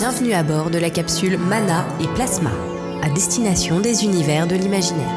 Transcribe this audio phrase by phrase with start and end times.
[0.00, 2.52] Bienvenue à bord de la capsule Mana et Plasma,
[3.02, 5.12] à destination des univers de l'imaginaire.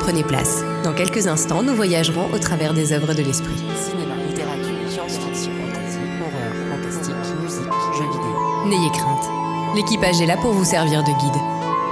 [0.00, 0.62] Prenez place.
[0.82, 3.62] Dans quelques instants, nous voyagerons au travers des œuvres de l'esprit.
[3.76, 8.64] Cinéma, littérature, science-fiction, fantasy, horreur, fantastique, musique, jeux vidéo.
[8.64, 9.28] N'ayez crainte.
[9.76, 11.42] L'équipage est là pour vous servir de guide.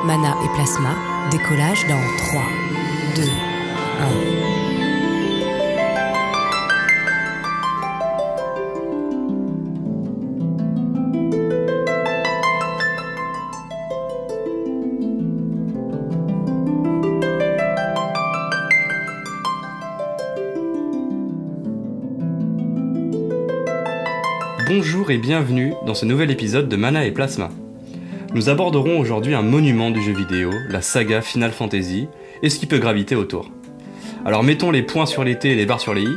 [0.07, 0.95] Mana et Plasma,
[1.30, 2.41] décollage dans 3,
[3.14, 3.23] 2,
[4.35, 4.38] 1.
[25.11, 27.48] Et bienvenue dans ce nouvel épisode de Mana et Plasma.
[28.35, 32.08] Nous aborderons aujourd'hui un monument du jeu vidéo, la saga Final Fantasy,
[32.42, 33.50] et ce qui peut graviter autour.
[34.27, 36.17] Alors mettons les points sur les T et les barres sur les I.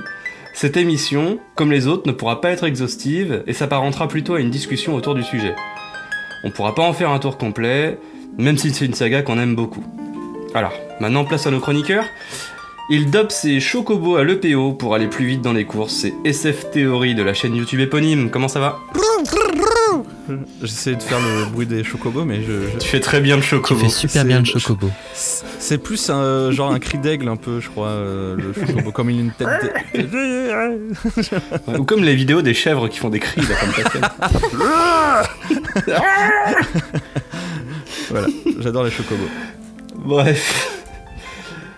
[0.53, 4.51] Cette émission, comme les autres, ne pourra pas être exhaustive et s'apparentera plutôt à une
[4.51, 5.55] discussion autour du sujet.
[6.43, 7.97] On ne pourra pas en faire un tour complet,
[8.37, 9.85] même si c'est une saga qu'on aime beaucoup.
[10.53, 12.05] Alors, maintenant place à nos chroniqueurs.
[12.93, 15.93] Il dope ses chocobos à l'EPO pour aller plus vite dans les courses.
[15.93, 18.29] C'est SF Theory de la chaîne YouTube éponyme.
[18.29, 18.79] Comment ça va
[20.61, 22.51] J'essaie de faire le bruit des chocobos, mais je.
[22.73, 23.79] je- Tu fais très bien le Tu chocobo.
[23.79, 24.89] fais super bien le chocobo.
[25.13, 29.09] C'est plus un, genre un cri d'aigle, un peu, je crois, euh, le chocobo, comme
[29.09, 29.47] il a une tête.
[30.11, 33.55] de- Ou comme les vidéos des chèvres qui font des cris là,
[33.91, 34.01] comme.
[38.09, 38.27] Voilà,
[38.59, 39.29] j'adore les chocobos.
[39.95, 40.80] Bref.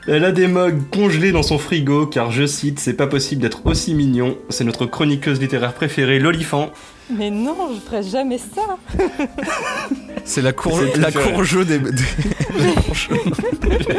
[0.07, 3.65] Elle a des mugs congelés dans son frigo car je cite, c'est pas possible d'être
[3.65, 4.37] aussi mignon.
[4.49, 6.71] C'est notre chroniqueuse littéraire préférée, l'olifant.
[7.09, 8.77] Mais non, je ferais jamais ça.
[10.25, 10.79] C'est la, cour...
[10.97, 11.79] La courgeau des.
[11.79, 11.91] des-
[12.57, 13.15] la courgeau.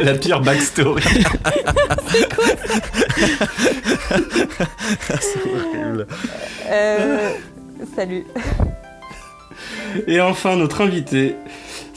[0.03, 1.03] La pire backstory.
[5.19, 6.07] C'est horrible.
[6.69, 7.29] Euh,
[7.95, 8.25] salut.
[10.07, 11.35] Et enfin, notre invité.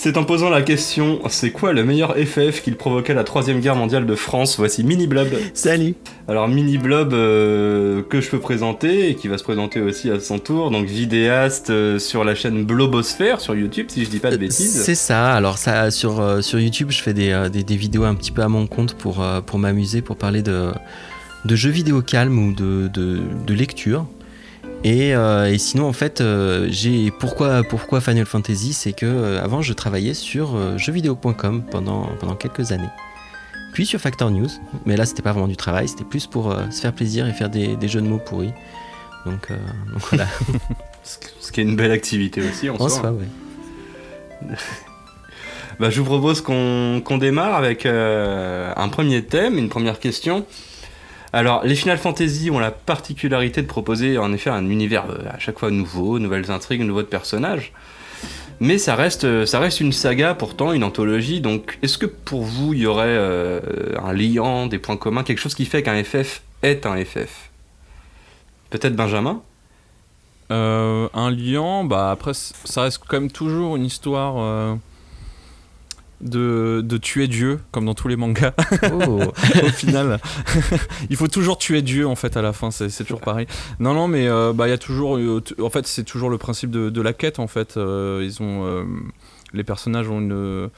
[0.00, 3.74] C'est en posant la question c'est quoi le meilleur FF qu'il provoquait la troisième guerre
[3.74, 4.56] mondiale de France?
[4.56, 5.26] Voici Mini Blob.
[5.54, 5.96] Salut
[6.28, 10.20] Alors Mini Blob euh, que je peux présenter et qui va se présenter aussi à
[10.20, 14.30] son tour, donc vidéaste euh, sur la chaîne Blobosphère sur YouTube si je dis pas
[14.30, 14.82] de bêtises.
[14.84, 18.04] C'est ça, alors ça sur, euh, sur YouTube je fais des, euh, des, des vidéos
[18.04, 20.70] un petit peu à mon compte pour, euh, pour m'amuser, pour parler de,
[21.44, 24.06] de jeux vidéo calmes ou de, de, de lecture.
[24.84, 29.42] Et, euh, et sinon en fait euh, j'ai pourquoi, pourquoi Final Fantasy c'est que euh,
[29.42, 32.88] avant je travaillais sur jeuxvideo.com pendant, pendant quelques années.
[33.74, 34.48] Puis sur Factor News,
[34.86, 37.50] mais là c'était pas vraiment du travail, c'était plus pour se faire plaisir et faire
[37.50, 38.52] des, des jeux de mots pourris.
[39.26, 39.48] Donc,
[39.92, 40.26] donc voilà,
[41.02, 43.00] Ce qui est une belle activité aussi en en soi.
[43.00, 43.26] soi ouais.
[45.80, 50.44] Bah, je vous propose qu'on démarre avec un premier thème, une première question.
[51.38, 55.38] Alors, les Final Fantasy ont la particularité de proposer en effet un univers euh, à
[55.38, 57.72] chaque fois nouveau, nouvelles intrigues, nouveaux personnages.
[58.58, 61.40] Mais ça reste, euh, ça reste une saga pourtant, une anthologie.
[61.40, 63.60] Donc, est-ce que pour vous, il y aurait euh,
[64.02, 67.50] un liant, des points communs, quelque chose qui fait qu'un FF est un FF
[68.70, 69.40] Peut-être Benjamin?
[70.50, 74.76] Un lion, bah après, ça reste quand même toujours une histoire
[76.20, 78.52] de, de tuer Dieu, comme dans tous les mangas.
[78.90, 79.20] Oh.
[79.62, 80.18] au final.
[81.10, 83.46] il faut toujours tuer Dieu en fait à la fin, c'est toujours pareil.
[83.80, 86.38] Non non mais euh, bah il y a toujours euh, en fait c'est toujours le
[86.38, 87.76] principe de, de la quête en fait.
[87.76, 88.86] Euh, ils ont
[89.52, 90.70] les personnages ont une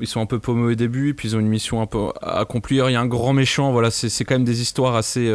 [0.00, 2.40] ils sont un peu paumés au début, puis ils ont une mission un peu à
[2.40, 2.88] accomplir.
[2.88, 5.30] Il y a un grand méchant, voilà, c'est quand même des histoires assez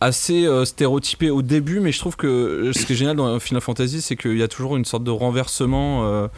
[0.00, 3.60] assez euh, stéréotypées au début, mais je trouve que ce qui est génial dans Final
[3.60, 6.04] Fantasy, c'est qu'il y a toujours une sorte de renversement.
[6.04, 6.28] euh,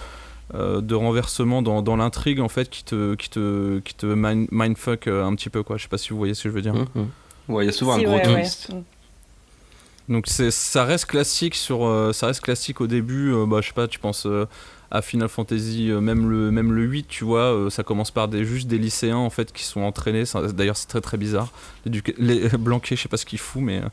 [0.55, 4.49] euh, de renversement dans, dans l'intrigue en fait qui te qui te qui te mind-
[4.51, 5.77] mindfuck euh, un petit peu quoi.
[5.77, 6.75] Je sais pas si vous voyez ce que je veux dire.
[6.75, 7.09] Mhm.
[7.49, 8.23] Ouais, il y a souvent Si, un gros ouais,
[10.09, 13.69] donc c'est ça reste classique sur euh, ça reste classique au début euh, bah je
[13.69, 14.47] sais pas tu penses euh,
[14.91, 18.29] à Final Fantasy euh, même le même le 8 tu vois euh, ça commence par
[18.29, 20.25] des juste des lycéens en fait qui sont entraînés
[20.55, 21.49] d'ailleurs c'est très très bizarre
[21.87, 23.89] L'éduca- les Blanquet je sais pas ce qu'il fout mais euh,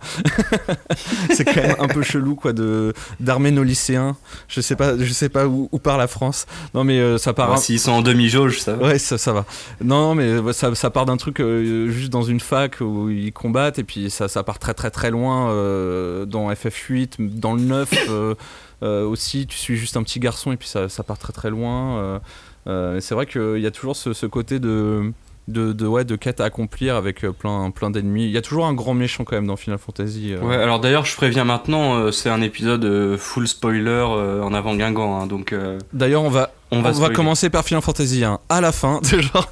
[1.31, 4.15] c'est quand même un peu chelou quoi de d'armer nos lycéens
[4.47, 7.33] je sais pas je sais pas où, où part la France non mais euh, ça
[7.33, 8.87] part Ouais, un- S'ils sont en demi-jauge, ça va.
[8.87, 9.45] Ouais, ça, ça va.
[9.81, 13.31] Non, non, mais ça, ça part d'un truc euh, juste dans une fac où ils
[13.31, 17.61] combattent et puis ça, ça part très très très loin euh, dans FF8, dans le
[17.61, 18.35] 9 euh, euh,
[18.81, 19.47] aussi.
[19.47, 21.97] Tu suis juste un petit garçon et puis ça, ça part très très loin.
[21.99, 22.19] euh,
[22.67, 25.13] euh, c'est vrai qu'il y a toujours ce, ce côté de,
[25.47, 28.25] de, de, ouais, de quête à accomplir avec euh, plein, plein d'ennemis.
[28.25, 30.33] Il y a toujours un grand méchant quand même dans Final Fantasy.
[30.33, 30.41] euh.
[30.41, 34.53] Ouais, alors d'ailleurs, je préviens maintenant, euh, c'est un épisode euh, full spoiler euh, en
[34.53, 38.25] avant Guingamp, hein, donc euh, D'ailleurs, on va, on on va, commencer par Final Fantasy
[38.25, 38.99] 1 à la fin.
[39.03, 39.49] C'est genre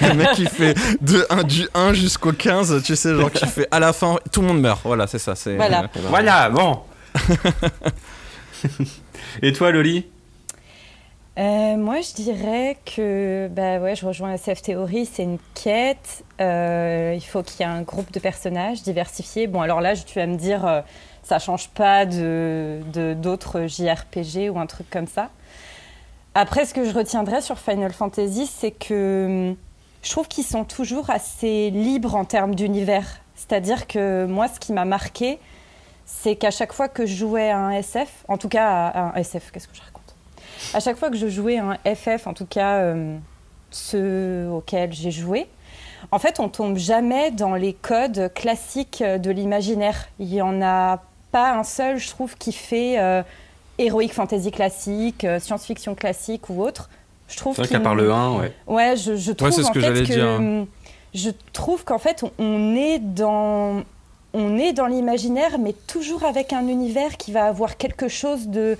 [0.00, 3.68] le mec qui fait de 1, du 1 jusqu'au 15, tu sais, genre qui fait
[3.70, 4.80] à la fin, tout le monde meurt.
[4.84, 5.36] Voilà, c'est ça.
[5.36, 5.84] C'est, Voilà.
[5.84, 6.80] euh, Voilà, bon
[9.42, 10.06] Et toi, Loli?
[11.38, 16.24] Euh, moi, je dirais que bah ouais, je rejoins SF Theory, c'est une quête.
[16.40, 19.46] Euh, il faut qu'il y ait un groupe de personnages diversifiés.
[19.46, 20.80] Bon, alors là, tu vas me dire, euh,
[21.22, 25.28] ça change pas d'autres JRPG ou un truc comme ça.
[26.34, 29.56] Après, ce que je retiendrai sur Final Fantasy, c'est que hum,
[30.02, 33.20] je trouve qu'ils sont toujours assez libres en termes d'univers.
[33.34, 35.38] C'est-à-dire que moi, ce qui m'a marqué,
[36.06, 39.00] c'est qu'à chaque fois que je jouais à un SF, en tout cas à à
[39.10, 40.14] un SF, qu'est-ce que je raconte?
[40.72, 43.16] À chaque fois que je jouais à un FF, en tout cas euh,
[43.70, 45.46] ceux auxquels j'ai joué,
[46.12, 50.06] en fait, on tombe jamais dans les codes classiques de l'imaginaire.
[50.20, 53.22] Il y en a pas un seul, je trouve, qui fait euh,
[53.78, 56.88] héroïque fantasy classique, euh, science-fiction classique ou autre.
[57.28, 58.52] Je trouve C'est vrai qu'il- qu'à part le 1, ouais.
[58.68, 60.66] Ouais, je, je trouve c'est ce en que fait que dire.
[61.12, 63.82] je trouve qu'en fait on est dans
[64.38, 68.76] on est dans l'imaginaire, mais toujours avec un univers qui va avoir quelque chose de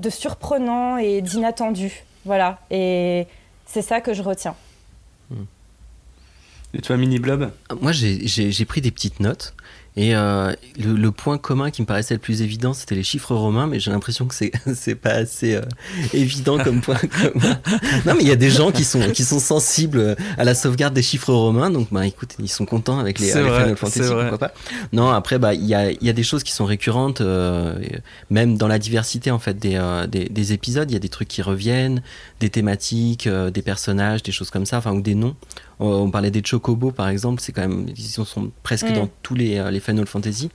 [0.00, 2.04] de surprenant et d'inattendu.
[2.26, 3.26] Voilà, et
[3.66, 4.54] c'est ça que je retiens.
[6.74, 7.50] Et toi, Mini Blob?
[7.80, 9.54] Moi, j'ai- j'ai j'ai pris des petites notes.
[9.96, 13.34] Et euh, le, le point commun qui me paraissait le plus évident, c'était les chiffres
[13.34, 15.62] romains, mais j'ai l'impression que c'est c'est pas assez euh,
[16.12, 17.58] évident comme point commun.
[18.04, 20.92] Non, mais il y a des gens qui sont qui sont sensibles à la sauvegarde
[20.92, 24.00] des chiffres romains, donc bah écoute, ils sont contents avec les, avec vrai, Final Fantasy,
[24.00, 24.52] pourquoi pas.
[24.92, 27.78] Non, après bah il y a il y a des choses qui sont récurrentes, euh,
[28.28, 31.08] même dans la diversité en fait des, euh, des des épisodes, il y a des
[31.08, 32.02] trucs qui reviennent,
[32.40, 35.34] des thématiques, euh, des personnages, des choses comme ça, enfin ou des noms.
[35.80, 38.94] On, on parlait des Chocobo par exemple, c'est quand même ils sont presque Mm.
[38.94, 40.50] dans tous les, euh, les Final Fantasy.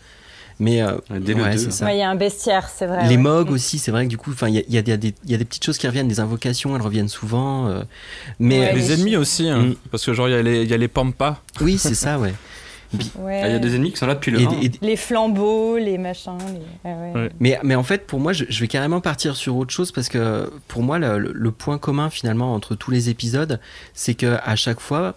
[0.60, 1.58] Mais euh, Dès le ouais, 2.
[1.58, 1.86] c'est ça.
[1.86, 3.04] Ouais, Il y a un bestiaire, c'est vrai.
[3.08, 3.18] Les ouais.
[3.18, 5.32] MOG aussi, c'est vrai que du coup, enfin, il y a, y a des- il
[5.32, 7.68] y a des petites choses qui reviennent, des invocations, elles reviennent souvent.
[7.68, 7.82] euh,
[8.38, 9.76] mais Ouais, Les les ennemis aussi, hein, Mm.
[9.90, 11.42] parce que genre il y, a les- il y a les Pampas.
[11.62, 12.34] oui, c'est ça, ouais.
[13.20, 13.42] Ouais.
[13.44, 14.50] Ah, Il y a des ennemis qui sont là depuis le Et 1.
[14.50, 16.38] des- et des- Les flambeaux, les machins.
[16.84, 17.14] les- ouais, ouais.
[17.22, 17.30] Ouais.
[17.40, 20.10] mais, mais en fait, pour moi, je, je vais carrément partir sur autre chose parce
[20.10, 23.60] que pour moi, le, le- le point commun finalement entre tous les épisodes,
[23.94, 25.16] c'est que à chaque fois,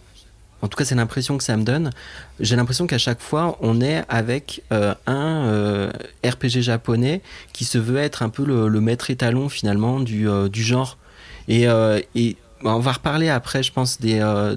[0.62, 1.90] en tout cas, c'est l'impression que ça me donne.
[2.40, 5.90] J'ai l'impression qu'à chaque fois, on est avec euh, un euh,
[6.24, 7.20] RPG japonais
[7.52, 10.96] qui se veut être un peu le, le maître étalon finalement du, euh, du genre.
[11.48, 14.56] Et, euh, et bah, on va reparler après, je pense, des, euh,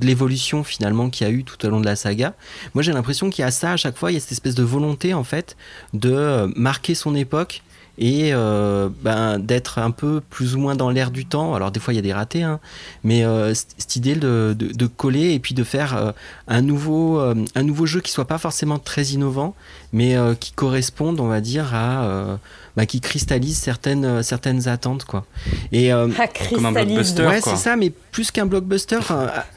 [0.00, 2.34] de l'évolution finalement qu'il y a eu tout au long de la saga.
[2.74, 4.10] Moi, j'ai l'impression qu'il y a ça à chaque fois.
[4.10, 5.56] Il y a cette espèce de volonté en fait
[5.92, 7.62] de euh, marquer son époque
[7.98, 11.54] et euh, ben, d'être un peu plus ou moins dans l'air du temps.
[11.54, 12.60] Alors des fois il y a des ratés, hein,
[13.04, 16.12] mais euh, cette idée de, coller et puis de faire
[16.46, 19.54] un, nouveau, un nouveau jeu qui soit pas forcément très innovant,
[19.92, 22.04] mais euh, qui corresponde, on va dire, à...
[22.06, 22.36] euh,
[22.76, 25.04] bah, qui cristallise certaines, euh, certaines attentes.
[25.06, 25.24] Quoi.
[25.72, 27.22] Et, euh, Ah, Comme un blockbuster.
[27.26, 27.52] ouais, quoi.
[27.56, 28.98] c'est ça, mais plus qu'un blockbuster,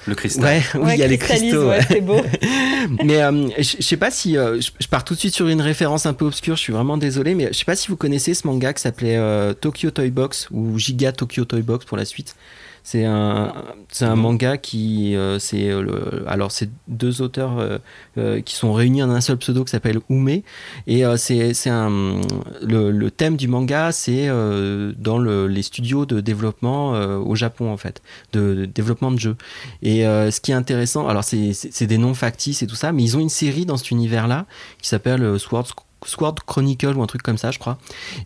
[0.08, 0.44] Le cristal.
[0.46, 1.68] ouais, oui, Ouais, il y a les cristaux.
[1.70, 2.22] ouais, c'est beau.
[3.04, 5.62] Mais euh, je sais pas si euh, je je pars tout de suite sur une
[5.62, 6.56] référence un peu obscure.
[6.56, 9.18] Je suis vraiment désolé, mais je sais pas si vous connaissez ce manga qui s'appelait
[9.18, 12.36] euh, Tokyo Toy Box ou Giga Tokyo Toy Box pour la suite.
[12.84, 13.54] C'est un,
[13.90, 17.60] c'est un manga qui, euh, c'est euh, le- alors c'est deux auteurs
[18.18, 20.42] euh, qui sont réunis en un seul pseudo qui s'appelle Ume.
[20.88, 22.22] Et euh, c'est, c'est un,
[22.62, 27.78] le, le thème du manga c'est dans le- les studios de développement au Japon en
[27.78, 28.02] fait,
[28.34, 29.36] de, de développement de jeux.
[29.82, 32.92] Et ce qui est intéressant, alors c'est, c'est, c'est des noms factices et tout ça,
[32.92, 34.46] mais ils ont une série dans cet univers-là
[34.82, 35.38] qui s'appelle euh,
[36.06, 37.78] Sword, Chronicle ou un truc comme ça, je crois,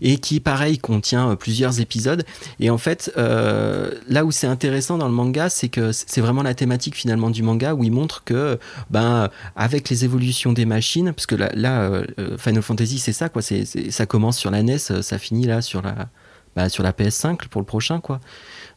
[0.01, 2.23] et qui, pareil, contient euh, plusieurs épisodes.
[2.59, 6.43] Et en fait, euh, là où c'est intéressant dans le manga, c'est que c'est vraiment
[6.43, 11.13] la thématique finalement du manga où il montre que, ben, avec les évolutions des machines,
[11.13, 14.77] parce que là, euh, Final Fantasy, c'est ça, quoi, c'est, ça commence sur la NES,
[14.77, 16.09] ça finit là sur la,
[16.55, 18.19] bah, sur la PS5 pour le prochain, quoi.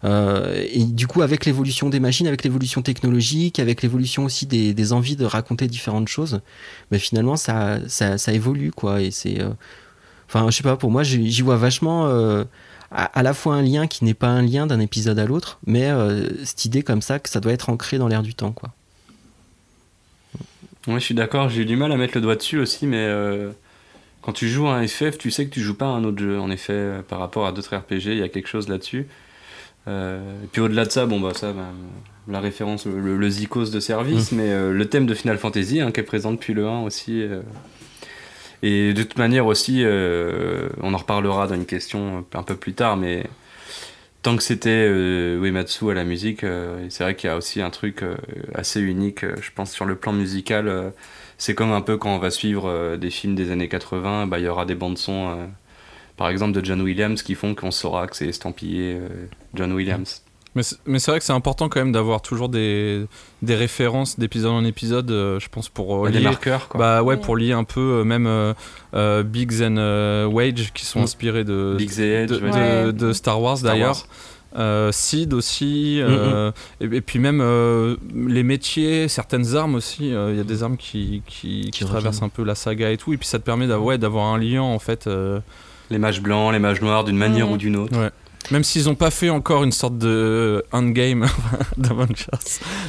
[0.05, 4.93] Euh, et du coup, avec l'évolution des machines, avec l'évolution technologique, avec l'évolution aussi des,
[4.93, 6.41] envies de raconter différentes choses,
[6.91, 7.79] ben finalement, ça,
[8.29, 9.01] évolue, quoi.
[9.03, 9.41] Et c'est.
[9.41, 9.51] euh,
[10.29, 12.43] Enfin, je sais pas, pour moi, j'y vois vachement euh,
[12.91, 15.89] à, la fois un lien qui n'est pas un lien d'un épisode à l'autre, mais
[16.43, 18.71] cette idée comme ça que ça doit être ancré dans l'air du temps, quoi.
[20.89, 23.09] Ouais, je suis d'accord, j'ai eu du mal à mettre le doigt dessus aussi, mais
[24.21, 26.19] quand tu joues à un FF, tu sais que tu joues pas à un autre
[26.19, 26.41] jeu.
[26.41, 29.07] En effet, par rapport à d'autres RPG, il y a quelque chose là-dessus.
[29.89, 31.69] Euh, et puis au-delà de ça, bon bah ça, bah,
[32.29, 35.93] la référence, le, le Zikos de service, mais euh, le thème de Final Fantasy, hein,
[35.93, 37.23] qui est présent depuis le 1 aussi.
[37.23, 37.41] euh.
[38.63, 42.97] et de toute manière aussi, on en reparlera dans une question un peu plus tard,
[42.97, 43.25] mais
[44.23, 46.45] tant que c'était Uematsu à la musique,
[46.89, 48.03] c'est vrai qu'il y a aussi un truc
[48.55, 50.93] assez unique, je pense, sur le plan musical.
[51.39, 54.47] c'est comme un peu quand on va suivre des films des années 80, bah, il
[54.47, 55.49] y aura des bandes-sons,
[56.17, 59.09] par exemple de John Williams, qui font qu'on saura que c'est estampillé euh,
[59.55, 60.23] John Williams.
[60.55, 63.05] Mais c'est mais c'est vrai que c'est important quand même d'avoir toujours des,
[63.43, 66.25] des références d'épisode en épisode, euh, je pense, pour euh, y a des lier.
[66.25, 66.79] marqueurs, quoi.
[66.81, 68.55] Bah ouais, pour lier un peu, euh, même euh,
[68.95, 71.03] euh, Biggs and euh, Wage qui sont Mm.
[71.03, 72.51] inspirés de, Biggs et Edge, de, ouais.
[72.51, 72.93] de- Ouais.
[72.95, 73.97] de Star Wars Star d'ailleurs.
[73.97, 74.07] Wars.
[74.59, 80.15] Euh, Seed aussi, euh, et, et puis même euh, les métiers, certaines armes aussi.
[80.15, 82.91] euh, Il y a des armes qui, qui, qui Qui traversent un peu la saga
[82.91, 83.13] et tout.
[83.13, 85.07] Et puis ça te permet d'avoir ouais, d'avoir un lien en fait.
[85.91, 87.53] Les mages blancs, les mages noirs, d'une manière Mhm.
[87.53, 87.99] ou d'une autre.
[87.99, 88.11] Ouais.
[88.51, 91.27] Même s'ils n'ont pas fait encore une sorte de endgame
[91.77, 92.27] d'Avengers.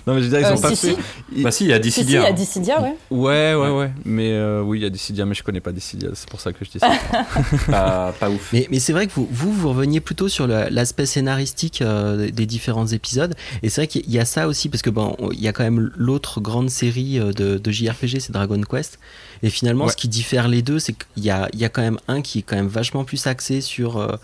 [0.06, 0.98] Non, mais je veux dire, ils Euh, ont pas si, fait.
[1.36, 1.42] si.
[1.44, 2.26] Bah si, il y a Si, si, il y Dissidia.
[2.26, 2.96] a Dissidia, ouais.
[3.10, 3.92] Ouais, ouais, Ouais.
[4.06, 6.10] Mais euh, oui, il y a Dissidia, mais je connais pas Dissidia.
[6.14, 6.92] C'est pour ça que je dis ça.
[7.68, 8.50] pas, pas ouf.
[8.54, 12.46] Mais, mais c'est vrai que vous, vous, vous reveniez plutôt sur l'aspect scénaristique euh, des
[12.46, 13.36] différents épisodes.
[13.64, 15.54] Et c'est vrai qu'il y a ça aussi, parce que bon, on- il y a
[15.54, 19.00] quand même l'autre grande série euh, de, de JRPG, c'est Dragon Quest.
[19.44, 19.92] Et finalement, Ouais.
[19.92, 22.22] ce qui diffère les deux, c'est qu'il y a, il y a quand même un
[22.22, 24.16] qui est quand même vachement plus axé sur, euh,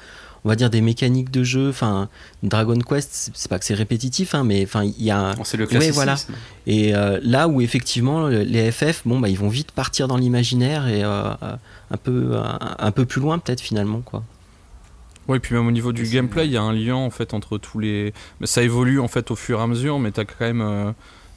[0.46, 1.70] on va dire, des mécaniques de jeu.
[1.70, 2.10] Enfin,
[2.44, 5.58] Dragon Quest, c'est- pas que c'est répétitif, hein, mais enfin, il y a un, C'est
[5.58, 6.16] le Ouais, voilà.
[6.68, 10.18] Et euh, là où effectivement le- les FF, bon bah ils vont vite partir dans
[10.18, 11.56] l'imaginaire et euh, euh,
[11.92, 14.24] un peu un, un peu plus loin peut-être finalement quoi.
[15.30, 17.34] Ouais, et puis même au niveau du gameplay, il y a un lien en fait
[17.34, 18.14] entre tous les.
[18.42, 20.94] mais Ça évolue en fait au fur et à mesure, mais t'as quand même.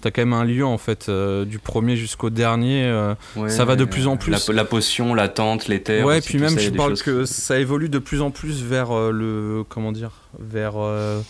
[0.07, 2.85] T'as quand même un lien en fait euh, du premier jusqu'au dernier.
[2.85, 4.31] euh, Ouais, Ça va de plus en plus.
[4.31, 6.07] La, la potion, la tente, les terres.
[6.07, 8.63] ouais, aussi, puis même ça, je parle choses que ça évolue de plus en plus
[8.63, 11.21] vers euh, le comment dire, vers euh,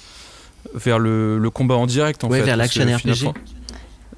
[0.74, 2.44] vers le, le combat en direct en Ouais, fait.
[2.44, 3.32] vers l'action RPG.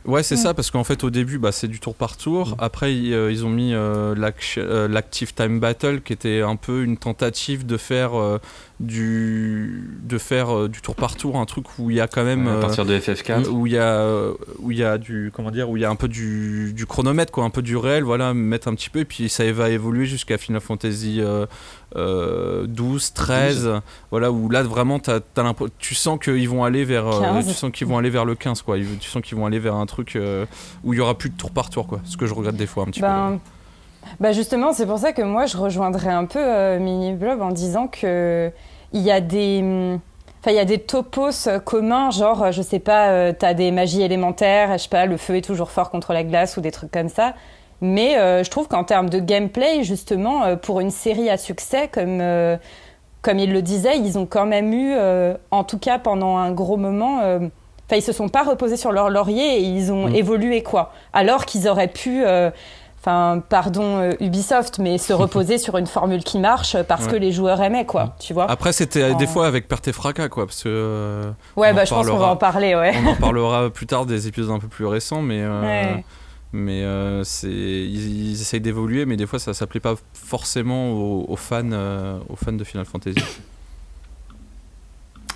[0.05, 0.38] Ouais, c'est Mm.
[0.38, 2.49] ça, parce qu'en fait, au début, bah, c'est du tour par tour.
[2.50, 2.55] Mm.
[2.61, 4.15] Après, ils, euh, ils ont mis euh,
[4.57, 8.38] euh, l'Active Time Battle, qui était un peu une tentative de faire, euh,
[8.81, 12.25] du, de faire euh, du tour par tour, un truc où il y a quand
[12.25, 12.47] même.
[12.47, 13.49] Ouais, à euh, partir de FF4.
[13.49, 15.85] où il y a euh, où il y a du comment dire où il y
[15.85, 18.91] a un peu du, du chronomètre quoi un peu du réel voilà mettre un petit
[18.91, 21.47] peu et puis ça va évoluer jusqu'à Final Fantasy euh,
[21.97, 23.71] euh, 12 13
[24.11, 27.47] voilà où là vraiment t'as, t'as l'impression- tu sens qu'ils vont aller vers euh, 15.
[27.49, 29.75] tu sens qu'ils vont aller vers le 15 quoi tu sens qu'ils vont aller vers
[29.75, 30.45] un truc euh,
[30.85, 32.67] où il y aura plus de tour par tour quoi ce que je regrette des
[32.67, 33.39] fois un petit Ben,
[34.21, 37.50] bah justement, c'est pour ça que moi, je rejoindrais un peu euh, Mini Blob en
[37.50, 38.50] disant que
[38.93, 40.00] il y a des, hum,
[40.41, 43.55] enfin, il y a des topos euh, communs, genre, euh, je sais pas, euh, t'as
[43.55, 46.61] des magies élémentaires, je sais pas, le feu est toujours fort contre la glace ou
[46.61, 47.35] des trucs comme ça.
[47.81, 51.88] Mais euh, je trouve qu'en termes de gameplay, justement, euh, pour une série à succès,
[51.93, 52.21] comme,
[53.23, 54.95] comme il le disait, ils ont quand même eu,
[55.50, 59.11] en tout cas pendant un gros moment, enfin, ils se sont pas reposés sur leur
[59.11, 60.15] laurier et ils ont Mm.
[60.15, 60.93] évolué, quoi.
[61.12, 62.25] Alors qu'ils auraient pu.
[63.09, 67.12] Enfin, pardon euh, Ubisoft, mais se reposer sur une formule qui marche parce Ouais.
[67.12, 68.15] que les joueurs aimaient, quoi.
[68.21, 71.73] Tu vois après c'était des fois avec perte et fracas quoi parce que euh, Ouais,
[71.73, 72.93] bah je pense qu'on va en parler, ouais.
[73.03, 76.05] on en parlera plus tard des épisodes un peu plus récents mais euh, Ouais.
[76.53, 81.25] mais euh, c'est ils, ils essayent d'évoluer mais des fois ça s'appelait pas forcément aux,
[81.29, 83.17] aux fans euh, aux fans de Final Fantasy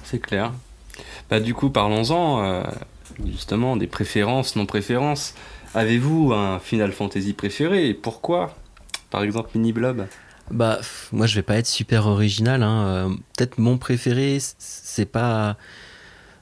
[0.05, 0.53] C'est clair.
[1.31, 2.63] Bah, du coup, parlons-en euh,
[3.27, 5.33] justement des préférences, non-préférences.
[5.75, 8.57] Avez-vous un Final Fantasy préféré et pourquoi?
[9.11, 10.07] Par exemple, Mini Blob.
[10.51, 10.81] Bah
[11.13, 12.63] moi je vais pas être super original.
[12.63, 12.85] hein.
[12.87, 15.57] Euh, Peut-être mon préféré c'est pas,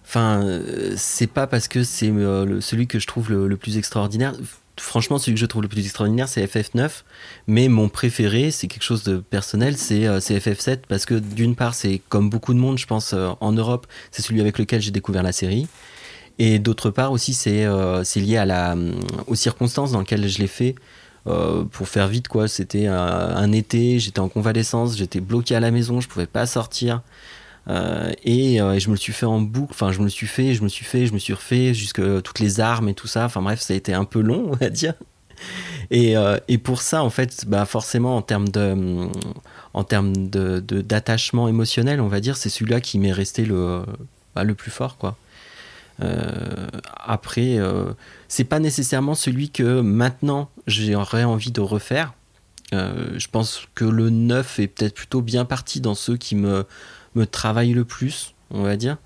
[0.04, 4.34] enfin euh, c'est pas parce que c'est euh, celui que je trouve le, plus extraordinaire.
[4.78, 7.02] Franchement, celui que je trouve le plus extraordinaire, c'est FF9.
[7.46, 10.78] Mais mon préféré, c'est quelque chose de personnel, c'est euh, c'est FF7.
[10.88, 14.40] Parce que d'une part, c'est comme beaucoup de monde, je pense, en Europe, c'est celui
[14.40, 15.68] avec lequel j'ai découvert la série.
[16.42, 18.74] Et d'autre part aussi, c'est euh, lié à
[19.26, 20.74] aux circonstances dans lesquelles je l'ai fait.
[21.26, 25.70] Euh, pour faire vite, quoi, c'était un, été, j'étais en convalescence, j'étais bloqué à la
[25.70, 27.02] maison, je pouvais pas sortir.
[27.68, 30.54] Euh, et, je me le suis fait en boucle, enfin je me le suis fait,
[30.54, 33.26] je me suis fait, je me suis refait jusque toutes les armes et tout ça.
[33.26, 34.94] Enfin bref, ça a été un peu long, on va dire.
[35.90, 36.16] Et,
[36.56, 39.08] pour ça, en fait, bah forcément, en termes de,
[39.74, 43.82] en d'attachement émotionnel, on va dire, c'est celui-là qui m'est resté le,
[44.34, 45.18] bah, le plus fort, quoi.
[46.02, 46.66] Euh,
[46.96, 47.92] après, euh,
[48.28, 52.14] c'est pas nécessairement celui que maintenant j'aurais envie de refaire.
[52.72, 56.64] Euh, je pense que le 9 est peut-être plutôt bien parti dans ceux qui me,
[57.16, 58.96] me travaillent le plus, on va dire.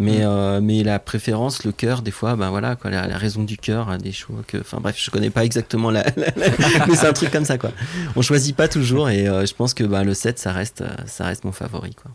[0.00, 3.42] Mais, euh, mais la préférence, le cœur, des fois, ben voilà, quoi, la, la raison
[3.42, 4.58] du cœur, a des choix que.
[4.58, 6.04] Enfin bref, je connais pas exactement la.
[6.16, 7.72] la- la- mais c'est un truc comme ça, quoi.
[8.14, 11.24] On choisit pas toujours et euh, je pense que ben, le 7, ça reste, ça
[11.24, 12.12] reste mon favori, quoi.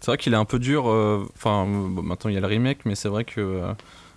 [0.00, 2.46] C'est vrai qu'il est un peu dur euh, enfin bon, maintenant il y a le
[2.46, 3.72] remake mais c'est vrai que euh,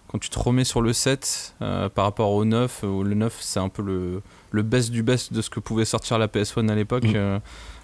[0.07, 3.35] quand tu te remets sur le 7 euh, par rapport au 9 euh, le 9
[3.39, 4.21] c'est un peu le,
[4.51, 7.13] le best du best de ce que pouvait sortir la PS1 à l'époque Mm.
[7.15, 7.39] euh,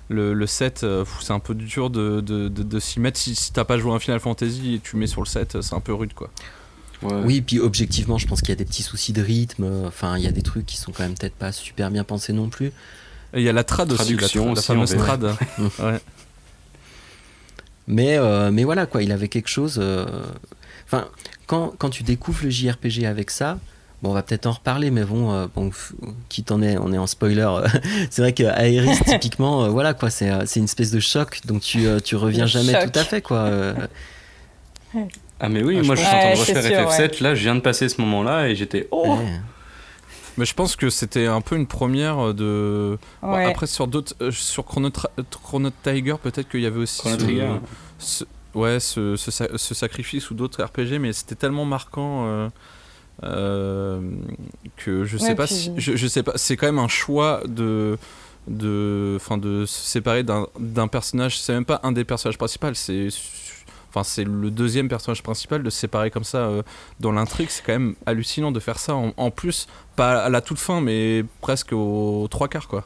[0.09, 3.19] le, le 7 euh, pff, c'est un peu dur de, de, de- de s'y mettre
[3.19, 5.61] si, si t'as pas joué à un Final Fantasy et tu mets sur le 7
[5.61, 6.29] c'est un peu rude quoi
[7.03, 7.13] Ouais.
[7.25, 9.85] Oui, puis objectivement, je pense qu'il y a des petits soucis de rythme.
[9.85, 12.33] Enfin, il y a des trucs qui sont quand même peut-être pas super bien pensés
[12.33, 12.69] non plus.
[12.69, 12.73] et
[13.35, 15.23] il y a la trad aussi la, Traduction tra- la fameuse trad
[15.79, 15.99] ouais.
[17.87, 19.79] Mais, euh, mais voilà, quoi, il avait quelque chose.
[19.81, 20.05] euh,
[20.85, 21.05] Enfin,
[21.47, 23.57] quand, quand tu découvres le JRPG avec ça,
[24.01, 25.69] bon, on va peut-être en reparler, mais bon, euh, bon
[26.29, 27.67] quitte on est, on est en spoiler, euh,
[28.09, 31.61] c'est vrai que Aeris, typiquement, euh, voilà, quoi, c'est c'est une espèce de choc, donc
[31.61, 32.91] tu, euh, tu reviens Le jamais choc.
[32.91, 33.37] tout à fait, quoi.
[33.39, 33.73] euh.
[35.39, 37.41] Ah mais oui, Ah, moi je suis en train de refaire sûr, FF7, là je
[37.43, 39.25] viens de passer ce moment-là et j'étais oh Ouais.
[40.37, 42.97] Mais je pense que c'était un peu une première de.
[43.21, 44.13] Bon, après, sur d'autres.
[44.21, 45.09] euh, sur Chrono, Tra-
[45.43, 46.99] Chrono Tiger, peut-être qu'il y avait aussi.
[46.99, 47.49] Chrono ce- Trigger.
[47.97, 52.25] ce- ouais, ce, ce sa- ce sacrifice ou d'autres RPG, mais c'était tellement marquant.
[52.27, 52.49] euh,
[53.23, 53.99] euh,
[54.75, 56.87] que je sais Ouais, pas puis- si je, je sais pas c'est quand même un
[56.87, 57.97] choix de
[58.47, 62.67] de enfin de se séparer d'un d'un personnage c'est même pas un des personnages principaux
[62.75, 63.07] c'est
[63.89, 66.61] enfin c'est le deuxième personnage principal de se séparer comme ça euh,
[66.99, 70.41] dans l'intrigue c'est quand même hallucinant de faire ça en, en plus pas à la
[70.41, 72.83] toute fin mais presque aux trois quarts quoi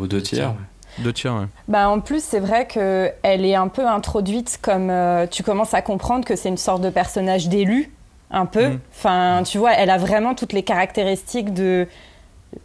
[0.00, 0.54] aux deux tiers.
[0.98, 1.46] deux tiers ouais.
[1.66, 5.82] Bah, en plus, c'est vrai qu'elle est un peu introduite comme euh, tu commences à
[5.82, 7.90] comprendre que c'est une sorte de personnage d'élu,
[8.30, 8.68] un peu.
[8.68, 8.78] Mm.
[8.94, 11.88] Enfin, tu vois, elle a vraiment toutes les caractéristiques de.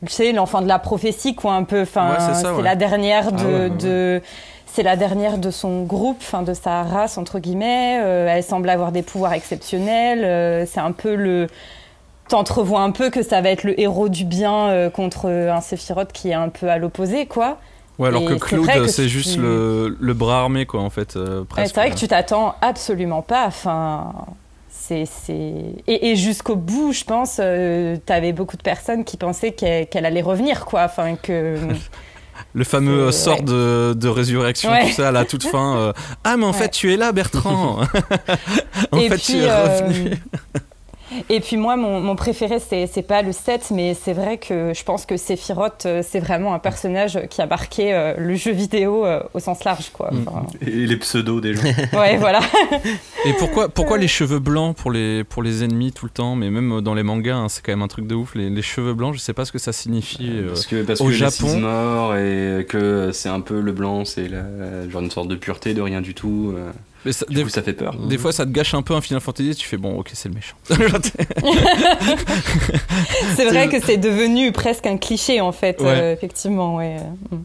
[0.05, 1.81] Tu sais, l'enfant de la prophétie, quoi, un peu.
[1.81, 2.61] Enfin, Ouais, c'est ouais.
[2.61, 3.37] la dernière de.
[3.39, 3.69] Ah ouais, ouais, ouais.
[3.77, 4.21] de-
[4.73, 7.99] c'est la dernière de son groupe, enfin de sa race entre guillemets.
[8.01, 10.23] Euh, elle semble avoir des pouvoirs exceptionnels.
[10.23, 11.47] Euh, c'est un peu le,
[12.27, 16.11] t'entrevois un peu que ça va être le héros du bien euh, contre un Sephiroth
[16.11, 17.57] qui est un peu à l'opposé, quoi.
[17.97, 21.15] ouais alors Et que Claude c'est tu- juste le, le bras armé quoi en fait
[21.15, 23.45] euh, c'est vrai que tu t'attends absolument pas.
[23.47, 24.13] Enfin,
[24.69, 25.03] c'est.
[25.87, 30.05] Et, et jusqu'au bout, je pense, tu avais beaucoup de personnes qui pensaient qu'elle, qu'elle
[30.05, 30.83] allait revenir, quoi.
[30.83, 31.57] Enfin, que...
[32.53, 33.45] Le fameux euh, C'est- sort ouais.
[33.45, 34.87] de, de résurrection, Ouais.
[34.87, 35.77] tout ça à la toute fin.
[35.77, 35.93] euh,
[36.23, 36.57] ah, mais en Ouais.
[36.57, 37.81] fait, tu es là, Bertrand.
[38.91, 40.17] en Et fait, puis, tu es euh, revenu.
[41.29, 44.83] Et puis moi, mon, mon préféré, c'est, pas le 7, mais c'est vrai que je
[44.83, 49.05] pense que Sephiroth, euh, c'est vraiment un personnage qui a marqué euh, le jeu vidéo
[49.05, 50.11] euh, au sens large, quoi.
[50.11, 50.25] Mm.
[50.27, 51.63] Enfin, Et les pseudos des gens.
[51.93, 52.39] ouais, voilà.
[53.25, 56.49] Et pourquoi, pourquoi les cheveux blancs pour les, pour les ennemis tout le temps Mais
[56.49, 58.35] même dans les mangas, hein, c'est quand même un truc de ouf.
[58.35, 60.29] Les, les cheveux blancs, je sais pas ce que ça signifie.
[60.31, 60.47] euh.
[60.49, 64.29] Parce que, parce au que Japon- morts et que c'est un peu le blanc, c'est
[64.89, 66.53] genre une sorte de pureté de rien du tout.
[67.05, 67.95] Mais ça- Du des, coup, ça fait peur.
[67.95, 69.55] des fois, ça te gâche un peu un Final Fantasy.
[69.55, 70.55] Tu fais bon, ok, c'est le méchant.
[73.35, 75.87] C'est vrai que c'est devenu presque un cliché en fait, Ouais.
[75.87, 76.75] euh, effectivement.
[76.75, 76.97] Ouais.
[76.99, 77.43] euh, mm.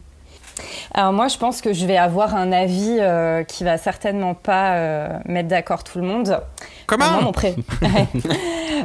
[0.93, 4.75] Alors moi, je pense que je vais avoir un avis euh, qui va certainement pas
[4.75, 6.29] euh, mettre d'accord tout le monde.
[6.91, 8.07] Euh, moi, mon, pré- Ouais.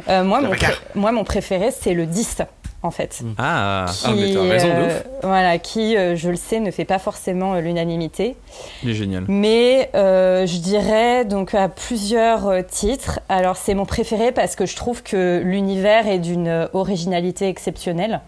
[0.09, 2.41] Euh, moi, mon pré- moi, mon préféré, c'est le 10,
[2.83, 3.21] en fait.
[3.37, 5.03] Ah, Qui, Ah, mais t'as raison, de euh, ouf.
[5.23, 8.35] Voilà, qui, euh, je le sais, ne fait pas forcément euh, l'unanimité.
[8.83, 9.25] il est génial.
[9.27, 13.19] Mais euh, je dirais donc à plusieurs euh, titres.
[13.29, 18.21] Alors c'est mon préféré parce que je trouve que l'univers est d'une originalité exceptionnelle.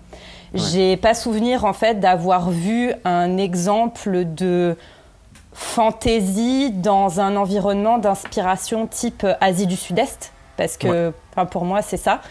[0.55, 4.77] J'ai pas souvenir en fait d'avoir vu un exemple de
[5.51, 11.11] fantaisie dans un environnement d'inspiration type Asie du Sud-Est parce que
[11.49, 12.21] pour moi c'est ça.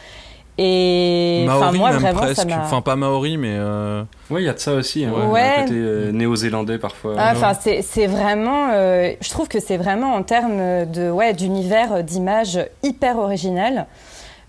[0.58, 2.48] Et enfin Maori, moi même vraiment ça presque.
[2.48, 3.54] m'a Enfin, pas Maori, mais.
[3.56, 5.04] euh, Ouais, il y a de ça aussi.
[5.04, 5.40] hein, Ouais.
[5.58, 7.14] Un côté euh, néo-zélandais parfois.
[7.18, 8.68] Ah, Enfin, c'est c'est vraiment.
[8.72, 13.86] euh, je trouve que c'est vraiment en termes de ouais d'univers, euh, d'image hyper original,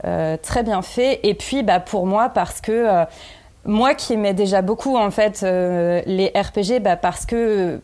[0.05, 1.21] euh, très bien fait.
[1.23, 3.05] Et puis, bah pour moi, parce que euh,
[3.65, 7.79] moi qui aimais déjà beaucoup en fait euh, les RPG, bah parce que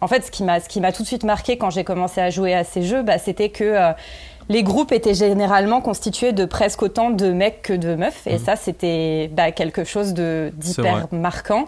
[0.00, 2.20] en fait, ce qui m'a ce qui m'a tout de suite marqué quand j'ai commencé
[2.20, 3.92] à jouer à ces jeux, bah, c'était que euh,
[4.50, 8.26] les groupes étaient généralement constitués de presque autant de mecs que de meufs.
[8.26, 11.66] Et ça, c'était bah, quelque chose de- d'hyper marquant.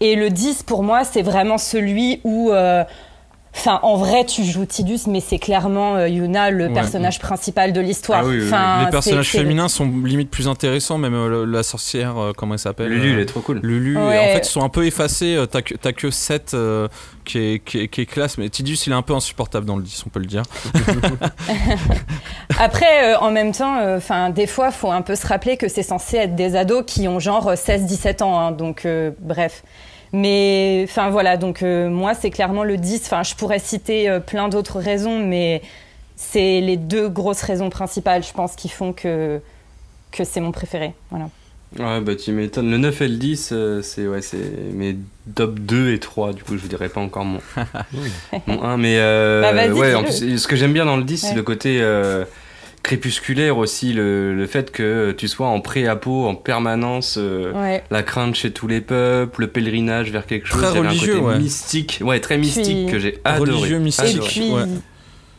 [0.00, 2.50] Et le 10, pour moi, c'est vraiment celui où...
[2.50, 2.82] euh,
[3.56, 6.72] Enfin, en vrai, tu joues Tidus, mais c'est clairement euh, Yuna, le Ouais.
[6.74, 8.20] personnage principal de l'histoire.
[8.22, 8.46] Ah oui, oui, oui.
[8.48, 12.32] Enfin, les personnages c'est- c'est- féminins sont limite plus intéressants, même euh, la sorcière, euh,
[12.36, 13.60] comment elle s'appelle Lulu, il est trop cool.
[13.62, 14.18] Lulu, Ouais.
[14.18, 15.42] en fait, ils sont un peu effacés.
[15.50, 16.54] T'as que, t'as que 7
[17.24, 19.76] qui, est, qui, est, qui est classe, mais Tidus, il est un peu insupportable dans
[19.76, 20.42] le 10, on peut le dire.
[22.58, 25.68] Après, euh, en même temps, euh, enfin, des fois, faut un peu se rappeler que
[25.68, 28.38] c'est censé être des ados qui ont genre 16-17 ans.
[28.38, 29.62] hein, donc, euh, bref.
[30.12, 31.36] Mais, enfin, voilà.
[31.36, 33.02] Donc, euh, moi, c'est clairement le 10.
[33.04, 35.62] Enfin, je pourrais citer euh, plein d'autres raisons, mais
[36.16, 39.40] c'est les deux grosses raisons principales, je pense, qui font que,
[40.12, 40.94] que c'est mon préféré.
[41.10, 41.28] Voilà.
[41.78, 42.70] Ouais, bah tu m'étonnes.
[42.70, 44.38] Le 9 et le 10, euh, c'est ouais, c'est
[44.72, 44.96] mes
[45.34, 46.32] top 2 et 3.
[46.32, 47.40] Du coup, je vous dirai pas encore mon,
[48.46, 48.76] mon 1.
[48.76, 51.34] Mais euh, Bah, vas-y, ouais, en plus, ce que j'aime bien dans le 10, c'est
[51.34, 52.24] le côté euh,
[52.86, 53.92] crépusculaire aussi.
[53.92, 57.16] Le, le fait que tu sois en pré-apo en permanence.
[57.18, 57.82] euh, Ouais.
[57.90, 60.62] La crainte chez tous les peuples, le pèlerinage vers quelque chose.
[60.62, 61.38] Très religieux, un côté ouais.
[61.40, 61.98] mystique.
[62.02, 63.50] Ouais, très mystique Puis- que j'ai adoré.
[63.50, 64.16] Religieux, mystique.
[64.16, 64.62] Et puis, ouais.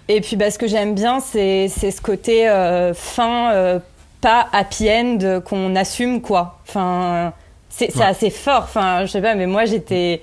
[0.10, 3.79] et puis bah, ce que j'aime bien, c'est c'est ce côté euh, fin, euh,
[4.19, 6.60] pas happy end qu'on assume, quoi.
[6.67, 7.33] Enfin,
[7.69, 8.63] c'est assez fort.
[8.63, 10.21] Enfin, je sais pas, mais moi, j'étais.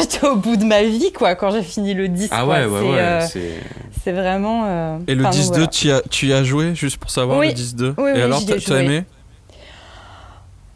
[0.00, 2.28] J'étais au bout de ma vie, quoi, quand j'ai fini le 10.
[2.32, 2.54] Ah quoi.
[2.54, 2.98] ouais, ouais, ouais.
[2.98, 3.60] euh, c'est-
[4.02, 4.64] c'est vraiment.
[4.66, 5.66] euh, Et le enfin, 10-2, voilà.
[5.68, 7.48] tu, y as, tu y as joué, juste pour savoir, Oui.
[7.48, 9.04] le 10-2 Oui, Et oui, alors, t'as ai aimé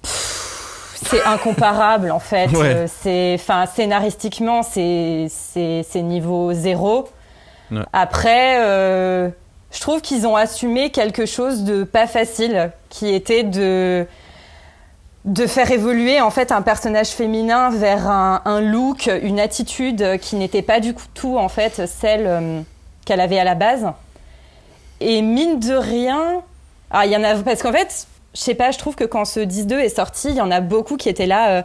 [0.03, 2.47] C'est incomparable en fait.
[2.53, 2.75] Ouais.
[2.75, 7.09] Euh, c'est, enfin, scénaristiquement, c'est, c'est, c'est niveau zéro.
[7.71, 7.81] Ouais.
[7.93, 9.29] Après, euh,
[9.73, 14.07] je trouve qu'ils ont assumé quelque chose de pas facile, qui était de
[15.27, 20.37] de faire évoluer en fait un personnage féminin vers un, un look, une attitude qui
[20.37, 22.61] n'était pas du tout en fait celle euh,
[23.05, 23.87] qu'elle avait à la base.
[25.01, 26.43] Et mine de rien,
[26.91, 29.25] ah, il y en a parce qu'en fait, je sais pas, je trouve que quand
[29.25, 31.51] ce 10-2 est sorti, il y en a beaucoup qui étaient là.
[31.51, 31.63] euh,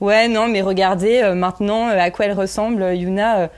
[0.00, 3.48] ouais, non, mais regardez euh, maintenant à quoi elle ressemble, Yuna.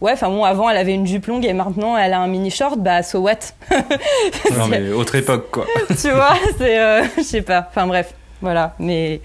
[0.00, 2.50] ouais, enfin bon, avant elle avait une jupe longue et maintenant elle a un mini
[2.50, 3.38] short, bah so what?
[4.58, 5.66] Non, mais autre époque, quoi.
[6.00, 6.78] Tu vois, c'est.
[6.80, 7.66] euh, je sais pas.
[7.70, 8.74] Enfin bref, voilà.
[8.78, 9.20] Mais.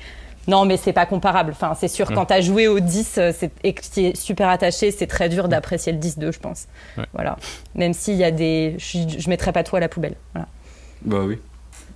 [0.45, 1.51] Non, mais c'est pas comparable.
[1.53, 4.49] Enfin, c'est sûr, quand t'as joué au 10 euh, c'est- et que tu es super
[4.49, 6.65] attaché, c'est très dur d'apprécier le 10-2, je pense.
[6.97, 7.05] Ouais.
[7.13, 7.37] Voilà.
[7.75, 8.75] Même s'il y a des.
[8.77, 10.15] Je, je mettrais pas tout à la poubelle.
[10.33, 10.47] Voilà.
[11.03, 11.37] Bah oui.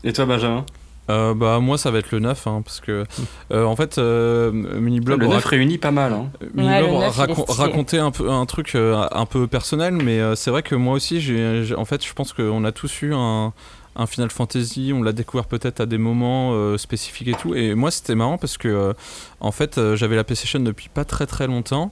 [0.05, 0.65] Et toi, Benjamin?
[1.09, 3.05] Euh, Bah, moi, ça va être le 9, hein, parce que,
[3.51, 6.13] euh, en fait, euh, Miniblob Le rac- 9 réunit pas mal.
[6.13, 6.27] Hein.
[6.53, 7.57] Miniblob Ouais, le 9, il est racon- stylé.
[7.67, 10.93] racontait un, peu, un truc euh, un peu personnel, mais euh, c'est vrai que moi
[10.93, 13.53] aussi, j'ai- en fait, je pense qu'on a tous eu un,
[13.97, 17.55] un Final Fantasy, on l'a découvert peut-être à des moments euh, spécifiques et tout.
[17.55, 18.93] Et moi, c'était marrant parce que, euh,
[19.39, 21.91] en fait, euh, j'avais la PlayStation depuis pas très très longtemps.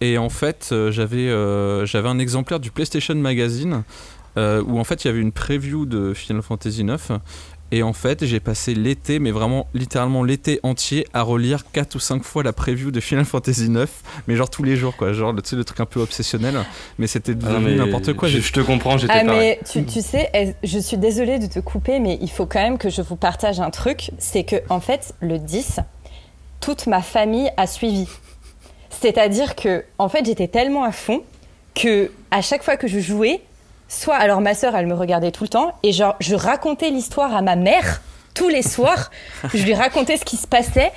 [0.00, 1.28] Et en fait, j'avais,
[1.86, 3.84] j'avais un exemplaire du PlayStation Magazine
[4.36, 7.12] où en fait il y avait une preview de Final Fantasy 9.
[7.70, 11.98] Et en fait, j'ai passé l'été, mais vraiment littéralement l'été entier, à relire 4 ou
[11.98, 13.90] 5 fois la preview de Final Fantasy 9,
[14.28, 15.12] mais genre tous les jours, quoi.
[15.12, 16.54] Genre, tu sais, le truc un peu obsessionnel,
[16.98, 18.28] mais c'était Ah devenu n'importe quoi.
[18.28, 19.58] Je, te comprends, j'étais Ah, pareil.
[19.58, 22.78] mais tu, tu sais, je suis désolée de te couper, mais il faut quand même
[22.78, 24.10] que je vous partage un truc.
[24.18, 25.80] C'est que, en fait, le 10,
[26.60, 28.06] toute ma famille a suivi.
[28.90, 31.22] C'est-à-dire que, en fait, j'étais tellement à fond
[31.74, 33.40] que à chaque fois que je jouais,
[33.94, 37.34] soit alors ma sœur, elle me regardait tout le temps, et genre, je racontais l'histoire
[37.34, 38.02] à ma mère
[38.34, 39.10] tous les soirs.
[39.54, 40.92] je lui racontais ce qui se passait,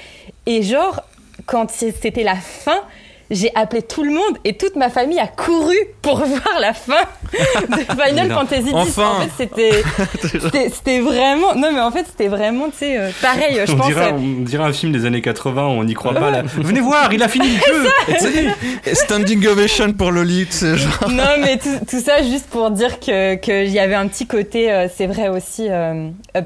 [0.45, 1.01] et genre,
[1.45, 2.81] quand c'était la fin,
[3.29, 7.01] j'ai appelé tout le monde et toute ma famille a couru pour voir la fin
[7.33, 8.31] de Final.
[8.31, 8.73] Fantasy X.
[8.73, 9.17] Enfin.
[9.17, 9.83] En fait, c'était,
[10.21, 13.61] c'était, c'était vraiment, non mais en fait, c'était vraiment, tu sais, euh, pareil.
[13.65, 13.87] Je on, pense.
[13.87, 16.31] dirait, euh, on dirait un film des années 80 où on n'y croit pas.
[16.31, 16.43] Là.
[16.43, 17.83] Venez voir, il a fini le
[18.43, 21.09] jeu Standing ovation pour Loli, tu sais, genre.
[21.09, 24.71] non, mais tout, tout ça juste pour dire que qu'il y avait un petit côté,
[24.71, 25.67] euh, c'est vrai aussi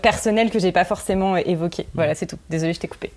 [0.02, 1.86] personnel que j'ai pas forcément évoqué.
[1.94, 2.38] Voilà, c'est tout.
[2.50, 3.12] Désolée, je t'ai coupé.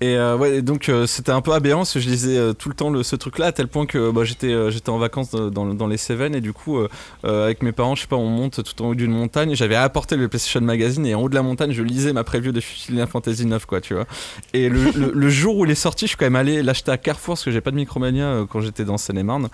[0.00, 2.68] Et euh, ouais, donc euh, c'était un peu aberrant parce que je lisais euh, tout
[2.68, 5.32] le temps le, ce truc-là à tel point que bah, j'étais euh, j'étais en vacances
[5.32, 6.88] dans, dans, dans les Cévennes et du coup euh,
[7.24, 9.56] avec mes parents, je sais pas, on monte tout en haut d'une montagne.
[9.56, 12.52] J'avais apporté le PlayStation Magazine et en haut de la montagne, je lisais ma preview
[12.52, 14.06] de Final Fantasy 9 quoi, tu vois.
[14.54, 16.92] Et le, le- le jour où il est sorti, je suis quand même allé l'acheter
[16.92, 19.48] à Carrefour parce que j'ai pas de Micromania quand j'étais dans Seine-et-Marne.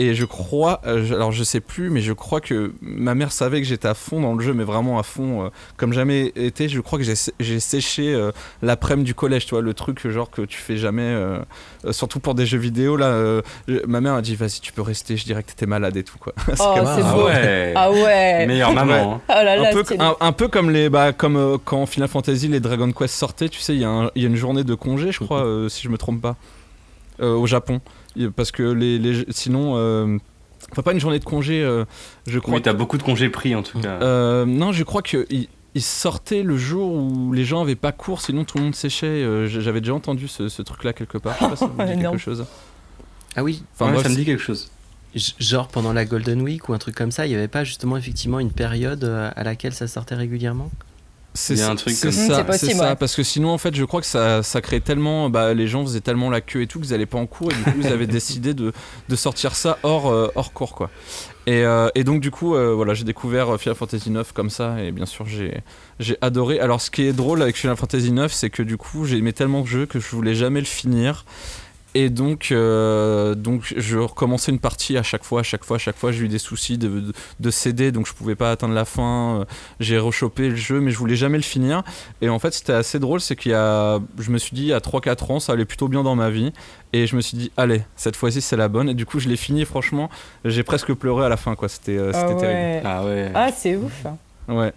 [0.00, 3.30] Et je crois, euh, je- alors je sais plus, mais je crois que ma mère
[3.30, 6.32] savait que j'étais à fond dans le jeu, mais vraiment à fond, euh, comme jamais
[6.34, 6.68] été.
[6.68, 10.30] Je crois que j'ai séché euh, l'après-midi du collège, tu vois, le truc euh, genre
[10.30, 11.16] que tu fais jamais,
[11.92, 12.96] surtout pour des jeux vidéo.
[12.96, 15.16] Là, euh, je- ma mère a dit vas-y, tu peux rester.
[15.16, 16.32] Je dirais que t'étais malade et tout quoi.
[16.46, 18.46] C'est Oh, comme- c'est Ah ouais Ah ouais.
[18.46, 19.14] Meilleure maman.
[19.14, 19.20] hein.
[19.28, 22.08] Oh là un peu, c'est- un, un peu comme les bah, comme euh, quand Final
[22.08, 25.12] Fantasy les Dragon Quest sortaient tu sais il y, y a une journée de congé
[25.12, 26.36] je crois euh, si je me trompe pas
[27.20, 27.80] euh, au Japon
[28.36, 30.18] parce que les, les- sinon euh,
[30.72, 31.84] enfin pas une journée de congé euh,
[32.26, 33.98] je crois Oui, t'as beaucoup de congés pris en tout cas.
[34.02, 35.48] euh, non, je crois que il,
[35.82, 39.06] sortait le jour où les gens avaient pas cours, sinon tout le monde séchait.
[39.06, 41.34] Euh, J'avais déjà entendu ce, ce truc-là quelque part.
[41.34, 42.46] Je sais pas si ça vous dit quelque chose.
[43.34, 44.70] Ah oui, Enfin, Ouais, bref, ça me dit quelque chose.
[45.40, 47.96] Genre pendant la Golden Week ou un truc comme ça, il n'y avait pas justement
[47.96, 49.02] effectivement une période
[49.34, 50.70] à laquelle ça sortait régulièrement?
[51.34, 52.88] C'est un ça- truc c'est comme- ça, possible, c'est ça.
[52.90, 52.96] ouais.
[52.96, 55.28] Parce que sinon, en fait, je crois que ça, ça créait tellement.
[55.30, 57.54] Bah, les gens faisaient tellement la queue et tout qu'ils n'allaient pas en cours et
[57.54, 58.72] du coup, ils avaient décidé de,
[59.08, 60.90] de sortir ça hors, euh, hors cours, quoi.
[61.46, 64.48] Et, euh, et donc, du coup, euh, voilà, j'ai découvert euh, Final Fantasy 9 comme
[64.48, 65.60] ça et bien sûr, j'ai
[66.00, 66.58] j'ai adoré.
[66.60, 69.32] Alors, ce qui est drôle avec Final Fantasy 9, c'est que du coup, j'ai aimé
[69.32, 71.24] tellement le jeu que je voulais jamais le finir.
[71.96, 75.78] Et donc, euh, donc, je recommençais une partie à chaque fois, à chaque fois, à
[75.78, 76.10] chaque fois.
[76.10, 79.40] J'ai eu des soucis de, de, de CD, donc je pouvais pas atteindre la fin.
[79.40, 79.44] Euh,
[79.78, 81.84] J'ai rechopé le jeu, mais je voulais jamais le finir.
[82.20, 84.80] Et en fait, c'était assez drôle, c'est qu'il y a, je me suis dit, à
[84.80, 86.52] 3-4 ans, ça allait plutôt bien dans ma vie.
[86.92, 88.88] Et je me suis dit, allez, cette fois-ci, c'est la bonne.
[88.88, 90.10] Et du coup, je l'ai fini, et franchement,
[90.44, 91.68] j'ai presque pleuré à la fin, quoi.
[91.68, 92.86] C'était euh, c'était Ah terrible.
[92.86, 93.30] Ah ouais.
[93.36, 94.04] Ah, c'est ouf.
[94.48, 94.72] Ouais.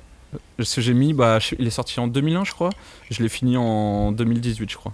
[0.59, 2.69] Ce que j'ai mis, bah, il est sorti en 2001, je crois.
[3.09, 4.93] Je l'ai fini en 2018, je crois.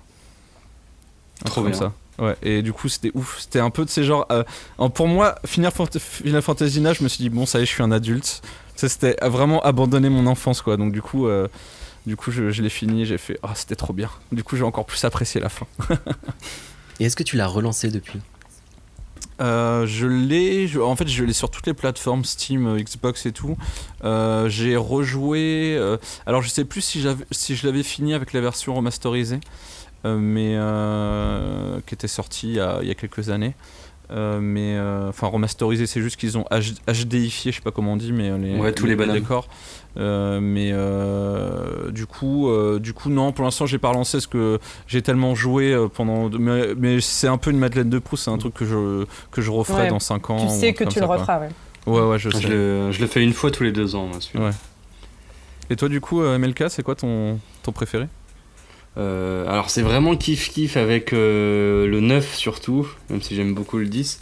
[1.46, 1.72] Un Trop bien.
[1.72, 1.94] comme ça.
[2.19, 3.39] Ouais, et du coup, c'était ouf.
[3.39, 4.28] C'était un peu de ces genres.
[4.32, 4.43] euh,
[4.93, 7.65] pour moi, Final, Fant- Final Fantasy 9, je me suis dit, bon, ça y est,
[7.65, 8.41] je suis un adulte.
[8.76, 10.78] C'était vraiment abandonner mon enfance, quoi.
[10.78, 11.47] Donc, du coup, euh,
[12.06, 13.06] du coup je, je l'ai fini.
[13.06, 14.10] J'ai fait, ah, c'était trop bien.
[14.32, 15.65] Du coup, j'ai encore plus apprécié la fin.
[16.99, 18.19] Et est-ce que tu l'as relancé depuis?
[19.41, 23.58] Euh, je l'ai, en fait, je l'ai sur toutes les plateformes Steam, Xbox et tout.
[24.04, 25.76] Euh, j'ai rejoué.
[25.78, 25.97] euh,
[26.28, 29.39] alors, je sais plus si, si je l'avais fini avec la version remasterisée,
[30.06, 33.56] mais euh, qui était sortie il y a, il y a quelques années.
[34.12, 37.98] Euh, mais euh, enfin remasterisé, c'est juste qu'ils ont HDifié, je sais pas comment on
[37.98, 39.16] dit, mais euh, les, Ouais, tous les bonhommes.
[39.16, 39.48] décors.
[39.98, 44.28] Euh, mais euh, du coup, euh, du coup, non, pour l'instant, j'ai pas relancé parce
[44.28, 46.30] que j'ai tellement joué euh, pendant.
[46.30, 49.42] Mais, mais c'est un peu une Madeleine de Proust, c'est un truc que je que
[49.42, 50.46] je referai Ouais, dans 5 ans.
[50.48, 51.50] Tu sais que tu ça, le referas, ouais.
[51.88, 52.42] Ouais, ouais, je sais.
[52.42, 54.46] Je le, je le fais une fois tous les deux ans, moi, celui-là.
[54.48, 54.52] Ouais.
[55.70, 58.08] Et toi, du coup, euh, MLK, c'est quoi ton, ton préféré?
[58.96, 63.78] Euh, alors c'est vraiment kiff kiff avec euh, le 9 surtout, même si j'aime beaucoup
[63.80, 64.20] le 10.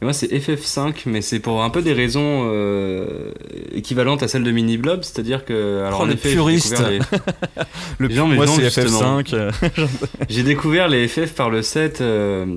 [0.00, 3.32] Et moi c'est FF5, mais c'est pour un peu des raisons euh,
[3.72, 6.78] équivalentes à celles de Mini Blob, c'est-à-dire que alors Oh, en le effet, puriste.
[6.88, 6.98] les-
[7.98, 9.20] Le Moi, non, c'est justement.
[9.20, 9.34] FF5.
[9.34, 9.50] euh,
[10.28, 12.00] j'ai découvert les FF par le 7.
[12.00, 12.56] euh,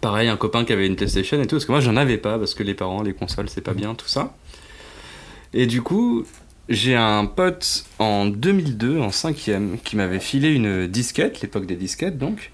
[0.00, 2.36] pareil, un copain qui avait une PlayStation et tout, parce que moi j'en avais pas,
[2.38, 4.34] parce que les parents, les consoles, c'est pas bien, tout ça.
[5.52, 6.24] Et du coup,
[6.68, 12.18] j'ai un pote en 2002, en 5ème, qui m'avait filé une disquette, l'époque des disquettes
[12.18, 12.52] donc,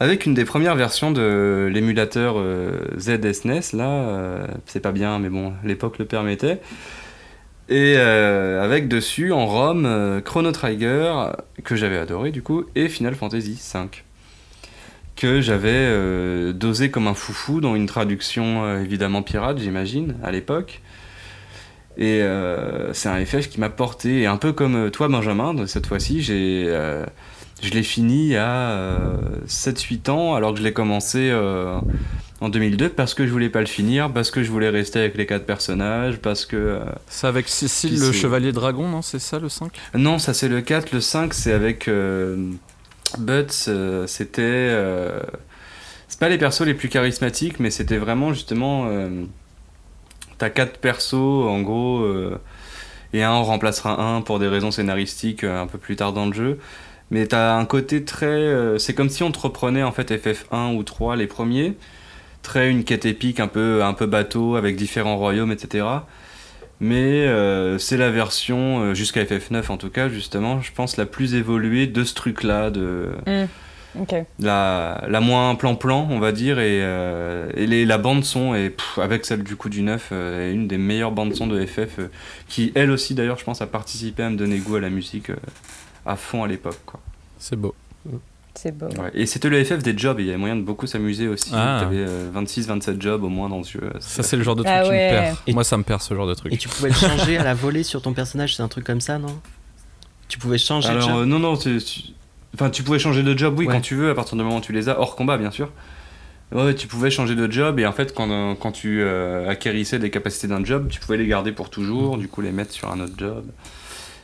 [0.00, 5.28] avec une des premières versions de l'émulateur euh, ZSNES, là, euh, c'est pas bien, mais
[5.28, 6.60] bon, l'époque le permettait.
[7.68, 11.32] Et euh, avec dessus, en ROM, Chrono Trigger,
[11.64, 13.80] que j'avais adoré du coup, et Final Fantasy V
[15.16, 20.80] que j'avais dosé comme un foufou dans une traduction évidemment pirate, j'imagine, à l'époque.
[22.00, 25.66] Et euh, c'est un FF qui m'a porté, et un peu comme euh, toi Benjamin,
[25.66, 27.04] cette fois-ci, j'ai, euh,
[27.62, 31.30] je l'ai fini à euh, 7-8 ans, alors que je l'ai commencé
[32.40, 35.14] en 2002, parce que je voulais pas le finir, parce que je voulais rester avec
[35.18, 36.56] les quatre personnages, parce que...
[36.56, 39.02] euh, C'est avec Cécile, le chevalier dragon, non?
[39.02, 40.92] C'est ça le 5 non, ça c'est le 4.
[40.92, 42.48] Le 5, c'est avec euh,
[43.18, 43.66] Butts.
[43.68, 44.74] euh, c'était.
[46.08, 48.88] c'est pas les persos les plus charismatiques, mais c'était vraiment justement.
[50.40, 52.00] T'as 4 persos en gros.
[52.00, 52.40] euh,
[53.12, 56.24] et un en remplacera un pour des raisons scénaristiques euh, un peu plus tard dans
[56.24, 56.58] le jeu.
[57.10, 58.26] Mais t'as un côté très.
[58.26, 61.76] euh, c'est comme si on te reprenait en fait FF1 ou 3, les premiers.
[62.42, 65.86] Très une quête épique, un peu, bateau, avec différents royaumes, etc.
[66.80, 67.26] Mais
[67.78, 72.02] c'est la version, jusqu'à FF9 en tout cas, justement, je pense la plus évoluée de
[72.02, 73.10] ce truc-là, de
[73.98, 74.14] Ok.
[74.38, 79.24] la, la moins plan-plan, on va dire, et, euh, et les- la bande-son, pff, avec
[79.26, 82.08] celle du coup du 9, euh, est une des meilleures bandes-son de FF, euh,
[82.48, 85.30] qui elle aussi d'ailleurs, je pense, a participé à me donner goût à la musique
[85.30, 85.36] euh,
[86.06, 86.78] à fond à l'époque.
[86.86, 87.00] quoi.
[87.38, 87.74] C'est beau.
[88.54, 88.86] C'est beau.
[88.86, 89.10] Ouais.
[89.14, 91.50] Et c'était le FF des jobs, il y avait moyen de beaucoup s'amuser aussi.
[91.54, 91.78] Ah.
[91.82, 93.92] T'avais 26-27 jobs au moins dans ce jeu.
[94.00, 95.06] Ça, c'est le genre de truc Ah qui ouais.
[95.06, 95.36] me perd.
[95.46, 96.52] Et- Moi, ça me perd ce genre de truc.
[96.52, 99.00] Et tu pouvais le changer à la volée sur ton personnage, c'est un truc comme
[99.00, 99.40] ça, non?
[100.28, 101.18] Tu pouvais changer de Alors, job?
[101.18, 102.02] euh, non, non, tu, tu-
[102.54, 103.74] enfin, tu pouvais changer de job, oui, Ouais.
[103.74, 105.70] quand tu veux, à partir du moment où tu les as, hors combat, bien sûr.
[106.52, 109.98] Ouais, tu pouvais changer de job, et en fait, quand, euh, quand tu euh, acquérissais
[110.00, 112.90] des capacités d'un job, tu pouvais les garder pour toujours, du coup, les mettre sur
[112.90, 113.44] un autre job.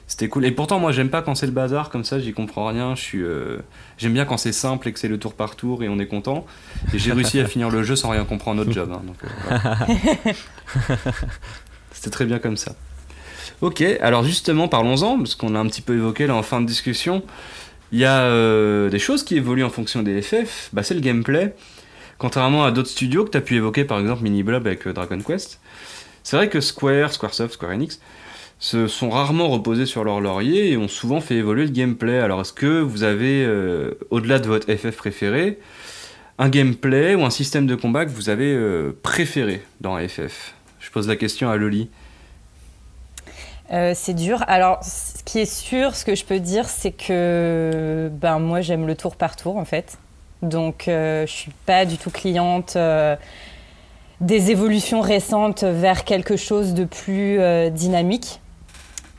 [0.09, 0.45] C'était cool.
[0.45, 2.95] Et pourtant, moi, j'aime pas quand c'est le bazar, comme ça, j'y comprends rien.
[2.95, 3.59] Je suis, euh,
[3.99, 6.07] J'aime bien quand c'est simple et que c'est le tour par tour et on est
[6.07, 6.47] content.
[6.95, 8.93] Et j'ai réussi à finir le jeu sans rien comprendre à notre job.
[8.93, 9.03] hein,
[9.51, 10.33] euh.
[11.93, 12.75] C'était très bien comme ça.
[13.63, 16.67] Ok, alors justement, parlons-en, parce qu'on a un petit peu évoqué là en fin de
[16.67, 17.23] discussion.
[17.93, 21.01] Il y a euh, des choses qui évoluent en fonction des FF, bah, c'est le
[21.01, 21.55] gameplay.
[22.19, 24.93] Contrairement à d'autres studios que tu as pu évoquer, par exemple Mini Blob avec euh,
[24.93, 25.61] Dragon Quest,
[26.25, 28.01] c'est vrai que Square, Squaresoft, Square Enix
[28.59, 32.19] se sont rarement reposés sur leur laurier et ont souvent fait évoluer le gameplay.
[32.19, 35.59] Alors est-ce que vous avez, euh, au-delà de votre FF préféré,
[36.39, 38.59] un gameplay ou un système de combat que vous avez
[39.03, 41.89] préféré dans FF Je pose la question à Loli.
[43.71, 44.45] C'est dur.
[44.47, 44.81] Alors,
[45.27, 49.17] qui est sûr, ce que je peux dire, c'est que ben, moi, j'aime le tour
[49.17, 49.99] par tour, en fait.
[50.41, 53.17] Donc, euh, je suis pas du tout cliente euh,
[54.21, 58.41] des évolutions récentes vers quelque chose de plus euh, dynamique.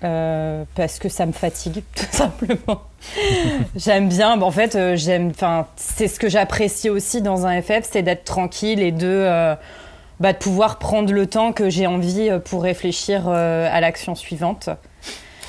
[0.04, 2.84] Euh, parce que ça me fatigue, tout simplement.
[3.76, 5.34] j'aime bien, bah, en fait, j'aime,
[5.76, 9.56] c'est ce que j'apprécie aussi dans un FF, c'est d'être tranquille et de,
[10.22, 14.70] bah, de pouvoir prendre le temps que j'ai envie pour réfléchir à l'action suivante.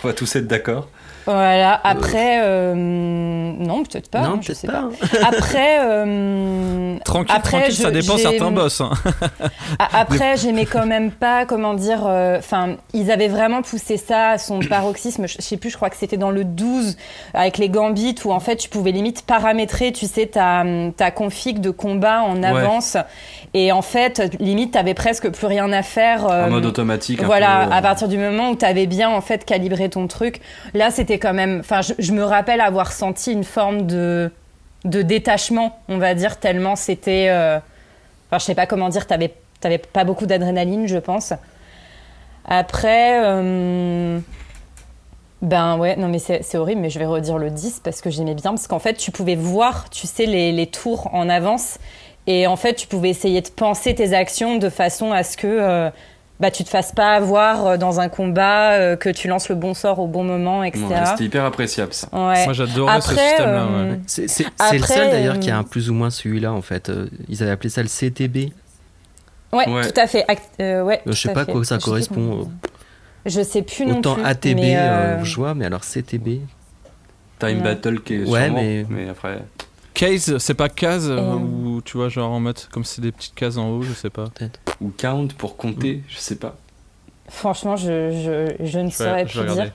[0.05, 0.89] On va tous être d'accord.
[1.27, 1.79] Voilà.
[1.85, 4.21] Après, euh, non, peut-être pas.
[4.23, 4.89] Non, hein, je peut-être sais pas.
[5.23, 8.81] Après, euh, Tranquille, Après, tranquille, ça dépend certains boss.
[8.81, 8.91] hein.
[9.93, 14.39] après, j'aimais quand même pas, comment dire, euh, enfin, ils avaient vraiment poussé ça à
[14.39, 15.27] son paroxysme.
[15.27, 16.97] Je je sais plus, je crois que c'était dans le 12
[17.35, 20.65] avec les gambits où en fait tu pouvais limite paramétrer, tu sais, ta,
[20.97, 22.97] ta config de combat en avance.
[23.55, 26.25] Et en fait, limite, t'avais presque plus rien à faire.
[26.27, 27.23] En euh, mode automatique.
[27.23, 30.07] Voilà, peu, euh, à partir du moment où tu avais bien en fait calibré ton
[30.07, 30.41] truc,
[30.75, 31.61] là c'était quand même.
[31.61, 34.31] Enfin, je, je me rappelle avoir senti une forme de
[34.85, 37.27] de détachement, on va dire, tellement c'était.
[37.31, 37.59] euh,
[38.31, 41.33] Enfin, je sais pas comment dire, t'avais t'avais pas beaucoup d'adrénaline, je pense.
[42.47, 43.21] Après.
[43.25, 44.19] euh,
[45.41, 48.11] Ben ouais, non mais c'est c'est horrible, mais je vais redire le 10 parce que
[48.11, 51.79] j'aimais bien, parce qu'en fait tu pouvais voir, tu sais, les, les tours en avance,
[52.31, 55.47] et en fait tu pouvais essayer de penser tes actions de façon à ce que
[55.47, 55.91] euh,
[56.41, 59.57] bah, tu te fasses pas avoir euh, dans un combat, euh, que tu lances le
[59.57, 60.85] bon sort au bon moment, etc.
[60.89, 62.07] Ouais, C'était hyper appréciable ça.
[62.13, 62.45] Ouais.
[62.45, 63.63] Moi j'adorais ce système-là.
[63.65, 63.99] euh, ouais.
[64.07, 64.45] C'est
[64.79, 66.91] le seul d'ailleurs euh, qui a un plus ou moins celui-là en fait.
[66.91, 68.53] Euh, Ils avaient appelé ça le CTB.
[69.53, 69.91] ouais, Ouais.
[69.91, 70.25] tout à fait.
[70.29, 71.51] Act- euh, ouais, Euh, je sais pas fait.
[71.53, 72.69] quoi ça Je sais plus correspond, euh,
[73.27, 74.25] Je sais plus non Autant plus.
[74.25, 76.41] ATB, mais, euh, euh, je vois, mais alors CTB.
[77.41, 77.63] Time Ouais.
[77.65, 79.39] Battle qui est Ouais, sûrement, mais- mais après.
[79.99, 81.35] Case, c'est pas case Euh.
[81.35, 84.11] ou tu vois genre en mode comme c'est des petites cases en haut, je sais
[84.11, 84.27] pas.
[84.81, 85.57] Ou count pour Mm.
[85.57, 86.55] compter, je sais pas.
[87.29, 88.13] Franchement, je,
[88.59, 89.63] je, je ne Je saurais plus regarder.
[89.65, 89.73] dire.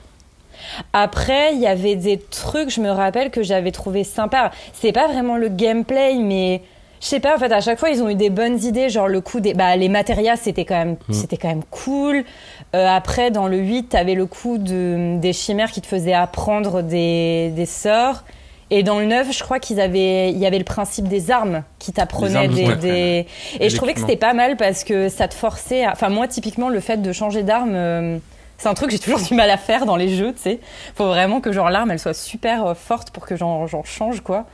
[0.92, 4.50] Après, il y avait des trucs, je me rappelle, que j'avais trouvé sympa.
[4.72, 6.62] C'est pas vraiment le gameplay, mais
[7.00, 8.88] je sais pas, en fait, à chaque fois, ils ont eu des bonnes idées.
[8.88, 9.52] Genre, le coup des.
[9.52, 11.12] Bah, les matérias, c'était quand, même, Mm.
[11.12, 12.24] c'était quand même cool.
[12.74, 16.82] Euh, après, dans le 8, t'avais le coup de, des chimères qui te faisaient apprendre
[16.82, 18.24] des, des sorts.
[18.76, 21.62] Et dans le 9, je crois qu'ils avaient, il y avait le principe des armes
[21.78, 22.76] qui t'apprenaient des, ouais.
[22.76, 23.26] des-
[23.60, 25.92] Et je trouvais que c'était pas mal parce que ça te forçait à...
[25.92, 28.18] Enfin, moi, typiquement, le fait de changer d'arme, euh,
[28.58, 30.60] c'est un truc que j'ai toujours du mal à faire dans les jeux, tu sais.
[30.96, 34.46] Faut vraiment que genre l'arme, elle soit super euh, forte pour que j'en change, quoi.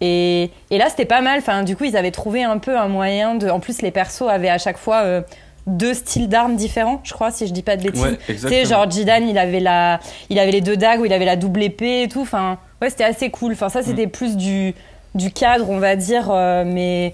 [0.00, 1.40] Et, et là, c'était pas mal.
[1.40, 3.50] Enfin, du coup, ils avaient trouvé un peu un moyen de...
[3.50, 5.20] En plus, les persos avaient à chaque fois euh,
[5.66, 8.02] deux styles d'armes différents, je crois, si je dis pas de bêtises.
[8.02, 10.00] Ouais, Tu sais, genre Jidan, il avait, la...
[10.30, 12.22] il avait les deux dagues où il avait la double épée et tout.
[12.22, 13.52] Enfin, ouais, c'était assez cool.
[13.52, 14.74] Enfin, ça, c'était plus du,
[15.14, 16.28] du cadre, on va dire.
[16.30, 17.12] euh, mais,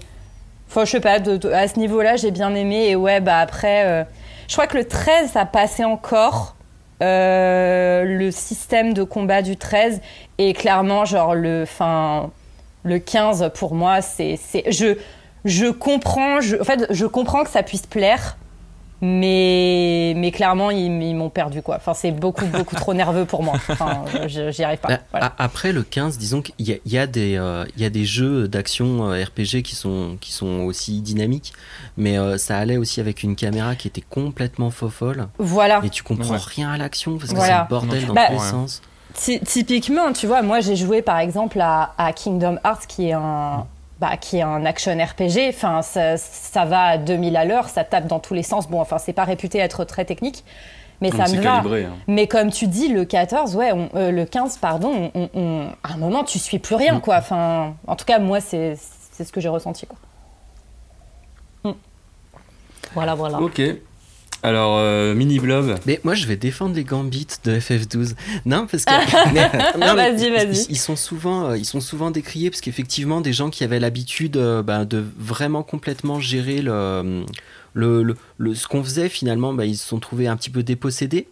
[0.68, 2.88] enfin, je sais pas, de- de- à ce niveau-là, j'ai bien aimé.
[2.88, 4.04] Et ouais, bah après, euh,
[4.48, 6.54] je crois que le 13, ça passait encore.
[7.02, 10.00] euh, le système de combat du 13.
[10.38, 12.30] Et clairement, genre, le, fin,
[12.84, 14.38] le 15, pour moi, c'est.
[14.40, 14.96] c'est- Je,
[15.44, 18.36] je comprends, je, en fait, je comprends que ça puisse plaire.
[19.04, 21.76] Mais, mais clairement, ils, ils m'ont perdu, quoi.
[21.76, 23.54] Enfin, c'est beaucoup, beaucoup trop nerveux pour moi.
[23.68, 24.98] Enfin, je- j'y arrive pas.
[25.10, 25.26] Voilà.
[25.26, 27.90] a- Après le 15, disons qu'il y, a- il y, a des, euh, y a
[27.90, 31.52] des jeux d'action euh, RPG qui sont, qui sont aussi dynamiques,
[31.96, 35.80] mais euh, ça allait aussi avec une caméra qui était complètement faux folle Voilà.
[35.84, 36.40] et tu comprends Ouais.
[36.40, 37.66] rien à l'action parce que Voilà.
[37.68, 38.82] c'est le bordel Non, dans Bah, tous les sens.
[39.14, 43.12] Ty- typiquement, tu vois, moi j'ai joué par exemple à, à Kingdom Hearts qui est
[43.12, 43.64] un,
[44.10, 45.48] bah, qui est un action RPG.
[45.48, 48.68] Enfin, ça, ça va à 2000 à l'heure, ça tape dans tous les sens.
[48.68, 50.44] Bon, enfin, c'est pas réputé être très technique,
[51.00, 51.50] mais ça me va.
[51.56, 51.84] calibré.
[51.84, 51.94] hein.
[52.06, 55.94] Mais comme tu dis, le 14, ouais, on- euh, le 15, pardon, on- on- à
[55.94, 57.16] un moment, tu suis plus rien, quoi.
[57.16, 58.76] Enfin, en tout cas, moi, c'est
[59.12, 59.96] c'est ce que j'ai ressenti, quoi.
[61.64, 61.76] Mm.
[62.94, 63.40] Voilà, voilà.
[63.40, 63.62] Ok.
[64.44, 65.74] Alors, euh, Mini Blob.
[65.86, 68.14] Mais moi, je vais défendre les gambits de FF12.
[68.44, 68.92] Non, parce que.
[69.34, 69.50] mais-
[69.86, 70.66] non, mais Vas-y, ils- vas-y.
[70.68, 74.36] Ils, sont souvent, euh, ils sont souvent décriés parce qu'effectivement, des gens qui avaient l'habitude
[74.36, 77.24] euh, bah, de vraiment complètement gérer le,
[77.72, 80.62] le, le- le- ce qu'on faisait, finalement, bah, ils se sont trouvés un petit peu
[80.62, 81.26] dépossédés.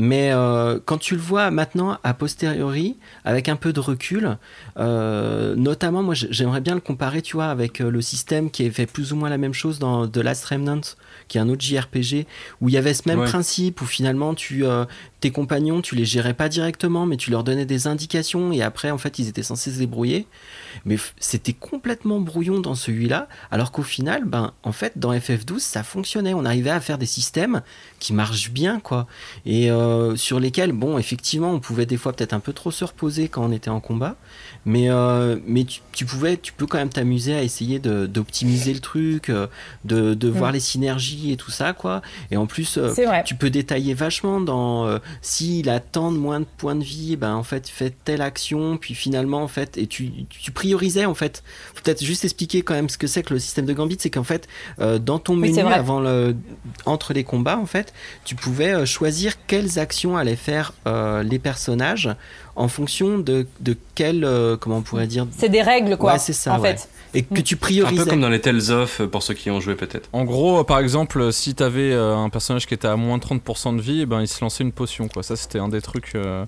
[0.00, 4.38] Mais euh, quand tu le vois maintenant, a posteriori, avec un peu de recul,
[4.78, 9.12] euh, notamment, moi j'aimerais bien le comparer, tu vois, avec le système qui fait plus
[9.12, 10.82] ou moins la même chose dans The Last Remnant,
[11.28, 12.26] qui est un autre JRPG,
[12.60, 13.26] où il y avait ce même Ouais.
[13.28, 14.84] principe, où finalement, tu, euh,
[15.20, 18.90] tes compagnons, tu les gérais pas directement, mais tu leur donnais des indications, et après,
[18.90, 20.26] en fait, ils étaient censés se débrouiller.
[20.84, 25.82] Mais c'était complètement brouillon dans celui-là, alors qu'au final, ben, en fait, dans FF12, ça
[25.82, 26.34] fonctionnait.
[26.34, 27.62] On arrivait à faire des systèmes
[27.98, 29.06] qui marchent bien, quoi
[29.46, 32.84] et euh, sur lesquels, bon, effectivement, on pouvait des fois peut-être un peu trop se
[32.84, 34.16] reposer quand on était en combat,
[34.68, 38.74] mais, euh, mais tu, tu pouvais, tu peux quand même t'amuser à essayer de- d'optimiser
[38.74, 39.46] le truc, euh,
[39.86, 42.02] de, de voir les synergies et tout ça, quoi.
[42.30, 42.92] Et en plus, euh,
[43.24, 47.16] tu peux détailler vachement dans euh, s'il a tant de moins de points de vie,
[47.16, 51.14] ben en fait, fais telle action, puis finalement, en fait, et tu, tu priorisais, en
[51.14, 51.42] fait.
[51.82, 54.22] Peut-être juste expliquer quand même ce que c'est que le système de Gambit, c'est qu'en
[54.24, 54.48] fait,
[54.80, 56.36] euh, dans ton Oui, menu avant le,
[56.84, 57.94] entre les combats, en fait,
[58.26, 62.10] tu pouvais euh, choisir quelles actions allaient faire euh, les personnages
[62.58, 66.12] en fonction de, de quelle, euh, comment on pourrait dire, C'est des règles, quoi.
[66.14, 66.76] Ouais, c'est ça, En ouais.
[66.76, 66.88] fait.
[67.14, 68.04] et que tu Un priorisais.
[68.04, 70.08] peu comme dans les Tales of, euh, pour ceux qui ont joué peut-être.
[70.12, 73.80] En gros, euh, par exemple, si t'avais un personnage qui était à moins 30% de
[73.80, 75.22] vie, eh ben il se lançait une potion quoi.
[75.22, 76.44] Ça c'était un des trucs euh,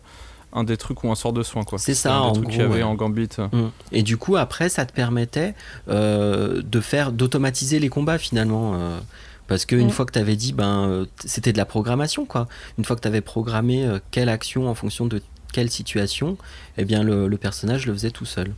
[0.52, 1.78] un des trucs ou un sort de soin quoi.
[1.78, 2.88] C'est ça, un des en trucs qu'il y gros, avait ouais.
[2.88, 3.28] en Gambit.
[3.52, 3.58] Mm.
[3.92, 5.54] Et du coup, après, ça te permettait
[5.88, 8.72] euh, de faire, d'automatiser les combats finalement.
[8.74, 8.98] euh,
[9.46, 9.90] parce qu'une Mm.
[9.90, 12.46] fois que tu avais dit, ben, c'était de la programmation, quoi.
[12.78, 15.20] Une fois que tu avais programmé euh, quelle action en fonction de
[15.52, 16.36] quelle situation,
[16.78, 18.52] eh bien, le, le personnage le faisait tout seul.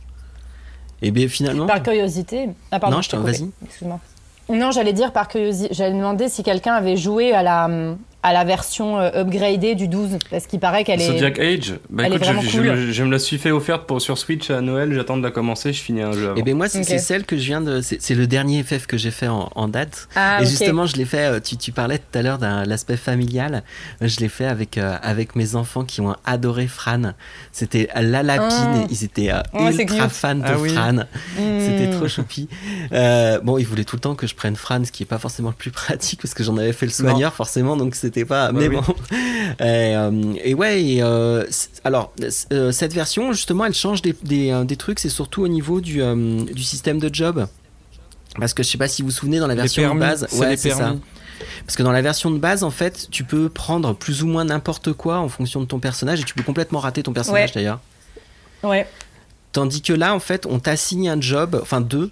[1.01, 1.65] Et bien, finalement.
[1.67, 2.49] Par curiosité.
[2.71, 3.49] Ah, pardon, Non, je t'en- vas-y.
[3.65, 3.99] Excuse-moi.
[4.49, 5.73] Non, j'allais dire par curiosité.
[5.73, 7.67] J'allais demander si quelqu'un avait joué à la,
[8.23, 11.07] à la version euh, upgradée du 12 parce qu'il paraît qu'elle est.
[11.07, 12.65] Zodiac Age Bah elle est écoute, je, vraiment je cool.
[12.71, 15.31] me, je me la suis fait offerte pour, sur Switch à Noël, j'attends de la
[15.31, 16.35] commencer, je finis un jeu avant.
[16.35, 17.81] Et ben moi, c'est c'est celle que je viens de.
[17.81, 20.07] C'est c'est le dernier FF que j'ai fait en, en date.
[20.15, 21.25] Ah, et justement, je l'ai fait.
[21.33, 23.63] euh, Tu, tu parlais tout à l'heure de l'aspect familial.
[24.01, 27.13] Je l'ai fait avec, euh, avec mes enfants qui ont adoré Fran.
[27.51, 28.47] C'était la lapine.
[28.51, 28.87] Ah.
[28.89, 30.69] Ils étaient euh, c'est ultra fans de Ah oui.
[30.69, 31.03] Fran.
[31.37, 31.97] C'était Hmm.
[31.97, 32.47] trop choupi.
[32.93, 35.17] Euh, bon, ils voulaient tout le temps que je prenne Fran, ce qui est pas
[35.17, 38.51] forcément le plus pratique parce que j'en avais fait le soigneur, forcément, donc c'était pas.
[38.51, 38.75] Mais oui.
[38.75, 38.83] bon.
[39.59, 41.45] Et, euh, et ouais, et, euh,
[41.83, 42.11] alors,
[42.51, 45.79] euh, cette version, justement, elle change des, des, euh, des trucs, c'est surtout au niveau
[45.79, 47.45] du, euh, du système de job.
[48.39, 50.27] Parce que je sais pas si vous vous souvenez, dans la Les version de base,
[50.39, 50.95] ouais, c'est ça.
[51.67, 54.45] Parce que dans la version de base, en fait, tu peux prendre plus ou moins
[54.45, 57.53] n'importe quoi en fonction de ton personnage et tu peux complètement rater ton personnage Ouais.
[57.55, 57.79] d'ailleurs.
[58.63, 58.87] Ouais.
[59.51, 62.09] Tandis que là, en fait, on t'assigne un job, enfin deux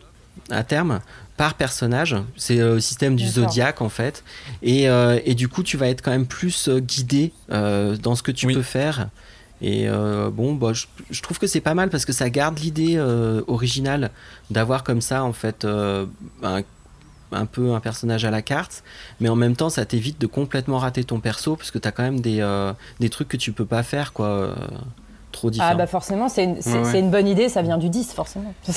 [0.51, 0.99] à terme,
[1.41, 2.15] par personnage.
[2.37, 4.23] C'est euh, le système du zodiaque en fait.
[4.61, 8.15] Et, euh, et du coup, tu vas être quand même plus euh, guidé euh, dans
[8.15, 8.53] ce que tu Oui.
[8.53, 9.09] peux faire.
[9.59, 12.59] Et euh, bon, bah, je, je trouve que c'est pas mal parce que ça garde
[12.59, 14.11] l'idée euh, originale
[14.51, 16.05] d'avoir comme ça en fait euh,
[16.43, 16.61] un,
[17.31, 18.83] un peu un personnage à la carte,
[19.19, 22.03] mais en même temps ça t'évite de complètement rater ton perso parce que t'as quand
[22.03, 24.55] même des, euh, des trucs que tu peux pas faire quoi, euh,
[25.31, 25.69] trop différents.
[25.71, 26.91] Ah bah forcément, c'est une, c'est- Ouais, ouais.
[26.91, 28.53] c'est une bonne idée, ça vient du 10 forcément.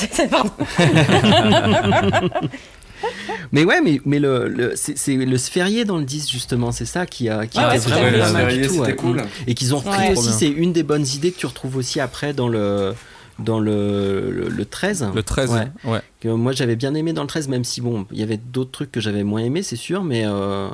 [3.52, 6.86] Mais ouais, mais, mais le, le- c'est c'est le sphérié dans le 10 justement, c'est
[6.86, 8.74] ça qui, a qui Ah ouais, vraiment Sphérié, tout.
[8.74, 8.94] c'était ouais.
[8.96, 9.22] cool.
[9.46, 10.18] Et qu'ils ont repris Ouais.
[10.18, 12.94] aussi, c'est une des bonnes idées que tu retrouves aussi après dans le,
[13.38, 15.06] dans le, le, le 13.
[15.14, 15.68] Le 13, Ouais.
[15.84, 16.00] ouais.
[16.20, 18.70] Que moi j'avais bien aimé dans le 13, même si bon, il y avait d'autres
[18.70, 20.68] trucs que j'avais moins aimé, c'est sûr, mais euh,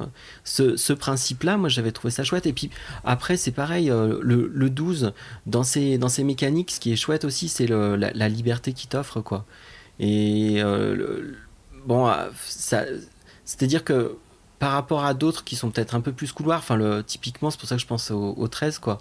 [0.45, 2.47] ce, ce principe-là, moi j'avais trouvé ça chouette.
[2.47, 2.71] Et puis
[3.05, 5.13] après, c'est pareil, euh, le, le 12,
[5.47, 8.89] dans ses, dans ses mécaniques, ce qui est chouette aussi, c'est la, la liberté qu'il
[8.91, 9.47] t'offre, quoi.
[9.99, 11.33] Et euh,
[11.87, 12.11] bon,
[12.47, 12.85] ça,
[13.45, 14.17] c'est-à-dire que
[14.59, 17.69] par rapport à d'autres qui sont peut-être un peu plus couloirs, enfin, typiquement, c'est pour
[17.69, 18.99] ça que je pense au, au 13, quoi.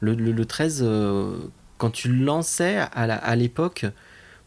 [0.00, 1.38] Le, le, le 13, euh,
[1.78, 3.86] quand tu lançais à la- à l'époque,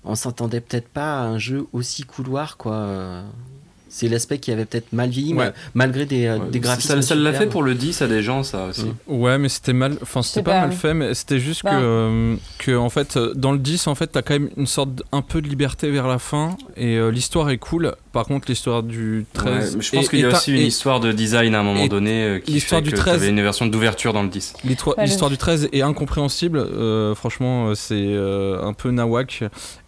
[0.04, 3.24] on s'entendait peut-être pas à un jeu aussi couloir, quoi.
[3.92, 5.48] Euh, C'est l'aspect qui avait peut-être mal vieilli, Ouais.
[5.48, 7.02] mais malgré des, euh, Ouais, des graphismes.
[7.02, 8.86] ça l'a fait pour le 10 à des gens, ça aussi.
[8.86, 8.94] Mm.
[9.22, 9.98] Ouais, mais c'était mal.
[10.02, 11.72] Enfin, c'était pas pas- mal fait, mais c'était juste Bah.
[11.72, 14.66] que, euh, que, en fait, euh, dans le 10, en fait, t'as quand même une
[14.68, 17.94] sorte d- un peu de liberté vers la fin, et euh, l'histoire est cool.
[18.14, 19.76] Par contre, l'histoire du 13.
[19.76, 21.64] Ouais, je pense et- qu'il y a aussi une et histoire de design à un
[21.64, 24.24] moment et donné euh, qui l'histoire fait du que 13 t'avais une version d'ouverture dans
[24.24, 24.54] le 10.
[24.64, 26.60] L'histoire du 13 est incompréhensible.
[26.60, 29.44] euh, franchement, euh, c'est euh, un peu nawak.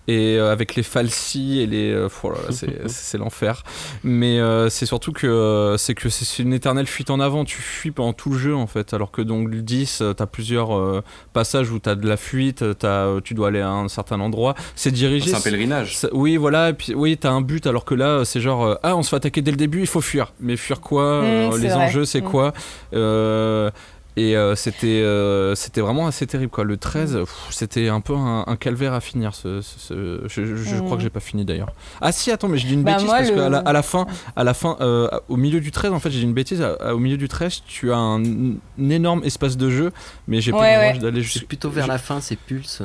[0.10, 1.92] Et euh, avec les falsis et les.
[1.92, 3.64] euh, oh là là, c'est c'est l'enfer.
[4.04, 7.46] Mais euh, c'est surtout que euh, c'est que c'est une éternelle fuite en avant.
[7.46, 8.94] Tu fuis pendant tout le jeu en fait.
[8.94, 11.02] Alors que donc le 10, euh, t'as plusieurs euh,
[11.32, 14.56] passages où t'as de la fuite, t'as, euh, tu dois aller à un certain endroit.
[14.76, 15.30] C'est dirigé.
[15.30, 16.00] C'est un pèlerinage.
[16.12, 18.98] Oui, voilà, et puis oui, t'as un but, alors que là, c'est genre, euh, ah,
[18.98, 20.34] on se fait attaquer dès le début, il faut fuir.
[20.42, 21.86] Mais fuir quoi Euh, Les vrai.
[21.86, 22.26] enjeux, c'est Mm.
[22.30, 22.54] quoi
[22.94, 23.72] Euh,
[24.16, 26.64] Et euh, c'était euh, c'était vraiment assez terrible, quoi.
[26.64, 29.34] Le 13, pff, c'était un peu un, un calvaire à finir.
[29.34, 30.86] Ce, ce- ce- je je- je Mm.
[30.86, 31.72] crois que j'ai pas fini d'ailleurs.
[32.00, 33.74] Ah si, attends, mais j'ai dit une Bah, bêtise moi, parce le- qu'à la, à
[33.74, 34.06] la fin,
[34.36, 36.62] à la fin euh, au milieu du 13, en fait, j'ai dit une bêtise.
[36.62, 39.92] à- à- au milieu du 13, tu as un, un énorme espace de jeu,
[40.28, 40.86] mais j'ai pas Ouais, le ouais.
[40.90, 41.48] courage d'aller C'est jusqu'à.
[41.48, 42.84] plutôt vers la fin, c'est Pulse.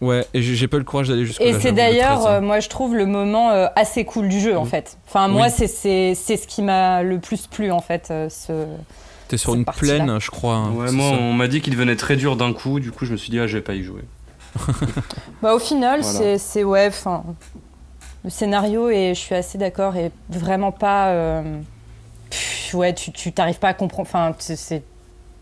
[0.00, 2.40] Ouais, et j'ai pas le courage d'aller jusqu'à Et c'est le d'ailleurs, 13, hein.
[2.42, 4.70] moi je trouve le moment euh, assez cool du jeu en Mhm.
[4.70, 4.98] fait.
[5.08, 5.52] Enfin, moi Oui.
[5.56, 8.08] c'est- c'est c'est ce qui m'a le plus plu en fait.
[8.10, 8.52] euh, ce...
[9.28, 10.54] T'es sur une plaine, je crois.
[10.54, 11.16] hein, Ouais, moi, ça.
[11.20, 13.40] on m'a dit qu'il devenait très dur d'un coup, du coup, je me suis dit,
[13.40, 14.02] ah, je vais pas y jouer.
[15.42, 16.38] Bah, au final, Voilà.
[16.38, 17.24] c'est- ouais, enfin,
[18.24, 21.08] le scénario et je suis assez d'accord est vraiment pas.
[21.08, 21.58] euh,
[22.30, 24.08] pff, ouais, tu t'arrives pas à comprendre.
[24.08, 24.82] Enfin, c'est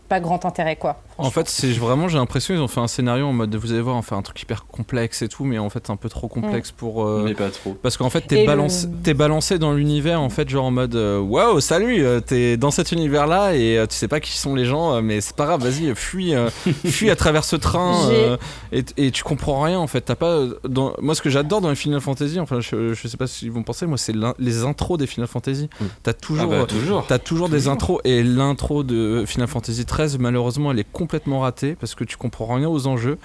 [0.09, 1.01] pas grand intérêt quoi.
[1.17, 3.81] En fait, c'est vraiment, j'ai l'impression qu'ils ont fait un scénario en mode, vous allez
[3.81, 6.27] voir, on fait un truc hyper complexe et tout, mais en fait, un peu trop
[6.27, 7.05] complexe pour.
[7.05, 7.73] euh, Mais pas trop.
[7.81, 10.95] Parce qu'en fait, t'es le- balancé, t'es balancé dans l'univers, en fait, genre en mode,
[10.95, 14.55] euh, waouh, salut, euh, t'es dans cet univers-là et euh, tu sais pas qui sont
[14.55, 16.49] les gens, mais c'est pas grave, vas-y, fuis, euh,
[16.85, 18.37] fuis à travers ce train euh,
[18.73, 20.01] et, et tu comprends rien, en fait.
[20.01, 20.41] T'as pas.
[20.67, 20.93] Dans...
[21.01, 23.63] Moi, ce que j'adore dans les Final Fantasy, enfin, je, je sais pas si vous
[23.63, 25.69] pensez, moi, c'est les intros des Final Fantasy.
[25.79, 25.85] Mm.
[26.03, 26.49] T'as Ah toujours.
[26.49, 27.05] bah, euh, toujours.
[27.07, 31.75] T'as toujours des intros et l'intro de Final Fantasy XIII malheureusement elle est complètement ratée
[31.75, 33.19] parce que tu comprends rien aux enjeux.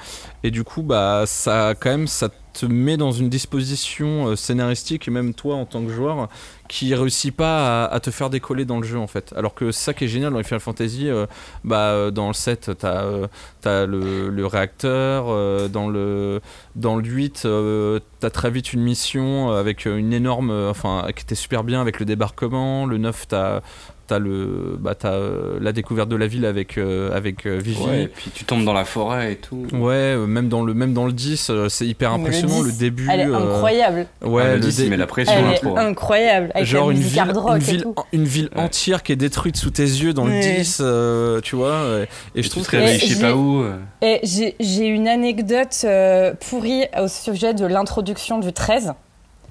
[0.44, 5.08] Et du coup bah ça quand même ça te met dans une disposition euh, scénaristique
[5.08, 6.28] et même toi en tant que joueur
[6.70, 9.34] qui réussit pas à, te faire décoller dans le jeu en fait.
[9.36, 11.26] Alors que ça qui est génial dans les Final Fantasy euh,
[11.64, 13.26] bah euh, dans le 7 t'as euh,
[13.60, 15.26] t'as le, le réacteur
[15.68, 16.40] dans le
[16.76, 21.34] dans le 8 euh, t'as très vite une mission avec une énorme enfin qui était
[21.34, 22.86] super bien avec le débarquement.
[22.86, 23.62] Le 9 t'as
[24.10, 27.80] T'as le, bah t'as euh, la découverte de la ville avec euh, avec euh, Vivi.
[27.80, 29.68] Ouais, et puis tu tombes dans la forêt et tout.
[29.72, 32.60] Ouais, euh, même dans le même dans le 10, euh, c'est hyper le impressionnant.
[32.62, 33.06] le début.
[33.08, 34.06] Elle est euh, incroyable.
[34.22, 35.76] Ouais, Ah, le le 10, dé- il met la pression Elle est l'intro.
[35.78, 36.50] incroyable.
[36.56, 37.94] Avec genre la une ville, une et ville, tout.
[38.12, 38.62] une ville Ouais.
[38.62, 40.56] entière qui est détruite sous tes yeux dans le Ouais.
[40.56, 42.00] 10, euh, tu vois.
[42.34, 43.62] Et, Et je tu trouve te que je sais pas où.
[44.02, 48.92] Et j'ai j'ai une anecdote euh, pourrie au sujet de l'introduction du 13.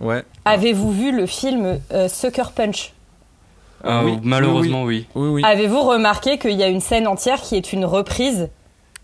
[0.01, 2.91] ouais, Avez-vous vu le film euh, Sucker Punch?
[3.83, 5.07] Ah, Oui, malheureusement, oui.
[5.15, 8.49] oui, oui, Avez-vous remarqué qu'il y a une scène entière qui est une reprise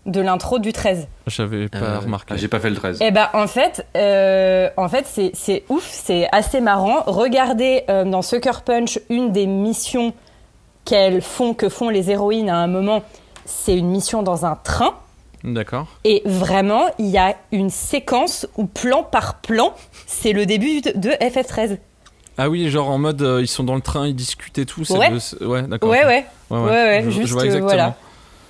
[0.06, 2.32] de l'intro du 13 j'avais pas Euh, remarqué.
[2.34, 2.98] Ah, j'ai pas fait le 13.
[3.00, 5.04] Eh ben en fait, euh, en fait
[5.34, 7.02] c'est- ouf, c'est assez marrant.
[7.06, 10.12] Regardez euh, dans Sucker Punch une des missions
[10.84, 13.02] qu'elles font, que font les héroïnes à un moment.
[13.44, 14.94] C'est une mission dans un train.
[15.42, 15.86] D'accord.
[16.04, 19.74] Et vraiment, il y a une séquence où plan par plan,
[20.06, 21.78] c'est le début de FF13.
[22.38, 24.84] Ah oui, genre en mode euh, ils sont dans le train, ils discutent et tout.
[24.84, 25.10] c'est Ouais.
[25.40, 25.88] ouais, d'accord.
[25.90, 27.68] Ouais, ouais, ouais, ouais, Je- je juste vois euh, exactement.
[27.70, 27.96] voilà.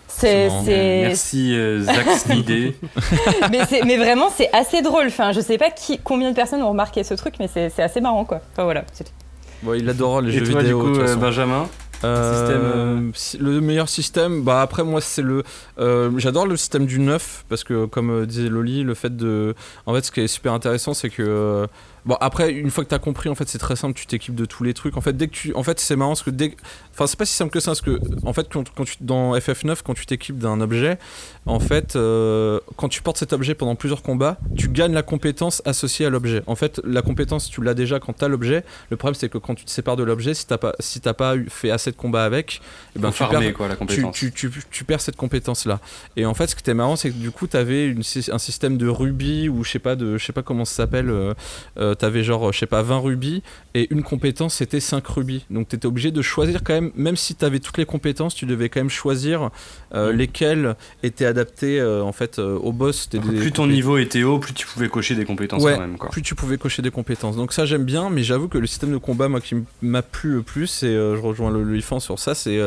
[0.08, 2.76] C'est, c'est- Merci euh, Zach Snidé.
[3.50, 5.06] mais, c'est- mais vraiment, c'est assez drôle.
[5.08, 7.82] Enfin, je sais pas qui, combien de personnes ont remarqué ce truc, mais c'est, c'est
[7.82, 8.40] assez marrant, quoi.
[8.52, 8.84] Enfin voilà.
[8.92, 9.68] c'est tout.
[9.68, 10.80] Ouais, il adore les Et jeux toi, du vidéo.
[10.82, 11.16] coup, de toute euh.
[11.16, 11.68] Benjamin
[12.04, 13.10] Euh, système, euh,
[13.54, 15.42] Le meilleur système, bah après moi c'est le,
[15.78, 19.54] euh, j'adore le système du neuf parce que comme disait Loli, le fait de,
[19.86, 21.66] en fait ce qui est super intéressant c'est que, euh,
[22.06, 24.44] bon après une fois que t'as compris en fait c'est très simple, tu t'équipes de
[24.44, 24.96] tous les trucs.
[24.96, 26.56] En fait dès que tu, en fait c'est marrant parce que dès,
[26.92, 29.78] enfin c'est pas si simple que ça parce que en fait quand tu dans FF9
[29.84, 30.98] quand tu t'équipes d'un objet,
[31.46, 35.62] en fait euh, quand tu portes cet objet pendant plusieurs combats, tu gagnes la compétence
[35.64, 36.42] associée à l'objet.
[36.46, 38.64] En fait la compétence tu l'as déjà quand t'as l'objet.
[38.90, 41.14] Le problème c'est que quand tu te sépares de l'objet, si t'as pas, si t'as
[41.14, 42.60] pas eu- fait assez de combats avec,
[42.94, 44.14] et ben tu farmer, perds, quoi, la tu, compétence.
[44.16, 45.80] tu, tu, tu perds cette compétence là.
[46.16, 47.94] Et en fait, ce qui était marrant, c'est que du coup, tu avais
[48.30, 51.10] un système de rubis ou je sais pas de, je sais pas comment ça s'appelle.
[51.10, 51.34] Euh,
[51.78, 53.42] euh, t'avais genre, je sais pas, 20 rubis
[53.74, 55.44] et une compétence c'était 5 rubis.
[55.50, 58.34] Donc tu étais obligé de choisir quand même, même si tu avais toutes les compétences,
[58.34, 59.50] tu devais quand même choisir
[59.94, 60.16] euh, Mm.
[60.16, 63.08] lesquelles étaient adaptées euh, en fait euh, au boss.
[63.08, 65.98] Des Plus ton niveau était haut, plus tu pouvais cocher des compétences Ouais, quand même.
[65.98, 66.10] Quoi.
[66.10, 67.36] plus tu pouvais cocher des compétences.
[67.36, 70.32] Donc ça j'aime bien, mais j'avoue que le système de combat moi qui m'a plu
[70.34, 72.58] le plus, et euh, je rejoins le, le Ifan sur ça, c'est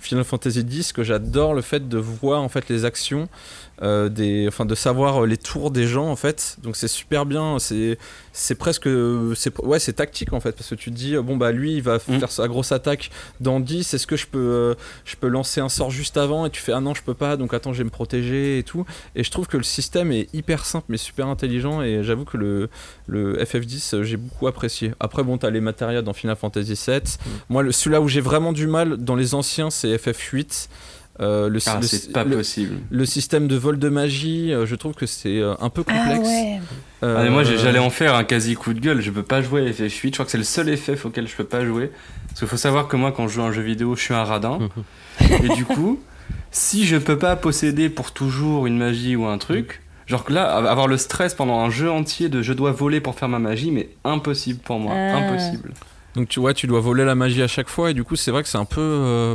[0.00, 3.28] Final Fantasy X que j'adore le fait de voir en fait les actions,
[3.82, 6.56] euh, des, enfin de savoir euh, les tours des gens en fait.
[6.62, 7.98] Donc c'est super bien, c'est
[8.32, 8.88] c'est presque
[9.34, 11.74] c'est ouais c'est tactique en fait parce que tu te dis euh, bon bah lui
[11.74, 12.18] il va Mm.
[12.18, 13.10] faire sa grosse attaque
[13.40, 16.50] dans 10 est-ce que je peux euh, je peux lancer un sort juste avant et
[16.50, 18.84] tu fais ah non je peux pas donc attends je vais me protéger et tout.
[19.14, 21.82] Et je trouve que le système est hyper simple mais super intelligent.
[21.82, 22.68] Et j'avoue que le,
[23.06, 24.92] le FF10 euh, j'ai beaucoup apprécié.
[25.00, 27.18] Après bon t'as les matérias dans Final Fantasy 7
[27.48, 30.68] moi le, celui-là où j'ai vraiment du mal dans les anciens c'est FF8
[31.20, 32.74] Euh, le, Ah, le- c'est pas le- possible.
[32.90, 36.28] le système de vol de magie, euh, je trouve que c'est euh, un peu complexe.
[37.04, 39.22] Euh, Ah, mais moi j'ai- j'allais en faire un quasi coup de gueule, je peux
[39.22, 41.64] pas jouer à FF8, je crois que c'est le seul FF auquel je peux pas
[41.64, 41.92] jouer.
[42.28, 44.14] Parce qu'il faut savoir que moi quand je joue à un jeu vidéo je suis
[44.14, 44.58] un radin.
[45.20, 46.00] et du coup,
[46.50, 50.52] si je peux pas posséder pour toujours une magie ou un truc, genre que là,
[50.52, 53.70] avoir le stress pendant un jeu entier de je dois voler pour faire ma magie,
[53.70, 55.16] mais impossible pour moi, Ah.
[55.18, 55.72] impossible.
[56.14, 58.30] Donc tu vois, tu dois voler la magie à chaque fois et du coup c'est
[58.30, 58.80] vrai que c'est un peu...
[58.80, 59.34] euh,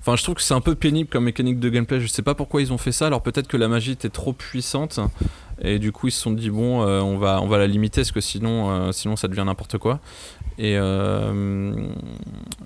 [0.00, 2.34] Enfin je trouve que c'est un peu pénible comme mécanique de gameplay, je sais pas
[2.34, 4.98] pourquoi ils ont fait ça, alors peut-être que la magie était trop puissante
[5.60, 8.00] et du coup ils se sont dit bon euh, on, va, on va la limiter
[8.00, 10.00] parce que sinon, euh, sinon ça devient n'importe quoi.
[10.58, 11.72] Et euh,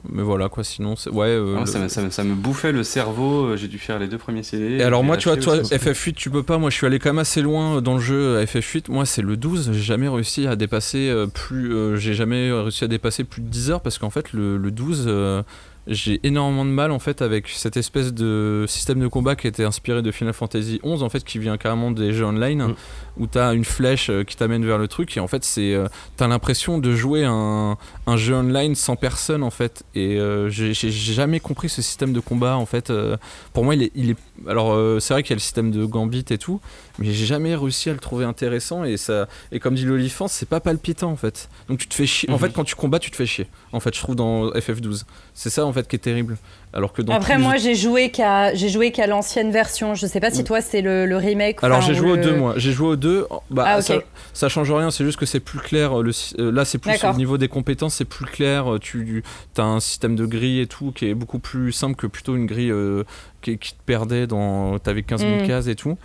[0.08, 0.94] mais voilà quoi, sinon.
[1.12, 3.68] Ouais, euh, Ah, le- ça, me, ça me- ça me bouffait le cerveau, euh, j'ai
[3.68, 4.76] dû faire les deux premiers CD.
[4.78, 5.74] Et alors moi tu vois, toi aussi.
[5.74, 8.38] FF8 tu peux pas, moi je suis allé quand même assez loin dans le jeu
[8.38, 12.84] à FF8, moi c'est le 12, j'ai jamais réussi à dépasser plus, j'ai jamais réussi
[12.84, 15.42] à dépasser plus de 10 heures parce qu'en fait le, le 12 euh,
[15.88, 19.62] j'ai énormément de mal en fait avec cette espèce de système de combat qui était
[19.64, 22.74] inspiré de Final Fantasy 11 en fait qui vient carrément des jeux online Mm.
[23.18, 25.86] Où t'as une flèche euh, qui t'amène vers le truc et en fait c'est euh,
[26.16, 29.84] t'as l'impression de jouer un, un jeu online sans personne en fait.
[29.94, 33.16] Et euh, j'ai jamais compris ce système de combat en fait euh,
[33.52, 34.16] pour moi il est, il est
[34.48, 36.60] alors euh, c'est vrai qu'il y a le système de gambit et tout
[36.98, 40.48] mais j'ai jamais réussi à le trouver intéressant et ça et comme dit l'olifant c'est
[40.48, 41.48] pas palpitant en fait.
[41.68, 42.38] Donc tu te fais chier en Mhm.
[42.40, 43.46] fait quand tu combats tu te fais chier.
[43.72, 45.04] En fait je trouve dans FF12
[45.34, 46.36] c'est ça en fait qui est terrible
[46.72, 49.94] alors que dans Après, moi, j'ai joué qu'à j'ai joué qu'à l'ancienne version.
[49.94, 50.44] Je sais pas si Mm.
[50.44, 51.62] toi, c'est le, le remake.
[51.64, 53.94] alors j'ai ou joué aux le- deux moi j'ai joué aux deux bah Ah, ça,
[54.34, 57.02] ça change rien c'est juste que c'est plus clair le, sy- euh, là c'est plus
[57.04, 59.22] au niveau des compétences c'est plus clair euh, tu
[59.56, 62.46] as un système de grille et tout qui est beaucoup plus simple que plutôt une
[62.46, 63.04] grille euh,
[63.42, 65.46] qui, qui te perdait dans t'avais 15 000 Mm.
[65.46, 65.96] cases et tout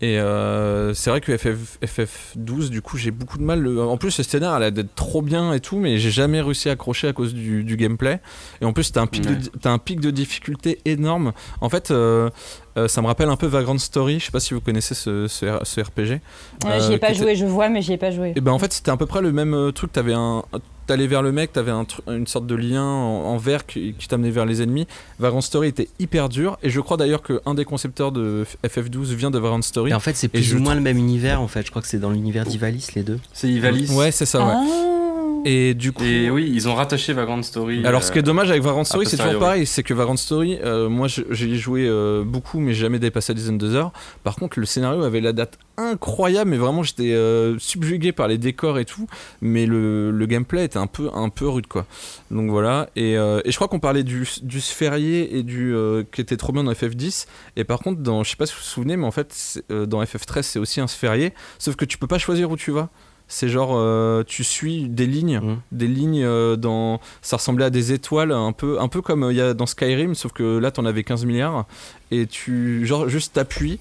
[0.00, 3.96] et euh, c'est vrai que FF, FF12 du coup j'ai beaucoup de mal le- en
[3.96, 6.72] plus le scénario elle a d'être trop bien et tout mais j'ai jamais réussi à
[6.72, 8.20] accrocher à cause du, du gameplay
[8.60, 9.36] et en plus t'as un pic Ouais.
[9.36, 12.28] de un pic de difficulté énorme en fait euh,
[12.76, 15.28] euh, ça me rappelle un peu Vagrant Story je sais pas si vous connaissez ce,
[15.28, 16.20] ce, RPG
[16.64, 18.32] Ouais, j'y ai euh, pas joué, je vois, mais j'y ai pas joué.
[18.34, 19.92] et ben en fait c'était à peu près le même euh, truc.
[19.92, 20.42] T'avais un,
[20.86, 24.08] t'allais vers le mec, t'avais un une sorte de lien en, en vert qui, qui
[24.08, 24.86] t'amenait vers les ennemis.
[25.18, 29.30] Vagrant Story était hyper dur, et je crois d'ailleurs qu'un des concepteurs de FF12 vient
[29.30, 29.90] de Vagrant Story.
[29.90, 31.40] Et en fait, c'est plus ou moins le même univers.
[31.40, 33.20] En fait, je crois que c'est dans l'univers d'Ivalis les deux.
[33.32, 33.90] C'est Ivalice.
[33.90, 34.52] Ouais, c'est ça, ouais.
[34.54, 35.03] Ah.
[35.44, 36.02] Et du coup.
[36.04, 37.84] Et oui, ils ont rattaché Vagrant Story.
[37.86, 39.66] Alors, ce qui est euh, dommage avec Vagrant Story, a c'est toujours pareil.
[39.66, 43.58] C'est que Vagrant Story, euh, moi, j'ai joué euh, beaucoup, mais jamais dépassé la dizaine
[43.58, 43.92] de heures.
[44.22, 48.38] Par contre, le scénario avait la date incroyable, mais vraiment, j'étais euh, subjugué par les
[48.38, 49.06] décors et tout.
[49.40, 51.86] Mais le, le gameplay était un peu, un peu rude, quoi.
[52.30, 52.88] Donc voilà.
[52.96, 56.36] Et, euh, et je crois qu'on parlait du, du sphérié et du euh, qui était
[56.36, 57.26] trop bien dans FF10.
[57.56, 59.86] Et par contre, dans, je sais pas si vous vous souvenez, mais en fait, euh,
[59.86, 61.32] dans FF13, c'est aussi un sphérié.
[61.58, 62.88] Sauf que tu peux pas choisir où tu vas.
[63.26, 65.60] C'est genre, euh, tu suis des lignes Mhm.
[65.72, 69.32] des lignes euh, dans ça ressemblait à des étoiles un peu un peu comme euh,
[69.32, 71.66] il y a dans Skyrim sauf que là t'en avais 15 milliards.
[72.10, 73.80] Et tu genre juste t'appuies.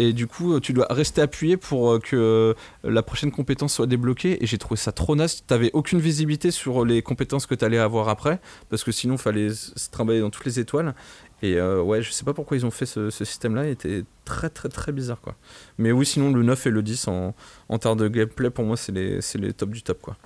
[0.00, 4.42] Et du coup tu dois rester appuyé pour que la prochaine compétence soit débloquée.
[4.42, 5.44] Et j'ai trouvé ça trop naze.
[5.46, 8.40] T'avais aucune visibilité sur les compétences que t'allais avoir après.
[8.70, 10.94] Parce que sinon fallait se trimballer dans toutes les étoiles
[11.42, 13.70] et euh, ouais je sais pas pourquoi ils ont fait ce, ce système là il
[13.70, 15.34] était très très très bizarre quoi
[15.78, 17.34] mais oui sinon le 9 et le 10 en,
[17.68, 20.16] en termes de gameplay pour moi c'est les, les top du top quoi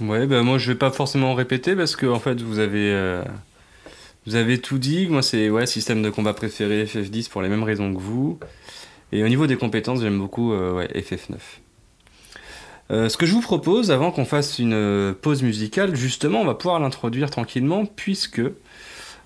[0.00, 3.24] Ouais, bah moi je vais pas forcément répéter parce que en fait vous avez euh,
[4.26, 5.08] vous avez tout dit.
[5.08, 8.38] Moi c'est ouais système de combat préféré FF10 pour les mêmes raisons que vous.
[9.10, 11.34] Et au niveau des compétences j'aime beaucoup euh, ouais, FF9.
[12.90, 16.54] Euh, ce que je vous propose avant qu'on fasse une pause musicale, justement on va
[16.54, 18.42] pouvoir l'introduire tranquillement puisque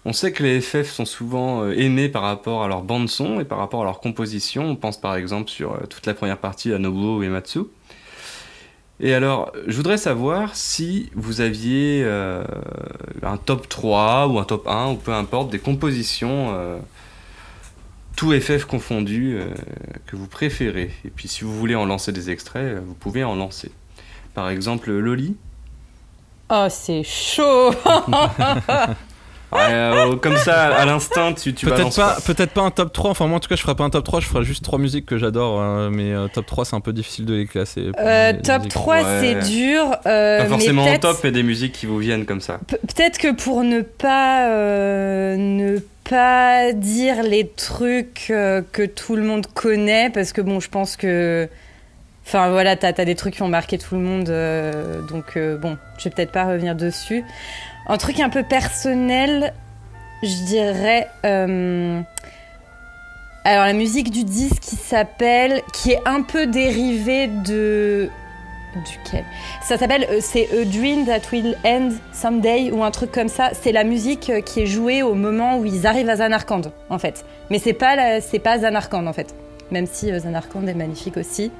[0.04, 3.40] on sait que les FF sont souvent euh, aimés par rapport à leur bande son
[3.40, 4.64] et par rapport à leur composition.
[4.64, 7.60] On pense par exemple sur euh, toute la première partie à Nobuo Uematsu.
[9.04, 12.44] Et alors, je voudrais savoir si vous aviez euh,
[13.24, 16.78] un top 3 ou un top 1 ou peu importe des compositions, euh,
[18.14, 19.48] tout FF confondu, euh,
[20.06, 20.92] que vous préférez.
[21.04, 23.72] Et puis si vous voulez en lancer des extraits, vous pouvez en lancer.
[24.34, 25.36] Par exemple, Loli.
[26.50, 27.72] Oh, c'est chaud
[29.54, 33.26] euh, comme ça, à l'instinct, tu, tu Peut-être pas, peut-être pas un top 3, enfin
[33.26, 35.06] moi en tout cas je ferai pas un top 3, je ferai juste trois musiques
[35.06, 37.90] que j'adore, euh, mais euh, top 3 c'est un peu difficile de les classer.
[37.98, 38.72] Euh, les- les Top musiques.
[38.72, 39.02] 3, Ouais.
[39.20, 39.84] c'est dur.
[40.06, 42.60] euh, Pas mais forcément en peut-être- top, mais des musiques qui vous viennent comme ça.
[42.66, 45.78] Pe- Peut-être que pour ne pas euh, ne
[46.08, 50.96] pas dire les trucs euh, que tout le monde connaît, parce que bon, je pense
[50.96, 51.48] que,
[52.26, 55.56] enfin voilà, t'as as des trucs qui ont marqué tout le monde, euh, donc euh,
[55.56, 57.24] bon, je vais peut-être pas revenir dessus.
[57.86, 59.52] Un truc un peu personnel,
[60.22, 61.08] je dirais.
[61.24, 62.00] euh,
[63.44, 68.08] alors la musique du disque qui s'appelle, qui est un peu dérivée de
[68.76, 69.24] duquel?
[69.62, 73.50] Ça s'appelle, euh, c'est A Dream That Will End Someday ou un truc comme ça.
[73.52, 76.98] C'est la musique euh, qui est jouée au moment où ils arrivent à Zanarkand, en
[76.98, 77.24] fait.
[77.50, 77.96] Mais c'est pas,
[78.42, 79.34] pas Zanarkand, en fait.
[79.72, 81.50] Même si Zanarkand est magnifique aussi.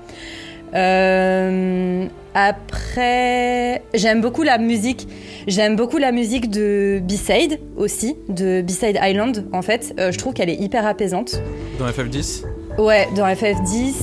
[0.75, 5.07] Euh, après, j'aime beaucoup la musique.
[5.47, 9.95] J'aime beaucoup la musique de B-Side aussi, de B-Side Island, en fait.
[9.99, 11.41] Euh, je trouve qu'elle est hyper apaisante.
[11.79, 12.45] Dans FF10
[12.79, 13.95] Ouais, dans FF10.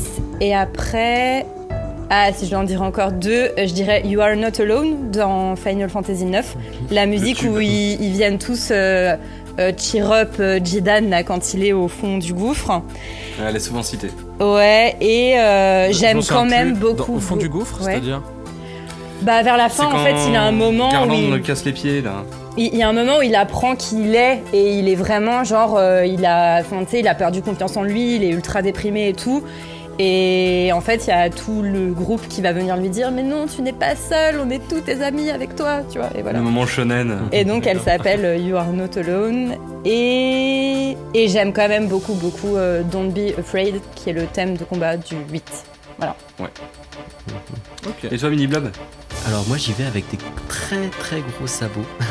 [0.42, 1.46] Et après.
[2.12, 5.12] Ah, si je dois en dire encore deux, euh, je dirais You Are Not Alone
[5.12, 6.44] dans Final Fantasy IX.
[6.90, 9.16] La musique où ils, ils viennent tous euh,
[9.60, 12.82] euh, cheer up Jidan là, quand il est au fond du gouffre.
[13.40, 14.10] Elle est souvent citée.
[14.40, 16.80] Ouais, et euh, j'aime quand même plus.
[16.80, 17.12] beaucoup.
[17.12, 17.92] Dans- au fond du gouffre, Ouais.
[17.94, 18.22] c'est-à-dire
[19.22, 21.14] Bah, vers la fin, en fait, il a un moment où.
[21.14, 22.24] Il- me casse les pieds là.
[22.58, 25.78] il y a un moment où il apprend qu'il est et il est vraiment genre
[25.78, 29.14] euh, il a enfin, il a perdu confiance en lui, il est ultra déprimé et
[29.14, 29.44] tout.
[30.02, 33.24] Et en fait, il y a tout le groupe qui va venir lui dire mais
[33.24, 36.10] non, tu n'es pas seul, on est tous tes amis avec toi, tu vois.
[36.18, 36.40] Et voilà.
[36.40, 37.20] Le moment shonen.
[37.32, 42.14] Et donc elle s'appelle euh, You Are Not Alone et et j'aime quand même beaucoup
[42.14, 45.66] beaucoup euh, Don't Be Afraid qui est le thème de combat du 8.
[47.88, 48.12] Ok.
[48.12, 48.72] Et toi, Mini Blob
[49.28, 51.86] Alors moi j'y vais avec des très très gros sabots.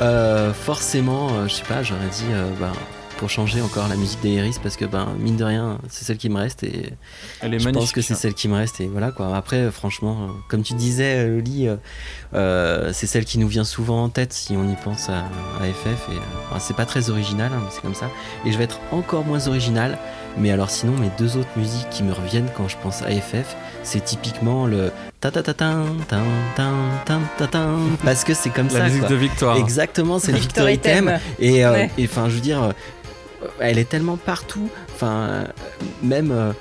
[0.00, 2.70] Euh, forcément, euh, je sais pas, j'aurais dit euh, ben,
[3.18, 6.28] pour changer encore la musique d'Aeris parce que ben mine de rien c'est celle qui
[6.30, 6.92] me reste et
[7.40, 7.74] Elle est je magnifique.
[7.74, 9.36] pense que c'est celle qui me reste et voilà quoi.
[9.36, 11.68] Après euh, franchement, euh, comme tu disais euh, Loli,
[12.34, 15.18] euh, c'est celle qui nous vient souvent en tête si on y pense à,
[15.60, 16.16] à FF et
[16.50, 18.10] enfin, c'est pas très original hein, mais c'est comme ça.
[18.46, 19.98] Et je vais être encore moins original.
[20.36, 23.56] Mais alors sinon mes deux autres musiques qui me reviennent quand je pense à FF,
[23.82, 26.22] c'est typiquement le ta ta ta tan tan
[26.54, 26.72] tan
[27.04, 29.08] tan ta tan parce que c'est comme La ça musique quoi.
[29.08, 29.56] de Victoire.
[29.56, 31.06] Exactement, c'est le Victory Victory Theme.
[31.06, 31.20] Theme.
[31.40, 31.90] Et euh, Ouais.
[32.02, 32.72] enfin, je veux dire,
[33.60, 34.68] elle est tellement partout.
[34.94, 35.44] Enfin, euh,
[36.02, 36.52] même, euh,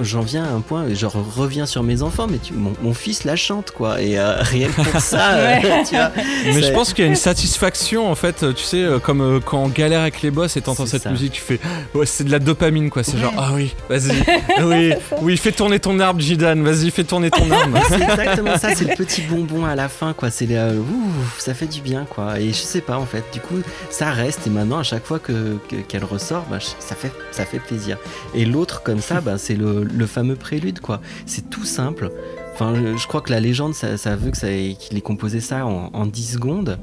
[0.00, 3.24] j'en viens à un point, je reviens sur mes enfants, mais tu, mon, mon fils
[3.24, 4.00] la chante, quoi.
[4.00, 5.56] Et euh, rien que pour ça, euh,
[5.88, 6.10] tu vois.
[6.46, 9.40] Mais je pense qu'il y a une satisfaction en fait, tu sais, euh, comme euh,
[9.40, 11.10] quand on galère avec les boss et t'entends cette ça.
[11.10, 11.60] musique, tu fais
[11.94, 13.02] ouais, c'est de la dopamine quoi.
[13.02, 14.12] C'est genre ah oui, vas-y,
[14.62, 14.92] oui,
[15.22, 17.78] oui, fais tourner ton arbre, Jidan, vas-y, fais tourner ton arbre.
[17.88, 20.30] C'est exactement ça, c'est le petit bonbon à la fin, quoi.
[20.30, 22.40] C'est le, euh, ouh, ça fait du bien, quoi.
[22.40, 23.58] Et je sais pas, en fait, du coup,
[23.90, 24.46] ça reste.
[24.46, 27.98] Et maintenant, à chaque fois que que- qu'elle ressort, bah, ça fait ça fait plaisir.
[28.34, 31.00] Et l'autre, comme ça, bah, c'est le, le fameux prélude, quoi.
[31.26, 32.10] C'est tout simple.
[32.54, 35.00] Enfin, je, je crois que la légende, ça, ça veut que ça ait- qu'il ait
[35.02, 36.78] composé ça en, en 10 secondes.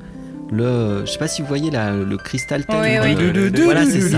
[0.52, 2.80] Le, je sais pas si vous voyez là, le cristal thème.
[2.82, 3.16] Oui, oui.
[3.16, 4.18] de- Voilà, c'est ça.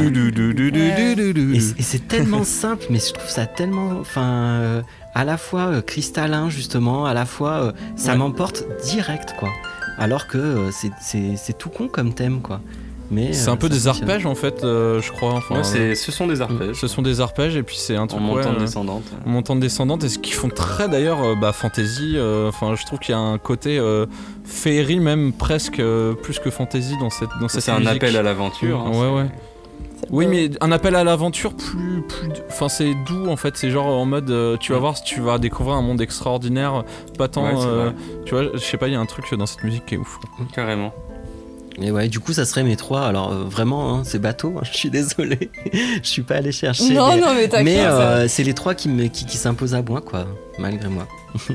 [1.56, 4.82] Et c'est tellement simple, mais je trouve ça tellement, enfin, euh,
[5.16, 8.18] à la fois euh, cristallin justement, à la fois euh, ça Ouais.
[8.18, 9.50] m'emporte direct quoi.
[9.98, 12.60] Alors que euh, c'est- c'est c'est tout con comme thème quoi.
[13.10, 14.10] Mais C'est euh, un peu des fonctionne.
[14.10, 15.34] arpèges en fait, euh, je crois.
[15.34, 16.76] Enfin, Ouais, c'est- ce sont des arpèges.
[16.76, 19.04] ce sont des arpèges et puis c'est un En truc montant ouais, euh, descendante.
[19.26, 22.14] en montant descendante et ce qui font très d'ailleurs euh, bah, fantasy.
[22.16, 24.06] euh, Enfin, je trouve qu'il y a un côté euh,
[24.44, 28.24] féerie même presque euh, plus que fantasy dans cette dans cette C'est un appel à
[28.24, 28.82] l'aventure.
[28.86, 29.30] hein, Ouais ouais.
[30.12, 33.58] Oui, mais un appel à l'aventure plus, plus, enfin c'est doux en fait.
[33.58, 34.82] C'est genre en mode, euh, tu vas Mm.
[34.82, 36.84] voir si tu vas découvrir un monde extraordinaire,
[37.18, 37.44] pas tant.
[37.46, 37.92] Ouais, euh,
[38.26, 39.98] tu vois, je sais pas, il y a un truc dans cette musique qui est
[39.98, 40.20] ouf.
[40.54, 40.94] Carrément.
[41.80, 43.02] Et ouais, du coup ça serait mes trois.
[43.02, 44.56] Alors euh, vraiment, hein, c'est bateau.
[44.58, 45.52] hein, je suis désolé.
[46.02, 46.94] je suis pas allé chercher.
[46.94, 47.66] Non, mais non, mais t'inquiète.
[47.66, 50.26] mais, euh, c'est les trois qui me qui, qui s'imposent à moi quoi,
[50.58, 51.08] malgré moi.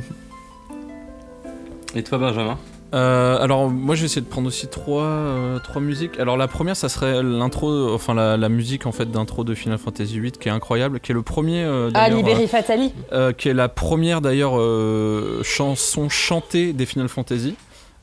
[1.94, 2.58] Et toi, Benjamin?
[2.94, 6.20] Euh, alors moi j'ai essayé de prendre aussi trois, euh, trois musiques.
[6.20, 9.78] Alors la première ça serait l'intro, enfin la, la musique en fait d'intro de Final
[9.78, 12.92] Fantasy VIII qui est incroyable, qui est le premier euh, Ah, Liberi Fatali.
[13.38, 17.54] qui est la première d'ailleurs euh, chanson chantée des Final Fantasy.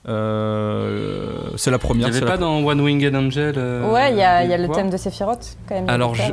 [0.07, 2.07] Euh, c'est la Il n'y première.
[2.07, 4.97] avait pas dans One Winged Angel euh, Ouais, il y a, y le thème de
[4.97, 5.89] Sephiroth quand même.
[5.89, 6.23] Alors, je-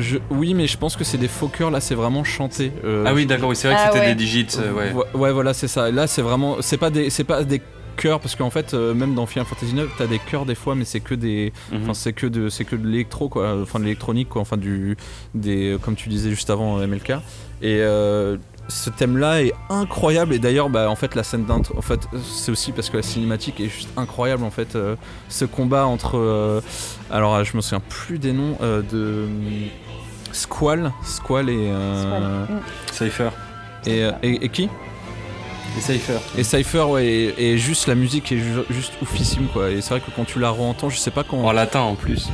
[0.00, 1.70] Je- oui, mais je pense que c'est des faux cœurs.
[1.70, 2.72] Là, c'est vraiment chanté.
[2.84, 4.14] Euh, Ah oui, d'accord, oui, c'est vrai que Ah c'était ouais.
[4.14, 4.46] des digits.
[4.58, 4.92] euh, ouais.
[5.14, 5.90] Ouais, voilà, c'est ça.
[5.90, 7.60] Là, c'est vraiment, c'est pas des, c'est pas des
[7.96, 10.74] chœurs parce qu'en fait, euh, même dans Final Fantasy 9, t'as des chœurs des fois,
[10.76, 11.82] mais c'est que des, Mhm.
[11.82, 13.56] enfin, c'est que de, c'est que de l'électro, quoi.
[13.60, 14.40] Enfin, de l'électronique, quoi.
[14.42, 14.96] Enfin, du,
[15.34, 17.10] des, comme tu disais juste avant, MLK.
[17.62, 18.36] Et euh,
[18.70, 20.32] ce thème-là est incroyable.
[20.32, 23.02] Et d'ailleurs, bah, en fait, la scène d'intro, en fait, c'est aussi parce que la
[23.02, 24.44] cinématique est juste incroyable.
[24.44, 24.96] En fait, euh,
[25.28, 26.60] ce combat entre, euh,
[27.10, 29.26] alors, je me souviens plus des noms euh, de.
[30.32, 32.56] Squall, Squall et, euh, Squall.
[32.56, 32.60] Mm.
[32.92, 33.28] Cypher.
[33.86, 34.68] et, euh, et- et qui?
[35.76, 36.18] Et Cypher.
[36.38, 39.70] Et Cypher, ouais, et, et juste la musique est ju- juste oufissime, quoi.
[39.70, 41.38] Et c'est vrai que quand tu la re-entends, je sais pas quand.
[41.38, 42.28] En latin en plus.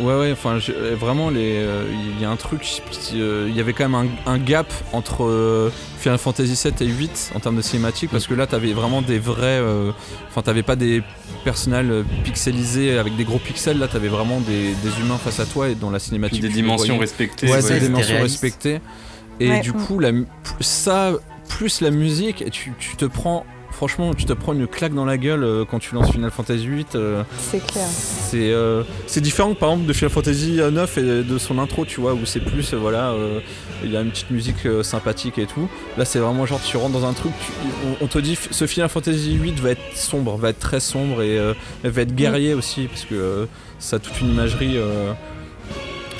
[0.00, 1.84] Ouais, ouais, enfin, je- euh, vraiment, les, euh,
[2.16, 2.82] il y a un truc.
[3.14, 6.86] euh, Il y avait quand même un, un gap entre euh, Final Fantasy 7 et
[6.86, 9.58] 8 en termes de cinématique, parce que là, t'avais vraiment des vrais.
[9.60, 9.90] euh,
[10.30, 11.02] Enfin, t'avais pas des
[11.44, 15.44] personnages euh, pixelisés avec des gros pixels, là, t'avais vraiment des, des humains face à
[15.46, 16.40] toi et dans la cinématique.
[16.40, 17.00] des dimensions voyais.
[17.00, 17.46] respectées.
[17.48, 18.80] Ouais, Ouais, des dimensions respectées.
[19.40, 19.60] Et Ouais.
[19.60, 20.12] du coup, la,
[20.60, 21.12] ça,
[21.48, 23.44] plus la musique, et tu, tu te prends.
[23.82, 26.62] Franchement, tu te prends une claque dans la gueule euh, quand tu lances Final Fantasy
[26.66, 26.96] 8.
[27.36, 27.84] C'est clair.
[27.88, 32.00] c'est euh, c'est différent, par exemple, de Final Fantasy 9 et de son intro, tu
[32.00, 33.40] vois, où c'est plus, euh, voilà, euh,
[33.82, 35.68] il y a une petite musique euh, sympathique et tout.
[35.98, 37.52] Là, c'est vraiment genre, tu rentres dans un truc, tu-
[38.00, 41.20] on, on te dit, ce Final Fantasy 8 va être sombre, va être très sombre
[41.20, 41.52] et euh,
[41.82, 43.46] va être guerrier aussi, parce que euh,
[43.80, 44.76] ça a toute une imagerie.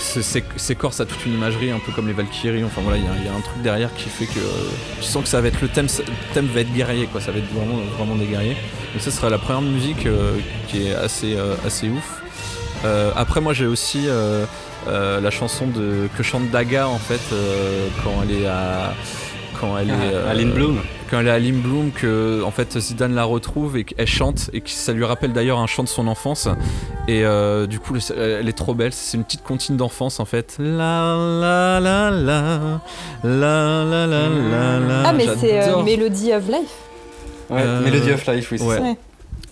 [0.03, 2.65] C'est- c'est c'est corse a toute une imagerie un peu comme les Valkyries.
[2.65, 4.41] Enfin voilà il y, a- il y a un truc derrière qui fait que
[5.01, 7.21] tu sens que ça va être le thème le thème va être guerrier quoi.
[7.21, 8.57] Ça va être vraiment vraiment des guerriers.
[8.93, 10.35] Donc ça sera la première musique euh,
[10.69, 12.21] qui est assez euh, assez ouf.
[12.85, 14.07] Euh, après moi j'ai aussi
[14.87, 17.21] la chanson de que chante Daga en fait
[18.03, 18.95] quand elle est à
[19.61, 20.81] quand elle est euh, Aline Bloom.
[21.13, 24.63] Quand elle est à Limblum que en fait Zidane la retrouve et qu'elle chante et
[24.63, 26.49] que ça lui rappelle d'ailleurs un chant de son enfance
[27.07, 30.25] et euh, du coup le- elle est trop belle c'est une petite comptine d'enfance en
[30.25, 32.81] fait la la la la
[33.23, 35.83] la la la la la Ah, mais c'est euh.
[35.83, 36.75] Melody of Life.
[37.51, 38.79] Ouais, Euh, Melody of Life, oui, c'est ouais.
[38.79, 38.85] ça.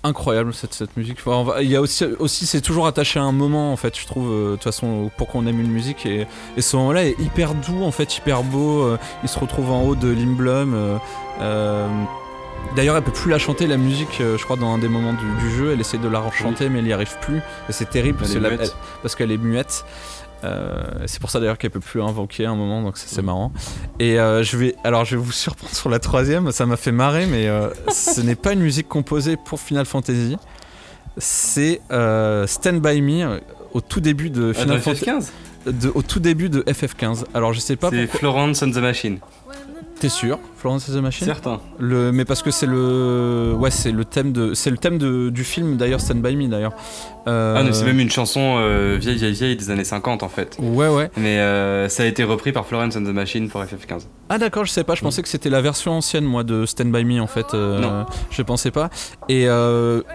[0.03, 3.18] Incroyable cette, cette musique Enfin, on va- il y a aussi, aussi c'est toujours attaché
[3.20, 5.70] à un moment en fait je trouve euh, de toute façon pour qu'on aime une
[5.70, 6.26] musique et,
[6.57, 9.70] et ce moment là est hyper doux en fait hyper beau euh, il se retrouve
[9.70, 10.74] en haut de Limblum
[11.40, 11.86] euh,
[12.76, 15.24] D'ailleurs, elle peut plus la chanter la musique, je crois, dans un des moments du,
[15.42, 15.72] du jeu.
[15.72, 17.38] Elle essaie de la rechanter, mais elle y arrive plus.
[17.38, 18.59] Et c'est terrible elle-
[19.03, 19.86] parce qu'elle est muette.
[20.45, 23.53] Euh, c'est pour ça d'ailleurs qu'elle peut plus invoquer à un moment, donc c'est marrant.
[23.99, 26.51] Et euh, je vais, alors je vais vous surprendre sur la troisième.
[26.53, 30.36] Ça m'a fait marrer, mais euh, ce n'est pas une musique composée pour Final Fantasy.
[31.18, 33.41] C'est euh, Stand by Me
[33.72, 35.26] au tout début de Ah, Final Fantasy, FF15
[35.66, 37.24] de- au tout début de FF15.
[37.34, 38.18] Alors je sais pas C'est pourquoi.
[38.20, 39.18] Florence and the Machine.
[40.01, 41.61] T'es sûr Florence and the Machine Certain.
[41.78, 43.55] le, Mais parce que c'est le.
[43.59, 46.48] Ouais, c'est le thème, de, c'est le thème de, du film d'ailleurs, Stand By Me
[46.48, 46.72] d'ailleurs.
[47.28, 50.28] Euh, Ah, mais c'est même une chanson euh, vieille, vieille, vieille des années 50 en
[50.30, 50.57] fait.
[50.59, 51.11] Ouais, ouais.
[51.18, 54.07] Mais euh, ça a été repris par Florence and the Machine pour FF15.
[54.30, 56.90] Ah d'accord, je sais pas, je pensais que c'était la version ancienne moi de Stand
[56.92, 57.53] By Me en fait.
[57.53, 58.07] Non.
[58.30, 58.88] Je pensais pas.
[59.28, 59.46] Et, et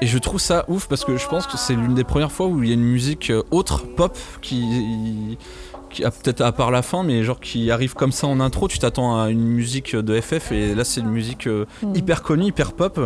[0.08, 2.64] je trouve ça ouf parce que je pense que c'est l'une des premières fois où
[2.64, 5.38] il y a une musique autre, pop, qui,
[6.02, 8.68] peut-être à part la fin, mais genre qui arrive comme ça en intro.
[8.68, 11.96] Tu t'attends à une musique de FF et là c'est une musique euh, Mm.
[11.96, 13.00] hyper connue, hyper pop.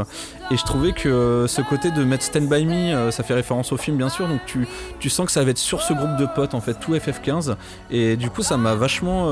[0.52, 3.34] Et je trouvais que euh, ce côté de mettre Stand By Me, euh, ça fait
[3.34, 4.68] référence au film bien sûr, donc tu,
[5.00, 7.56] tu sens que ça va être sur ce groupe de potes en fait, tout FF15.
[7.92, 9.30] Et du coup ça m'a vachement,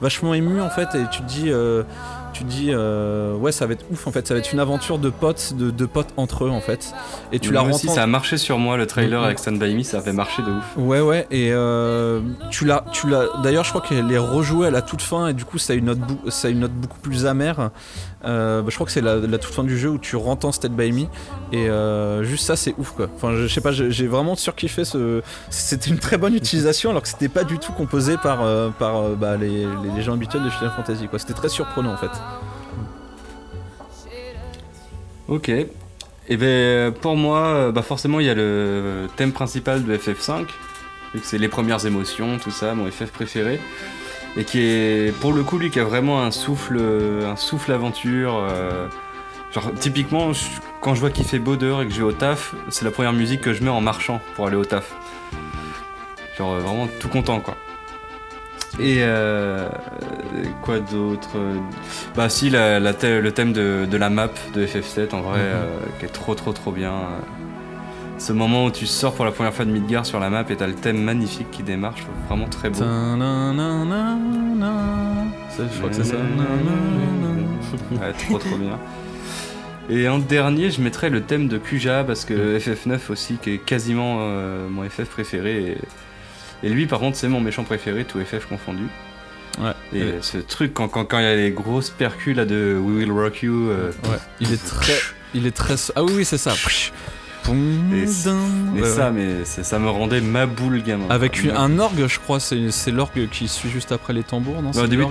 [0.00, 0.88] vachement ému en fait.
[0.94, 1.82] Et tu te dis, euh,
[2.32, 4.60] tu te dis euh, ouais ça va être ouf en fait, ça va être une
[4.60, 6.92] aventure de potes, de, de potes entre eux en fait.
[7.32, 9.24] Et tu la aussi, ça a marché sur moi le trailer Mhm.
[9.26, 10.64] avec Stand By Me, ça avait marché de ouf.
[10.76, 12.20] Ouais ouais et euh,
[12.50, 15.34] tu l'as tu l'as d'ailleurs je crois qu'elle est rejouée à la toute fin et
[15.34, 17.70] du coup ça a une note ça a une note beaucoup plus amère.
[18.24, 20.68] Euh, bah, je crois que c'est la, toute fin du jeu où tu entends Stay
[20.68, 21.06] by Me
[21.52, 23.08] et euh, juste ça c'est ouf quoi.
[23.16, 27.08] Enfin je, sais pas j'ai vraiment surkiffé ce c'était une très bonne utilisation alors que
[27.08, 29.66] c'était pas du tout composé par euh, par bah, les,
[29.96, 31.18] les, gens habituels de Final Fantasy quoi.
[31.18, 32.10] C'était très surprenant en fait.
[35.28, 35.48] Ok.
[35.48, 40.46] Et ben pour moi, bah forcément il y a le thème principal de FF5,
[41.14, 43.60] vu que c'est les premières émotions, tout ça, mon FF préféré,
[44.36, 46.78] et qui est pour le coup lui qui a vraiment un souffle,
[47.26, 48.34] un souffle aventure.
[48.48, 48.86] euh,
[49.52, 50.46] genre typiquement je-
[50.80, 52.90] quand je vois qu'il fait beau dehors et que je vais au taf, c'est la
[52.92, 54.94] première musique que je mets en marchant pour aller au taf.
[56.38, 57.56] Genre euh, vraiment tout content quoi.
[58.78, 59.68] Et euh,
[60.62, 61.36] quoi d'autre
[62.14, 65.44] Bah si, la, le thème de, de la map de FF7 en vrai, Mhm.
[65.46, 65.66] euh,
[65.98, 66.92] qui est trop trop trop bien.
[68.20, 70.54] Ce moment où tu sors pour la première fois de Midgar sur la map et
[70.56, 72.76] t'as le thème magnifique qui démarre, je trouve vraiment très beau.
[75.58, 76.16] Je crois que c'est ça.
[77.92, 78.78] Ouais, trop trop bien.
[79.88, 83.58] Et en dernier, je mettrais le thème de Kuja parce que FF9 aussi, qui est
[83.58, 85.76] quasiment euh, mon FF préféré.
[86.62, 88.84] Et, et lui, par contre, c'est mon méchant préféré, tout FF confondu.
[89.60, 89.72] Ouais.
[89.94, 90.18] Et Ouais.
[90.20, 93.10] ce truc, quand quand- quand il y a les grosses percus là de We Will
[93.12, 94.92] Rock You, euh, Ouais, il est très.
[95.34, 95.74] Il est très.
[95.96, 96.52] Ah oui, oui, c'est ça.
[97.42, 98.06] Poum, Et- Ouais,
[98.86, 99.10] ça, ouais.
[99.12, 101.04] mais ça me rendait ma boule gamin.
[101.10, 104.62] Avec une- un orgue, je crois, c'est l'orgue qui suit juste après les tambours, non
[104.62, 105.04] Bah, c'est au début,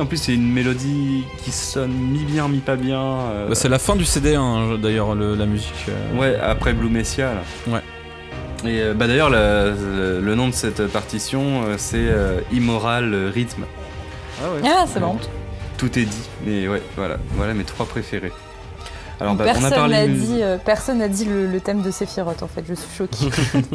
[0.00, 3.00] en plus c'est une mélodie qui sonne mi bien mi pas bien.
[3.00, 5.86] euh, Bah, c'est la fin du CD, hein, d'ailleurs, le- la musique.
[5.88, 6.18] euh.
[6.18, 7.72] Ouais, après Blue Messia là.
[7.72, 7.80] Ouais.
[8.64, 13.62] Et euh, bah d'ailleurs le, nom de cette partition c'est euh, Immoral Rhythm.
[14.64, 15.16] Ah, c'est bon.
[15.78, 16.28] Tout est dit.
[16.46, 18.32] Mais ouais, voilà, voilà mes trois préférés.
[19.20, 19.94] Alors bah, on a personne parlé.
[19.96, 22.96] n'a dit, euh, personne n'a dit le, le thème de Sephiroth en fait, je suis
[22.96, 23.28] choquée.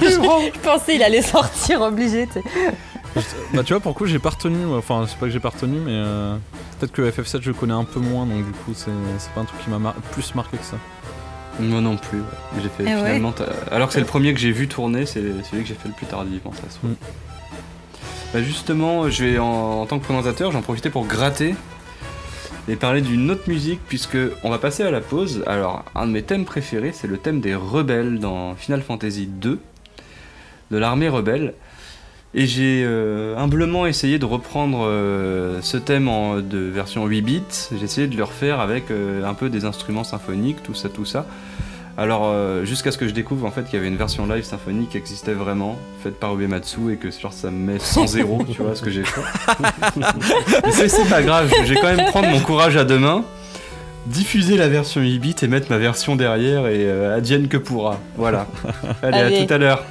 [0.00, 2.28] je pensais il allait sortir obligé.
[3.54, 4.56] Bah, tu vois, pour le coup, j'ai pas retenu.
[4.76, 6.36] Enfin, c'est pas que j'ai pas retenu, mais euh,
[6.78, 8.90] peut-être que FF7 je connais un peu moins, donc du coup, c'est
[9.34, 10.76] pas un truc qui m'a mar- plus marqué que ça.
[11.60, 12.18] Moi non plus.
[12.18, 12.24] ouais.
[12.62, 13.32] J'ai fait finalement.
[13.32, 15.88] t'as- Alors que c'est le premier que j'ai vu tourner, c'est celui que j'ai fait
[15.88, 16.90] le plus tardivement, ça se trouve.
[16.90, 16.94] Mm.
[18.34, 19.46] Bah justement, je vais en,
[19.80, 21.54] en tant que présentateur, j'en profiter pour gratter
[22.68, 25.42] et parler d'une autre musique puisque on va passer à la pause.
[25.46, 29.58] Alors, un de mes thèmes préférés, c'est le thème des rebelles dans Final Fantasy 2,
[30.70, 31.54] de l'armée rebelle.
[32.34, 37.42] Et j'ai euh, humblement essayé de reprendre euh, ce thème en, de version 8 bits.
[37.74, 41.06] J'ai essayé de le refaire avec euh, un peu des instruments symphoniques, tout ça, tout
[41.06, 41.26] ça.
[42.00, 44.44] Alors, euh, jusqu'à ce que je découvre en fait qu'il y avait une version live
[44.44, 48.40] symphonique qui existait vraiment, faite par Uematsu, et que genre ça me met 100 zéro,
[48.50, 49.20] tu vois ce que j'ai fait.
[50.64, 53.24] Mais c'est- c'est pas grave, je vais quand même prendre mon courage à deux mains,
[54.06, 57.98] diffuser la version 8 bits et mettre ma version derrière, et euh, advienne que pourra.
[58.16, 58.46] Voilà.
[59.02, 59.36] Allez, Allez.
[59.42, 59.84] à tout à l'heure.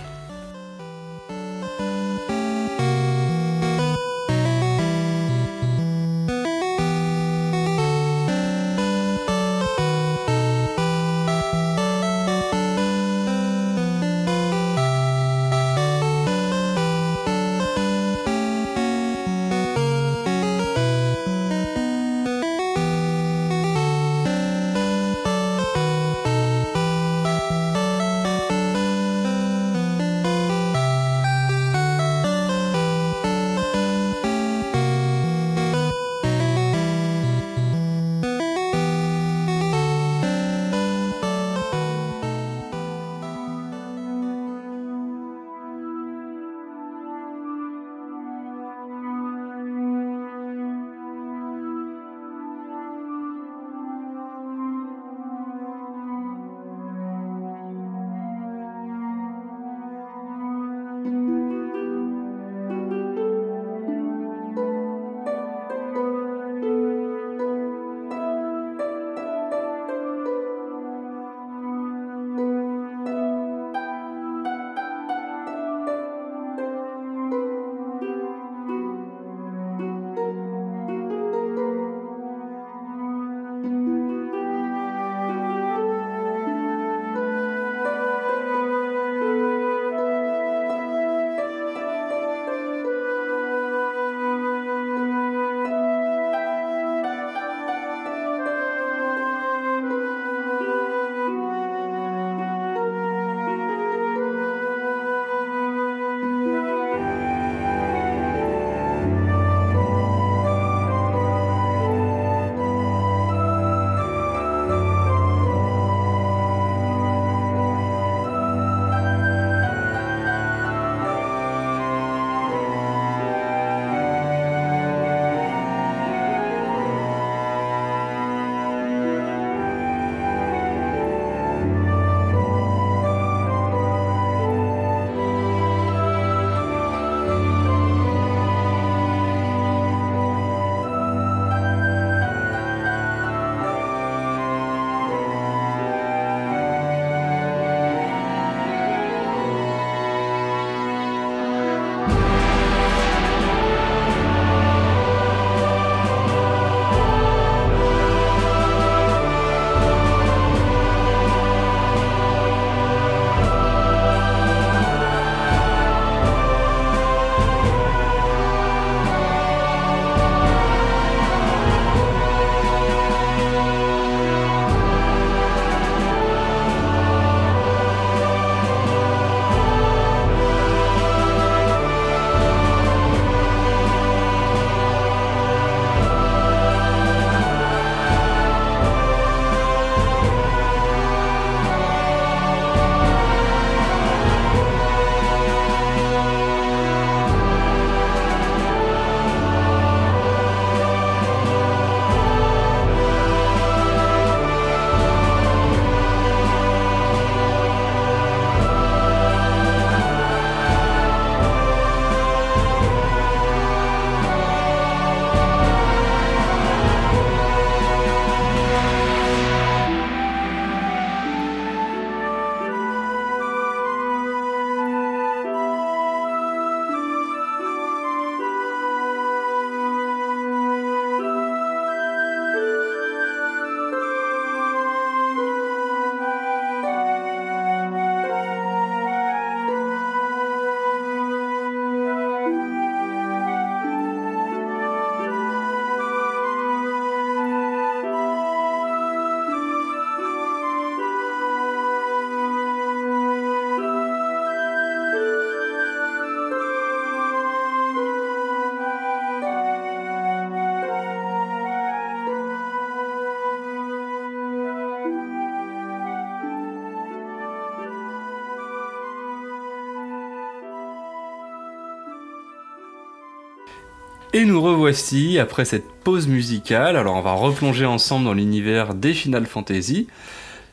[274.38, 276.96] Et nous revoici après cette pause musicale.
[276.96, 280.06] Alors on va replonger ensemble dans l'univers des Final Fantasy.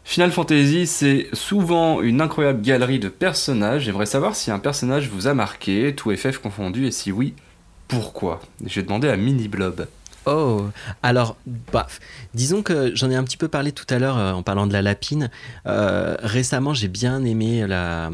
[0.05, 3.85] Final Fantasy, c'est souvent une incroyable galerie de personnages.
[3.85, 7.33] J'aimerais savoir si un personnage vous a marqué, tout FF confondu, et si oui,
[7.89, 8.43] pourquoi?
[8.67, 9.87] Je vais demander à Mini Blob.
[10.27, 10.67] Oh,
[11.03, 11.37] alors,
[11.73, 11.87] bah,
[12.35, 14.75] disons que j'en ai un petit peu parlé tout à l'heure euh, en parlant de
[14.75, 15.31] la lapine.
[15.67, 18.11] Euh, récemment, j'ai bien aimé la,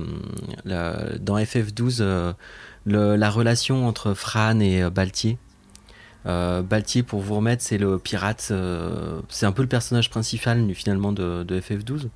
[1.20, 2.32] dans FF12 euh,
[2.86, 5.38] la relation entre Fran et euh, Baltier.
[6.26, 8.48] Euh, Baltier, pour vous remettre, c'est le pirate.
[8.50, 12.08] euh, c'est un peu le personnage principal finalement de, de FF12.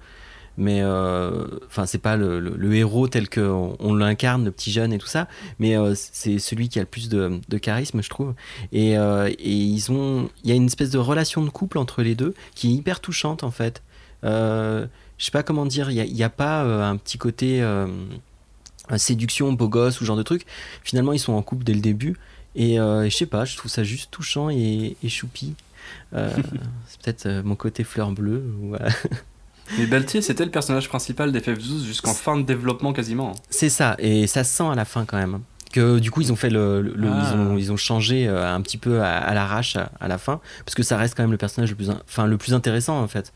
[0.57, 4.99] Mais euh, enfin, c'est pas le, héros tel qu'on on l'incarne, le petit jeune et
[4.99, 5.27] tout ça.
[5.59, 8.35] Mais euh, c'est celui qui a le plus de, charisme, je trouve.
[8.73, 12.15] Et, euh, ils ont, il y a une espèce de relation de couple entre les
[12.15, 13.83] deux qui est hyper touchante en fait.
[14.25, 14.87] Euh,
[15.19, 17.87] je sais pas comment dire, il n'y a, pas euh, un petit côté euh,
[18.97, 20.47] séduction, beau gosse ou genre de truc.
[20.83, 22.17] Finalement, ils sont en couple dès le début.
[22.57, 25.55] Et euh, je sais pas, je trouve ça juste touchant et, et choupi.
[26.15, 26.31] Euh,
[26.87, 28.45] c'est peut-être euh, mon côté fleur bleue.
[28.63, 28.89] voilà.
[29.79, 33.33] Mais Baltier, c'était le personnage principal des FF12 jusqu'en fin de développement quasiment.
[33.49, 35.41] C'est ça, et ça se sent à la fin quand même.
[35.73, 37.33] Que du coup, ils ont fait le, le- le- Ah.
[37.33, 40.19] ils, ont, ils ont changé euh, un petit peu à, à l'arrache à, à la
[40.19, 42.53] fin, parce que ça reste quand même le personnage le plus, in- enfin, le plus
[42.55, 43.33] intéressant en fait.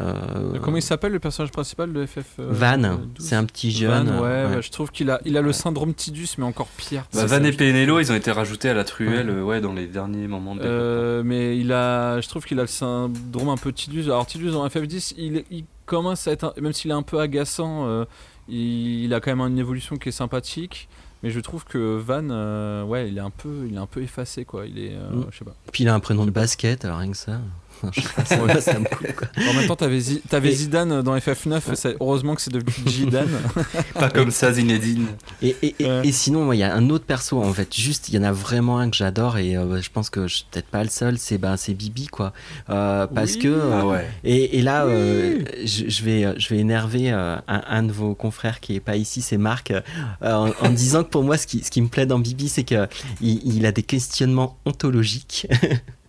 [0.00, 2.98] Euh, Comment il s'appelle le personnage principal de FF euh, Van, 12?
[3.18, 4.08] c'est un petit Van, jeune.
[4.20, 7.04] ouais, euh, bah, je trouve qu'il a, il a le syndrome Tidus, mais encore pire.
[7.14, 9.86] Bah, Van et Penelo, ils ont été rajoutés à la truelle euh, ouais, dans les
[9.86, 10.82] derniers moments de développement.
[10.84, 14.04] Euh, mais il a, je trouve qu'il a le syndrome un peu Tidus.
[14.04, 17.18] Alors Tidus dans FF10, il, il commence à être, un- même s'il est un peu
[17.18, 18.04] agaçant, euh,
[18.48, 20.88] il, il a quand même une évolution qui est sympathique.
[21.24, 24.00] Mais je trouve que Van, euh, ouais, il est un peu, il est un peu
[24.02, 24.66] effacé quoi.
[24.66, 25.26] Il est, euh, Mm.
[25.32, 25.56] je sais pas.
[25.72, 27.40] Puis il a un prénom de basket, alors rien que ça.
[28.60, 29.28] Ça, me coule, quoi.
[29.48, 31.74] En même temps, t'avais, Zi- t'avais Et- Zidane dans FF9.
[31.74, 33.28] c'est- heureusement que c'est devenu Zidane.
[33.94, 35.06] Pas comme ça, Zinedine.
[35.42, 36.00] Et, et, et- Ouais.
[36.08, 37.74] et sinon, il y a un autre perso en fait.
[37.74, 40.36] Juste, il y en a vraiment un que j'adore et euh, je pense que je
[40.36, 41.18] suis peut-être pas le seul.
[41.18, 42.32] C'est ben, c'est Bibi quoi.
[42.70, 43.38] Euh, parce Oui.
[43.40, 44.06] que euh, Ah ouais.
[44.24, 48.14] Et, et là, euh, je, je vais, je vais énerver euh, un, un de vos
[48.14, 49.80] confrères qui est pas ici, c'est Marc, euh,
[50.22, 52.64] en, en disant que pour moi, ce qui, ce qui me plaît dans Bibi, c'est
[52.64, 52.86] que
[53.20, 55.46] il, il a des questionnements ontologiques.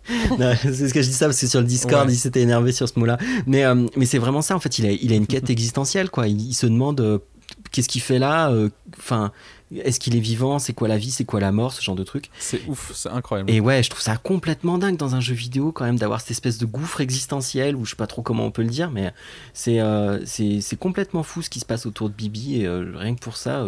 [0.62, 2.14] C'est ce que je dis ça parce que sur le Discord, Ouais.
[2.14, 3.18] il s'était énervé sur ce mot-là.
[3.46, 6.10] Mais, euh, mais c'est vraiment ça, en fait, il a, il a une quête existentielle,
[6.10, 6.28] quoi.
[6.28, 7.20] Il, il se demande euh,
[7.72, 9.32] qu'est-ce qu'il fait là, euh, enfin,
[9.76, 12.04] est-ce qu'il est vivant, c'est quoi la vie, c'est quoi la mort, ce genre de
[12.04, 12.32] truc.
[12.40, 13.52] c'est ouf, c'est incroyable.
[13.52, 16.32] Et ouais, je trouve ça complètement dingue dans un jeu vidéo quand même d'avoir cette
[16.32, 19.14] espèce de gouffre existentiel ou je sais pas trop comment on peut le dire, mais
[19.54, 19.80] c'est
[20.26, 23.38] c'est c'est complètement fou ce qui se passe autour de Bibi et rien que pour
[23.38, 23.64] ça,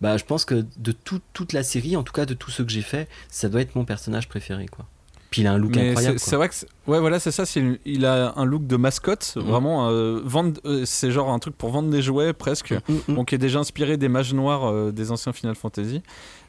[0.00, 2.64] bah je pense que de tout- toute la série, en tout cas de tous ceux
[2.64, 4.86] que j'ai fait, ça doit être mon personnage préféré quoi.
[5.34, 6.20] Puis il a un look Mais incroyable.
[6.20, 9.32] c'est vrai que c'est- ouais voilà c'est ça une- il a un look de mascotte
[9.34, 9.42] Mhm.
[9.42, 13.14] vraiment euh, vendre euh, c'est genre un truc pour vendre des jouets presque Mm, mm.
[13.16, 16.02] bon qui est déjà inspiré des mages noirs euh, des anciens Final Fantasy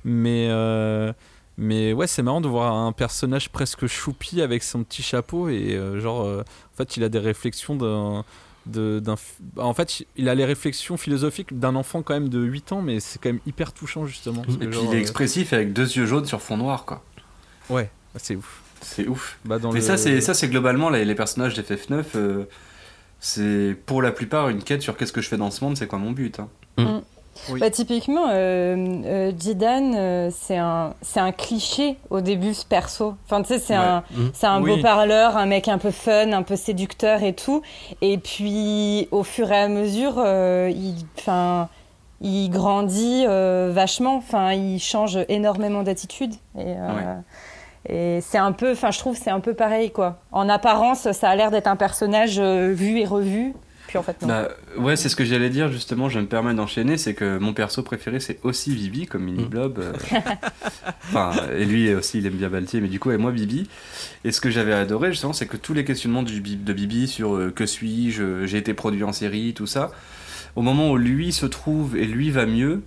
[0.03, 1.11] mais euh,
[1.57, 5.73] mais ouais c'est marrant de voir un personnage presque choupi avec son petit chapeau et
[5.73, 8.23] euh, genre euh, en fait il a des réflexions d'un
[8.67, 12.39] de- d'un f- en fait il a les réflexions philosophiques d'un enfant quand même de
[12.39, 15.01] 8 ans mais c'est quand même hyper touchant justement Et puis genre, il est euh,
[15.01, 17.03] expressif avec deux yeux jaunes sur fond noir, quoi.
[17.71, 19.37] ouais c'est ouf C'est ouf.
[19.45, 22.03] bah, dans Mais le- ça, c'est ça, c'est globalement les, les personnages d'FF9.
[22.15, 22.45] euh,
[23.19, 25.87] c'est pour la plupart une quête sur qu'est-ce que je fais dans ce monde, c'est
[25.87, 26.39] quoi mon but.
[26.39, 27.01] hein.
[27.49, 27.59] Oui.
[27.59, 33.15] Bah, typiquement, euh, euh, Jidan, euh, c'est un, c'est un cliché au début, ce perso.
[33.25, 33.83] Enfin, tu sais, c'est Ouais.
[33.83, 34.29] un, Mm.
[34.33, 34.75] c'est un Oui.
[34.77, 37.61] beau parleur, un mec un peu fun, un peu séducteur et tout.
[38.01, 41.67] Et puis, au fur et à mesure, euh, il, enfin,
[42.21, 44.15] il grandit euh, vachement.
[44.15, 46.31] Enfin, il change énormément d'attitude.
[46.57, 47.15] Et, euh,
[47.87, 50.21] et c'est un peu, enfin, je trouve, c'est un peu pareil, quoi.
[50.31, 53.53] En apparence, ça a l'air d'être un personnage euh, vu et revu.
[53.87, 54.27] Puis en fait, non.
[54.27, 56.09] Bah, ouais, c'est ce que j'allais dire justement.
[56.09, 59.77] Je me permets d'enchaîner, c'est que mon perso préféré c'est aussi Bibi comme mini blob.
[59.77, 59.93] euh.
[61.09, 63.69] enfin, et lui aussi il aime bien Baltier, mais du coup et moi Bibi.
[64.23, 67.35] Et ce que j'avais adoré justement, c'est que tous les questionnements du, de Bibi sur
[67.35, 69.91] euh, que suis-je, j'ai été produit en série, tout ça,
[70.55, 72.81] au moment où lui se trouve et lui va mieux.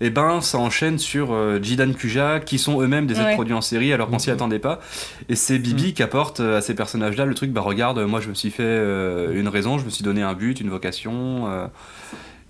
[0.00, 3.34] Et ben, ça enchaîne sur euh, Jidan Kuja, qui sont eux-mêmes des êtres Ouais.
[3.34, 4.80] produits en série, alors qu'on s'y attendait pas.
[5.28, 5.92] Et c'est Bibi Mm.
[5.94, 8.62] qui apporte euh, à ces personnages-là le truc, bah regarde, moi je me suis fait
[8.62, 11.46] euh, une raison, je me suis donné un but, une vocation.
[11.50, 11.66] euh,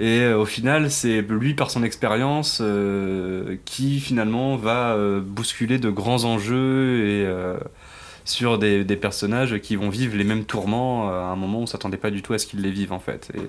[0.00, 5.90] et au final, c'est lui par son expérience euh, qui finalement va euh, bousculer de
[5.90, 7.56] grands enjeux et euh,
[8.24, 11.66] sur des, des personnages qui vont vivre les mêmes tourments à un moment où on
[11.66, 13.32] s'attendait pas du tout à ce qu'ils les vivent en fait.
[13.34, 13.40] Et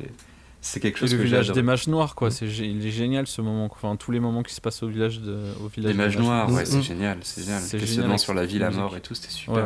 [0.62, 2.28] c'est quelque Et chose le que j'ai village des mages noirs, quoi.
[2.30, 2.32] Mm.
[2.32, 3.66] C'est il est génial ce moment.
[3.72, 6.52] Enfin, tous les moments qui se passent au village de, au village des mages noirs,
[6.52, 6.66] ouais, Mm.
[6.66, 7.62] c'est génial, c'est génial.
[7.62, 9.56] C'est Le génial questionnement sur la vie, la mort et tout, c'était super.
[9.56, 9.64] Ouais.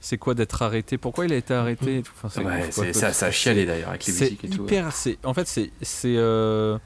[0.00, 0.96] C'est quoi d'être arrêté?
[0.96, 1.98] Pourquoi il a été arrêté?
[1.98, 2.12] Et tout.
[2.22, 2.92] Enfin, Ouais, ouf, quoi.
[2.92, 4.62] ça, ça a chialé d'ailleurs avec les musiques et tout.
[4.64, 4.92] hyper.
[4.92, 6.14] C'est en fait c'est c'est.
[6.16, 6.78] euh,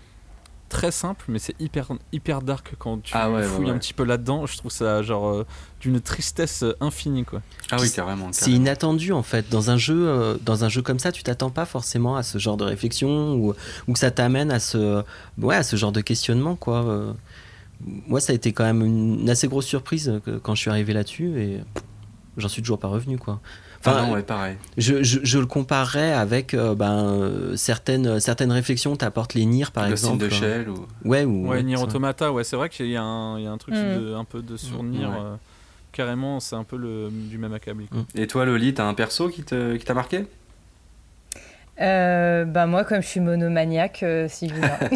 [0.72, 3.70] très simple, mais c'est hyper, hyper dark quand tu Ah ouais, fouilles ouais.
[3.72, 4.46] un petit peu là-dedans.
[4.46, 5.46] Je trouve ça genre euh,
[5.80, 7.40] d'une tristesse infinie, quoi.
[7.70, 8.28] Ah oui, carrément.
[8.32, 9.48] C'est inattendu en fait.
[9.50, 12.38] Dans un jeu, euh, dans un jeu comme ça, tu t'attends pas forcément à ce
[12.38, 13.54] genre de réflexion ou,
[13.86, 15.02] ou que ça t'amène à ce,
[15.38, 16.84] ouais, à ce genre de questionnement quoi.
[16.84, 17.12] Euh,
[18.06, 20.70] moi, ça a été quand même une, assez grosse surprise euh, que- quand je suis
[20.70, 21.60] arrivé là-dessus et
[22.36, 23.40] j'en suis toujours pas revenu quoi.
[23.84, 24.56] Ah Enfin, non, ouais, pareil.
[24.78, 29.64] je, je- je le comparerais avec euh, ben, euh, certaines, certaines réflexions t'apportent les Nier
[29.72, 30.28] par in exemple.
[30.28, 30.86] the Shell ou...
[31.04, 31.82] Ouais, ou, Ouais, Nier ça.
[31.82, 33.98] Automata, ouais, c'est vrai qu'il y, a un il y a un truc Mm.
[33.98, 35.08] de- un peu de souvenir.
[35.10, 35.16] Ouais.
[35.18, 35.34] euh,
[35.92, 37.86] carrément, c'est un peu le, du même acabit.
[37.88, 38.00] quoi.
[38.14, 40.26] Et toi, Loli, t'as un perso qui te- qui t'a marqué?
[41.80, 44.78] Euh, bah moi, comme je suis monomaniaque, euh, c'est Yuna.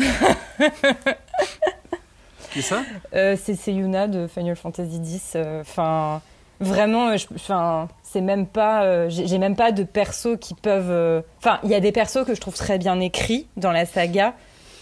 [2.53, 2.83] C'est ça?
[3.15, 5.33] Euh, c'est Yuna de Final Fantasy X.
[5.37, 6.23] euh, Enfin,
[6.61, 8.85] vraiment, euh, je- enfin, c'est même pas.
[8.85, 10.91] euh, J'ai même pas de persos qui peuvent.
[10.91, 13.87] euh, Enfin, il y a des persos que je trouve très bien écrits dans la
[13.87, 14.35] saga,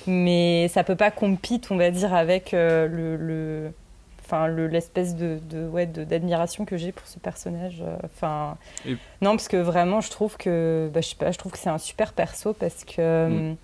[0.06, 3.16] mais ça peut pas compete, on va dire, avec euh, le.
[3.16, 3.72] le-
[4.26, 7.82] Enfin, le- l'espèce de, de, ouais, d'admiration que j'ai pour ce personnage.
[8.04, 8.56] Enfin,
[8.86, 11.58] Et- non, parce que vraiment, je trouve que, bah, je sais pas, je trouve que
[11.58, 13.56] c'est un super perso parce que, Mm.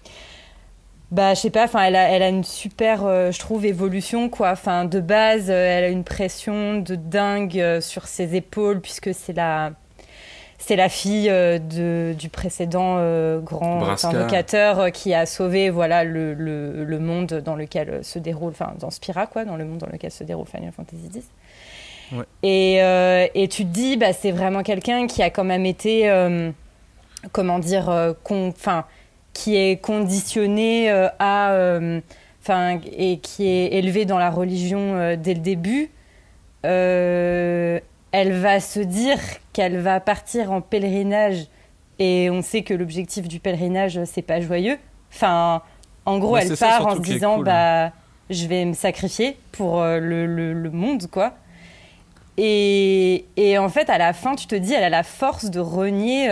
[1.10, 4.28] Bah, je sais pas, enfin, elle a, elle a une super, euh, je trouve, évolution,
[4.28, 4.50] quoi.
[4.52, 9.12] Enfin, de base, euh, elle a une pression de dingue euh, sur ses épaules puisque
[9.12, 9.72] c'est la,
[10.58, 12.96] c'est la fille de, du précédent
[13.40, 18.74] grand invocateur qui a sauvé, voilà, le, le, le monde dans lequel se déroule, enfin,
[18.78, 21.26] dans Spira, quoi, dans le monde dans lequel se déroule Final Fantasy X.
[22.12, 22.24] Ouais.
[22.42, 26.12] Et, et tu te dis, bah, c'est vraiment quelqu'un qui a quand même été,
[27.32, 28.84] comment dire, enfin,
[29.32, 32.00] qui est conditionné euh, à, euh,
[32.42, 35.90] enfin, et qui est élevé dans la religion euh, dès le début.
[36.66, 37.80] Euh,
[38.12, 39.18] elle va se dire
[39.52, 41.46] qu'elle va partir en pèlerinage
[41.98, 44.78] et on sait que l'objectif du pèlerinage c'est pas joyeux.
[45.12, 45.62] Enfin,
[46.06, 47.44] en gros, Ouais, elle ça, part en se disant cool.
[47.46, 47.92] bah
[48.28, 51.34] je vais me sacrifier pour le, le- le monde quoi.
[52.36, 55.60] Et, et en fait, à la fin, tu te dis, elle a la force de
[55.60, 56.28] renier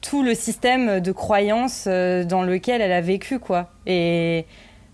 [0.00, 3.70] tout le système de croyances euh, dans lequel elle a vécu, quoi.
[3.86, 4.46] Et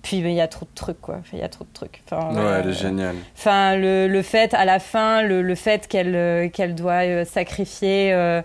[0.02, 1.20] puis, ben, il y a trop de trucs, quoi.
[1.32, 2.02] Il y a trop de trucs.
[2.10, 3.16] Enfin, Ouais, euh, elle est géniale.
[3.36, 7.24] Enfin, le, le fait, à la fin, le, le fait qu'elle euh, qu'elle doit euh,
[7.24, 8.40] sacrifier euh,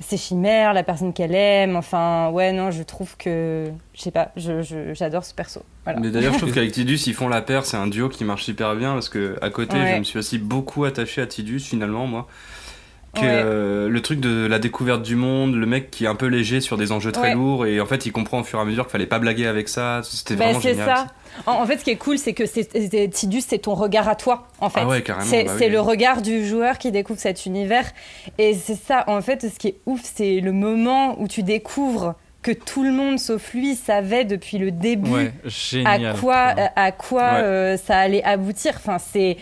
[0.00, 1.74] ses chimères, la personne qu'elle aime.
[1.76, 3.70] Enfin, ouais, non, je trouve que.
[3.94, 5.62] Je sais pas, j'adore ce perso.
[5.84, 6.00] Voilà.
[6.00, 8.42] Mais d'ailleurs, je trouve qu'avec Tidus, ils font la paire, c'est un duo qui marche
[8.44, 9.94] super bien parce que à côté, Ouais.
[9.94, 12.26] je me suis aussi beaucoup attaché à Tidus finalement, moi.
[13.16, 13.26] Que Ouais.
[13.30, 16.60] euh, le truc de la découverte du monde, le mec qui est un peu léger
[16.60, 17.34] sur des enjeux très Ouais.
[17.34, 19.46] lourds et en fait, il comprend au fur et à mesure qu'il fallait pas blaguer
[19.46, 20.00] avec ça.
[20.04, 20.86] C'était Bah, vraiment génial.
[20.86, 21.06] ça.
[21.46, 24.08] En, en fait, ce qui est cool, c'est que c'est- c'est- Tidus, c'est ton regard
[24.08, 24.80] à toi, en fait.
[24.82, 25.26] Ah ouais, carrément.
[25.26, 25.68] C'est bah oui.
[25.68, 27.84] le regard du joueur qui découvre cet univers.
[28.38, 32.14] Et c'est ça, en fait, ce qui est ouf, c'est le moment où tu découvres
[32.42, 35.32] que tout le monde, sauf lui, savait depuis le début Ouais,
[35.84, 37.40] à quoi, à quoi Ouais.
[37.42, 38.74] euh, ça allait aboutir.
[38.76, 39.36] Enfin, c'est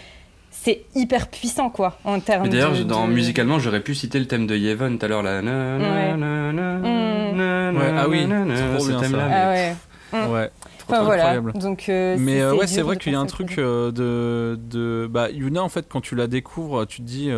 [0.65, 4.27] c'est hyper puissant, quoi, en termes d'ailleurs, de, dans de- musicalement, j'aurais pu citer le
[4.27, 5.23] thème de Yevon tout à l'heure.
[5.23, 5.41] Là.
[7.97, 9.01] Ah oui, ce bien, ça.
[9.01, 9.77] thème-là, Ah mais- ouais.
[10.13, 10.31] Mm.
[10.33, 10.51] Ouais,
[10.89, 11.23] Enfin, voilà.
[11.25, 11.53] incroyable.
[11.55, 14.57] Donc, euh, Mais euh, c'est ouais, c'est vrai qu'il y a un truc euh, de,
[14.71, 15.09] de.
[15.11, 17.31] Bah, Yuna, en fait, quand tu la découvres, tu te dis.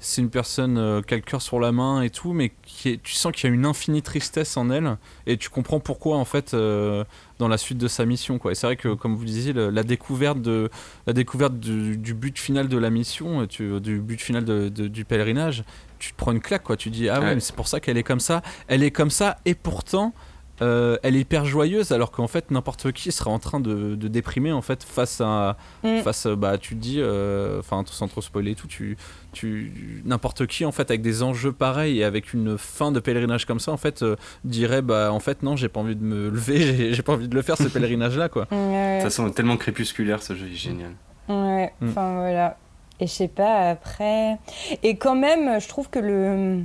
[0.00, 2.52] Euh, c'est une personne euh, qui a le cœur sur la main et tout, mais
[2.62, 4.96] qui est- tu sens qu'il y a une infinie tristesse en elle,
[5.26, 7.04] et tu comprends pourquoi, en fait, euh,
[7.38, 8.38] dans la suite de sa mission.
[8.38, 8.52] Quoi.
[8.52, 10.70] Et c'est vrai que, comme vous disiez, le- la découverte, de,
[11.06, 14.88] la découverte du, du but final de la mission, tu- du but final de- de-
[14.88, 15.64] du pèlerinage,
[15.98, 16.76] tu te prends une claque, quoi.
[16.76, 17.34] Tu dis, ah ouais, Ouais.
[17.34, 18.42] mais c'est pour ça qu'elle est comme ça.
[18.68, 20.14] Elle est comme ça, et pourtant.
[20.62, 24.08] Euh, elle est hyper joyeuse alors qu'en fait n'importe qui serait en train de, de
[24.08, 25.98] déprimer en fait face à Mm.
[26.02, 28.96] face euh, bah tu te dis euh, enfin sans trop spoiler et tout tu
[29.32, 33.46] tu n'importe qui en fait avec des enjeux pareils et avec une fin de pèlerinage
[33.46, 36.28] comme ça en fait euh, dirait bah en fait non j'ai pas envie de me
[36.30, 38.98] lever j'ai- pas envie de le faire ce pèlerinage là quoi Ouais.
[38.98, 40.90] Toute façon, tellement crépusculaire, ce jeu est génial.
[41.28, 41.88] Ouais, Mm.
[41.88, 42.56] enfin voilà.
[42.98, 44.36] Et je sais pas, après.
[44.82, 46.62] Et quand même, je trouve que le.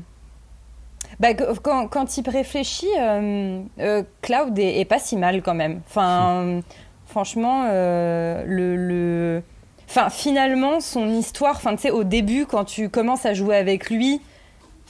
[1.20, 5.82] Bah, quand, quand il réfléchit, euh, euh, Cloud est, est pas si mal quand même.
[5.88, 6.62] Enfin,
[7.06, 8.76] franchement, euh, le.
[8.76, 9.44] le...
[9.88, 14.20] Enfin, finalement, son histoire, enfin, au début, quand tu commences à jouer avec lui,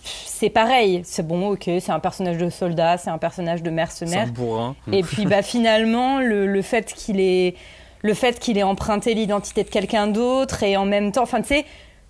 [0.04, 1.02] c'est pareil.
[1.04, 4.28] C'est bon, ok, c'est un personnage de soldat, c'est un personnage de mercenaire.
[4.28, 7.56] bourrin Et puis bah finalement le, le fait qu'il ait
[8.02, 11.48] le fait qu'il ait emprunté l'identité de quelqu'un d'autre et en même temps enfin tu
[11.48, 11.66] sais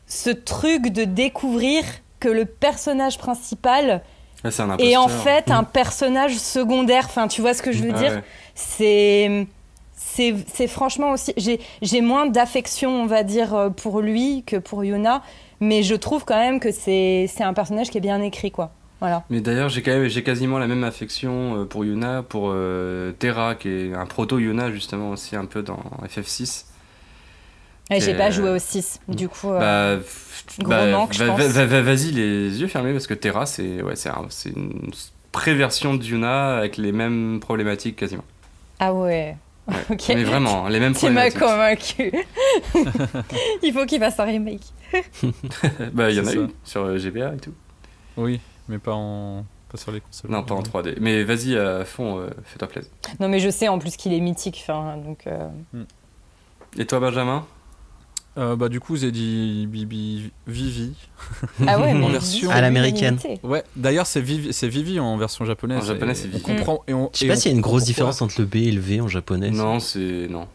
[0.08, 1.84] ce truc de découvrir
[2.20, 4.02] que le personnage principal
[4.44, 8.00] un est en fait un personnage secondaire enfin tu vois ce que je veux Ah
[8.00, 8.24] dire ouais.
[8.54, 9.48] c'est
[10.48, 14.84] c'est franchement aussi j'ai j'ai moins d'affection on va dire euh, pour lui que pour
[14.84, 15.22] Yuna
[15.62, 18.72] mais je trouve quand même que c'est c'est un personnage qui est bien écrit quoi
[19.00, 19.24] Voilà.
[19.30, 23.12] Mais d'ailleurs, j'ai quand même, j'ai quasiment la même affection euh, pour Yuna, pour euh,
[23.14, 26.66] Terra, qui est un proto Yuna justement aussi un peu dans FF6.
[27.92, 29.52] Et j'ai pas euh, joué au 6, du coup.
[29.52, 30.04] euh, Bah,
[30.60, 31.40] gros bah, manque, je pense.
[31.40, 34.50] va- va- va- vas-y les yeux fermés parce que Terra, c'est ouais, c'est un- c'est
[34.50, 34.92] une
[35.32, 38.24] préversion de Yuna avec les mêmes problématiques quasiment.
[38.80, 39.36] Ah ouais.
[39.68, 39.76] Ouais.
[39.92, 40.04] ok.
[40.10, 41.98] Mais vraiment, les mêmes Tu m'as problématiques.
[42.00, 42.26] convaincu.
[43.64, 44.62] Il faut qu'il fasse un remake.
[45.94, 46.38] bah, il y en a ça.
[46.64, 47.54] sur euh, GBA et tout.
[48.18, 48.40] Oui,
[48.70, 50.32] mais pas en pas sur les consoles.
[50.32, 50.96] Non, pas en 3D.
[51.02, 52.92] Mais vas-y à fond, euh, fais-toi plaisir.
[53.20, 54.60] Non, mais je sais en plus qu'il est mythique.
[54.64, 55.26] Enfin, donc.
[55.28, 55.48] euh,
[56.78, 57.46] Et toi, Benjamin?
[58.38, 60.92] Euh, bah du coup, j'ai dit Bibi Vivi.
[61.66, 63.18] Ah ouais, mais En version- À l'américaine.
[63.44, 65.84] Ouais, d'ailleurs c'est Vivi, c'est Vivi en version japonaise.
[65.84, 66.42] En japonais, c'est on Vivi.
[66.44, 67.10] comprend et on.
[67.14, 68.82] Je sais pas s'il y a une comprend grosse différence entre le B et le
[68.82, 69.52] V en japonais.
[69.52, 70.28] Non, c'est.
[70.30, 70.48] Non.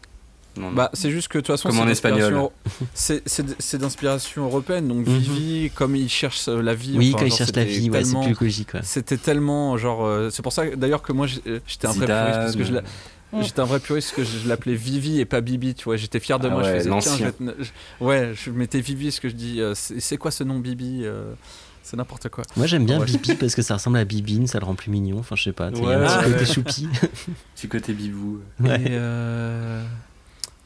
[0.57, 0.73] Non, non.
[0.73, 2.51] Bah, c'est juste que de toute façon, Comme c'est en d'inspiration-
[2.93, 4.87] C'est d'inspiration européenne.
[4.87, 5.17] Donc Mhm.
[5.17, 6.93] Vivi, comme il cherche euh, la vie.
[6.97, 8.73] oui, enfin, quand il genre, cherche la vie, ouais, c'est plus logique.
[8.73, 8.81] Ouais.
[8.83, 10.05] C'était tellement genre.
[10.05, 12.73] euh, c'est pour ça d'ailleurs que moi j'étais un puriste parce que je
[13.33, 13.43] Mm.
[13.43, 15.95] J'étais un vrai puriste parce que je l'appelais Vivi et pas Bibi, tu vois.
[15.97, 16.61] J'étais fier de Ah moi.
[16.63, 17.17] ouais, je faisais, tiens, l'ancien.
[17.17, 20.31] je vais te- je- ouais, je mettais Vivi parce que je dis, euh, c'est quoi
[20.31, 21.33] ce nom Bibi euh,
[21.83, 22.43] C'est n'importe quoi.
[22.57, 23.05] Moi j'aime bien Ouais.
[23.05, 25.19] Bibi parce que ça ressemble à Bibine, ça le rend plus mignon.
[25.19, 26.33] Enfin, je sais pas, il y a Ouais, un petit ouais.
[26.33, 26.89] côté choupi.
[27.55, 28.39] Petit côté bibou.
[28.59, 28.81] Ouais.
[28.81, 29.81] Et, euh,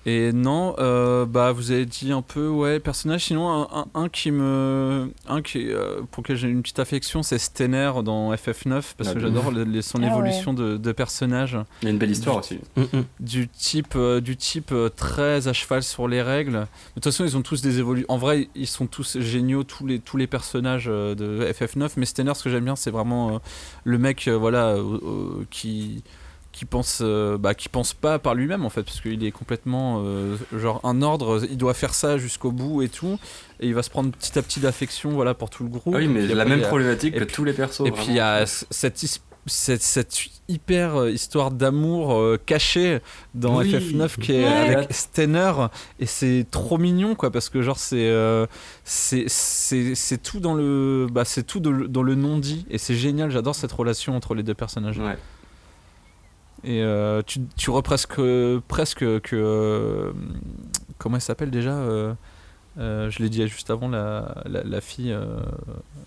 [0.05, 3.25] et non, euh, bah vous avez dit un peu, ouais, personnage.
[3.25, 5.11] Sinon, un, un- un qui me.
[5.27, 9.13] Un qui, euh, pour lequel j'ai une petite affection, c'est Stenner dans FF9, parce Ah,
[9.13, 9.45] que j'adore
[9.81, 10.07] son Ah ouais.
[10.07, 11.57] évolution de, de personnage.
[11.81, 12.59] Il y a une belle histoire aussi.
[12.75, 13.03] Mm, mm.
[13.19, 16.53] du type euh, du type euh, très à cheval sur les règles.
[16.53, 16.65] De
[16.95, 18.05] toute façon, ils ont tous des évolutions.
[18.11, 21.89] En vrai, ils sont tous géniaux tous les tous les personnages de FF9.
[21.97, 23.39] Mais Stenner, ce que j'aime bien, c'est vraiment euh,
[23.83, 26.03] le mec, euh, voilà, euh, euh, qui
[26.55, 30.01] qui pense euh, bah, qui pense pas par lui-même en fait parce qu'il est complètement
[30.05, 33.19] euh, genre un ordre il doit faire ça jusqu'au bout et tout
[33.59, 35.99] et il va se prendre petit à petit d'affection voilà pour tout le groupe Ah
[35.99, 37.81] oui, mais la après, même a- problématique que puis- tous les persos.
[37.85, 38.97] et puis il y a cette,
[39.47, 40.17] cette, cette
[40.47, 42.99] hyper euh, histoire d'amour euh, cachée
[43.35, 43.71] dans Oui.
[43.71, 44.75] FF9 qui est Ouais.
[44.75, 45.51] avec Stenner
[45.99, 48.45] et c'est trop mignon quoi parce que genre c'est euh,
[48.83, 53.29] c'est tout dans le bah c'est tout de- dans le non dit et c'est génial
[53.31, 55.17] j'adore cette relation entre les deux personnages Ouais.
[56.65, 58.19] Et euh, tu tu vois presque
[58.67, 60.11] presque que euh,
[60.97, 62.13] comment elle s'appelle déjà euh,
[62.77, 65.23] euh, je l'ai dit juste avant la, la, la fille euh,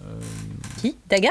[0.03, 0.21] euh,
[0.81, 0.97] Qui?
[1.09, 1.31] Daga?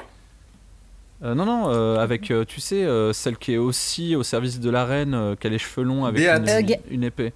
[1.23, 4.59] Euh, non, non, euh, avec, euh, tu sais, euh, celle qui est aussi au service
[4.59, 7.33] de la reine, euh, qui a les cheveux longs avec une, une épée.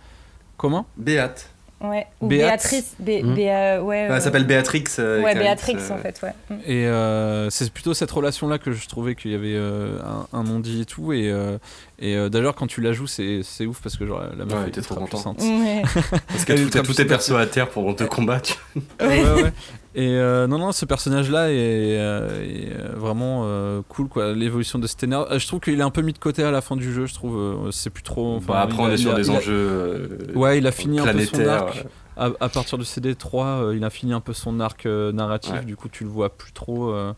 [0.57, 0.85] Comment?
[0.97, 1.51] Béate.
[1.84, 2.06] Ouais.
[2.22, 2.48] Ou Béat.
[2.48, 2.94] Béatrice.
[2.99, 3.34] Bé- Hmm.
[3.36, 4.84] Béa- ouais, Ah, euh, elle s'appelle Béatrix.
[4.99, 6.34] euh, Ouais, Béatrix euh, en fait, ouais.
[6.49, 6.53] Mm.
[6.68, 9.98] Et euh, c'est plutôt cette relation-là que je trouvais qu'il y avait euh,
[10.34, 11.12] un, un non-dit et tout.
[11.14, 11.58] Et, euh,
[11.99, 14.70] et euh, d'ailleurs, quand tu la joues, c'est ouf parce que genre, la meuf Ouais,
[14.72, 15.34] t'es trop ultra content.
[15.34, 15.41] puissante.
[15.41, 15.82] Ouais.
[16.28, 18.58] Parce que Elle est tout, ultra tout tes persos à terre pour te combattre.
[19.02, 19.52] Ouais, ouais.
[19.93, 21.55] Et euh, non, non, ce personnage-là est,
[21.99, 24.31] euh, est, euh, vraiment euh, cool, quoi.
[24.34, 25.22] L'évolution de Stenner.
[25.38, 27.13] Je trouve qu'il est un peu mis de côté à la fin du jeu, je
[27.13, 27.69] trouve.
[27.72, 28.35] c'est plus trop.
[28.38, 30.18] enfin, Bah, après, il on a- est sur des a- enjeux.
[30.34, 31.85] Ouais, il a fini un peu son arc.
[32.18, 35.53] À, à partir du CD3, euh, il a fini un peu son arc euh, narratif,
[35.53, 35.63] Ouais.
[35.65, 36.89] du coup tu le vois plus trop.
[36.91, 37.13] euh,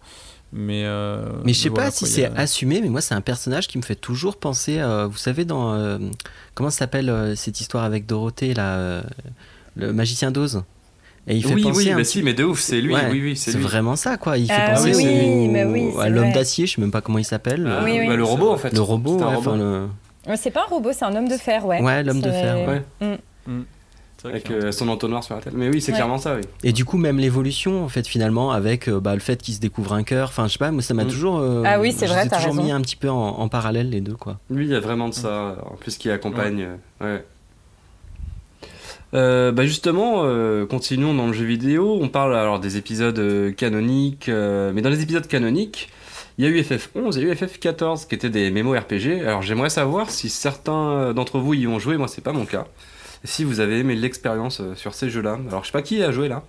[0.54, 3.16] mais euh, Mais je sais voilà, pas si quoi, c'est a- assumé, mais moi c'est
[3.16, 5.74] un personnage qui me fait toujours penser, euh, vous savez, dans.
[5.74, 5.98] euh,
[6.54, 9.02] comment s'appelle euh, cette histoire avec Dorothée, là euh,
[9.76, 10.64] Le magicien d'Oz?
[11.28, 12.94] Et il fait Oui, penser oui, un mais petit- si, mais de ouf, c'est lui.
[12.94, 14.38] Ouais, Oui, oui, c'est vraiment ça, quoi.
[14.38, 17.00] Il fait Ah penser oui, au- mais oui, à l'homme d'acier, je sais même pas
[17.02, 17.66] comment il s'appelle.
[17.70, 18.08] Ah, Oui, oui.
[18.08, 18.74] bah, le robot, en fait.
[18.74, 19.38] Le robot, ouais, robot.
[19.38, 19.88] enfin, le-
[20.36, 21.82] C'est pas un robot, c'est un homme de fer, ouais.
[21.82, 22.82] Ouais, l'homme de fer, ouais.
[23.48, 23.62] Mm.
[24.18, 25.52] C'est vrai Avec euh, son entonnoir sur la tête.
[25.54, 25.98] Mais oui, c'est Ouais.
[25.98, 26.42] clairement ça, oui.
[26.64, 29.60] Et du coup, même l'évolution, en fait, finalement, avec euh, bah, le fait qu'il se
[29.60, 31.08] découvre un cœur, enfin, je sais pas, moi ça m'a Mm.
[31.10, 31.40] toujours.
[31.40, 32.64] euh, Ah oui, c'est vrai, toujours raison.
[32.64, 34.40] mis un petit peu en, en parallèle, les deux, quoi.
[34.50, 36.68] Lui, il y a vraiment de ça, en plus qui accompagne.
[37.02, 37.26] Ouais.
[39.14, 42.00] Euh, bah justement, euh, continuons dans le jeu vidéo.
[42.02, 45.90] On parle alors des épisodes euh, canoniques, mais dans les épisodes canoniques,
[46.38, 48.72] il y a eu FF11 et il y a eu FF14 qui étaient des mémo
[48.74, 49.22] RPG.
[49.22, 52.66] Alors j'aimerais savoir si certains d'entre vous y ont joué, moi c'est pas mon cas.
[53.24, 55.38] Si vous avez aimé l'expérience sur ces jeux-là.
[55.48, 56.44] Alors je sais pas qui a joué là.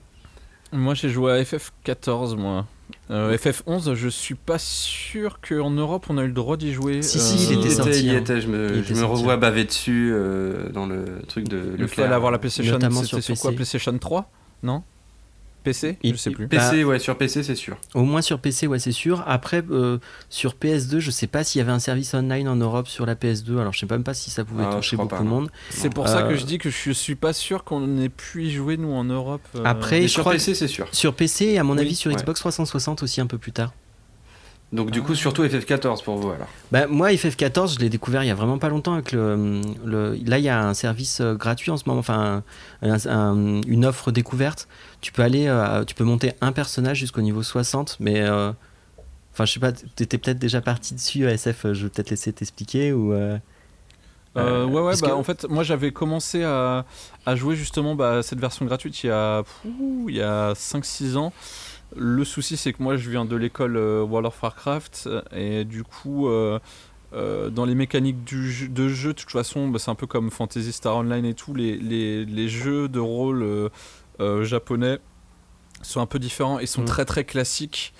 [0.72, 2.66] Moi j'ai joué à FF14, moi.
[3.10, 7.02] Euh, FF11, je suis pas sûr qu'en Europe on a eu le droit d'y jouer.
[7.02, 8.18] Si, si, Euh, il était il sorti, il y hein.
[8.18, 9.12] était, je me, Il je était me sorti.
[9.18, 12.78] revois baver dessus euh, dans le truc de Il fallait avoir la PlayStation.
[12.80, 13.52] C'était sur sur quoi.
[13.52, 14.30] PlayStation 3
[14.62, 14.82] Non?
[15.64, 16.46] PC Il- Je sais plus.
[16.46, 17.76] PC, ouais, sur PC c'est sûr.
[17.94, 19.24] Au moins sur PC, ouais, c'est sûr.
[19.26, 19.98] Après, euh,
[20.30, 23.16] sur PS2, je sais pas s'il y avait un service online en Europe sur la
[23.16, 23.58] PS2.
[23.58, 25.50] Alors, je sais même pas si ça pouvait Ah, toucher beaucoup de monde.
[25.70, 28.44] C'est pour ça Euh, que je dis que je suis pas sûr qu'on ait pu
[28.44, 29.42] y jouer nous en Europe.
[29.56, 30.86] euh, Après, je sur crois PC c'est sûr.
[30.92, 32.16] Sur PC et à mon Oui, avis sur ouais.
[32.16, 33.72] Xbox 360 aussi un peu plus tard.
[34.72, 36.48] Donc du coup surtout FF14 pour vous alors.
[36.72, 38.94] Bah, moi, FF14, je l'ai découvert il y a vraiment pas longtemps.
[38.94, 42.42] Avec le, le- là, il y a un service euh, gratuit en ce moment, enfin
[42.82, 44.66] un- un- une offre découverte.
[45.04, 48.52] Tu peux aller, euh, tu peux monter un personnage jusqu'au niveau 60, mais euh,
[49.34, 52.94] Enfin, je sais pas, t'étais peut-être déjà parti dessus, SF, je vais peut-être laisser t'expliquer
[52.94, 53.12] ou.
[53.12, 53.36] Euh,
[54.34, 56.86] ouais, ouais, bah, en fait, moi j'avais commencé à,
[57.26, 59.42] à, jouer justement bah, cette version gratuite il y a,
[60.08, 61.34] il y a 5-6 ans.
[61.94, 66.30] Le souci, c'est que moi je viens de l'école World of Warcraft et du coup,
[67.14, 70.30] euh, dans les mécaniques du de jeu, de toute façon, bah, c'est un peu comme
[70.30, 73.68] Fantasy Star Online et tout, les, les, les jeux de rôle euh, euh,
[74.42, 74.98] japonais
[75.82, 76.86] sont un peu différents et sont mm.
[76.86, 77.92] très très classiques.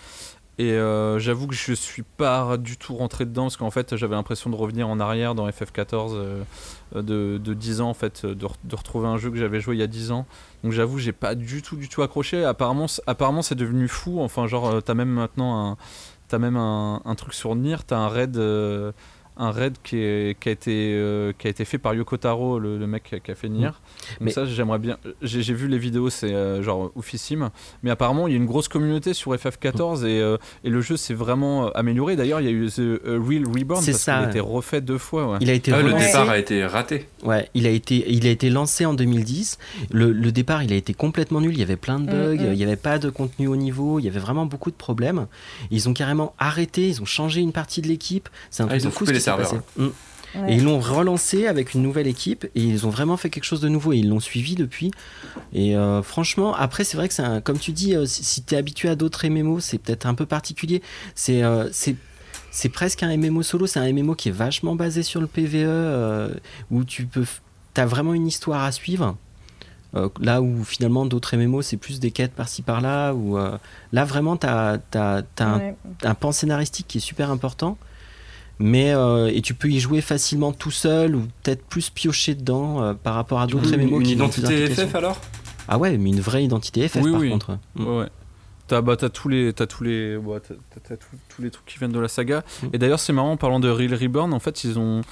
[0.57, 0.79] Et
[1.19, 4.55] j'avoue que je suis pas du tout rentré dedans parce qu'en fait j'avais l'impression de
[4.55, 6.17] revenir en arrière dans FF14
[6.95, 9.81] de, de, 10 ans en fait, de, de retrouver un jeu que j'avais joué il
[9.81, 10.27] y a 10 ans.
[10.63, 12.45] Donc j'avoue j'ai pas du tout du tout accroché.
[12.45, 14.21] Apparemment, apparemment c'est devenu fou.
[14.21, 15.77] Enfin genre t'as même maintenant un
[16.29, 18.93] T'as même un, un, truc sur Nier, t'as un raid, euh,
[19.37, 22.59] un raid qui, est, qui, a été, euh, qui a été fait par Yoko Taro,
[22.59, 23.71] le, le mec qui a fait Nier.
[24.21, 24.29] Mm.
[24.31, 24.97] Ça, j'aimerais bien.
[25.23, 27.51] J'ai vu les vidéos, c'est euh, genre oufissime.
[27.83, 31.15] Mais apparemment, il y a une grosse communauté sur FF14 et, et, le jeu s'est
[31.15, 32.17] vraiment amélioré.
[32.17, 35.39] D'ailleurs, il y a eu The Real Reborn parce qu'il a été refait deux fois.
[35.41, 37.07] Il a été ah, le départ a été raté.
[37.23, 39.59] Ouais, il a été, il a été lancé en 2010.
[39.91, 41.53] Le, le départ, il a été complètement nul.
[41.53, 42.37] Il y avait plein de bugs.
[42.37, 42.53] Mm, mm.
[42.53, 43.99] Il n'y avait pas de contenu au niveau.
[43.99, 45.27] Il y avait vraiment beaucoup de problèmes.
[45.71, 46.89] Ils ont carrément arrêté.
[46.89, 48.29] Ils ont changé une partie de l'équipe.
[48.51, 48.91] C'est un ah, ils ont
[49.77, 49.89] Mm.
[50.49, 53.61] Et ils l'ont relancé avec une nouvelle équipe et ils ont vraiment fait quelque chose
[53.61, 54.91] de nouveau et ils l'ont suivi depuis.
[55.53, 58.59] Et euh, franchement, après, c'est vrai que c'est comme tu dis, euh, si, tu es
[58.59, 60.83] habitué à d'autres MMO, c'est peut-être un peu particulier.
[61.15, 61.69] C'est euh,
[62.51, 66.39] c'est presque un MMO solo, c'est un MMO qui est vachement basé sur le PVE,
[66.71, 67.25] où tu peux,
[67.77, 69.17] as vraiment une histoire à suivre.
[70.21, 73.37] là où finalement d'autres MMO c'est plus des quêtes par-ci par-là, où
[73.93, 75.75] là vraiment tu as, un,
[76.05, 77.77] un, pan scénaristique qui est super important
[78.59, 82.83] mais euh, et tu peux y jouer facilement tout seul ou peut-être plus piocher dedans
[82.83, 85.21] euh, par rapport à d'autres MMO une identité FF alors?
[85.67, 87.59] Ah ouais mais une vraie identité FF par contre.
[87.75, 87.87] Mm.
[87.87, 88.09] ouais,
[88.67, 90.19] T'as bah, tous les as tous les
[91.29, 92.45] tous les trucs qui viennent de la saga.
[92.63, 92.67] Mm.
[92.73, 95.03] et d'ailleurs c'est marrant en parlant de Real Reborn en fait ils ont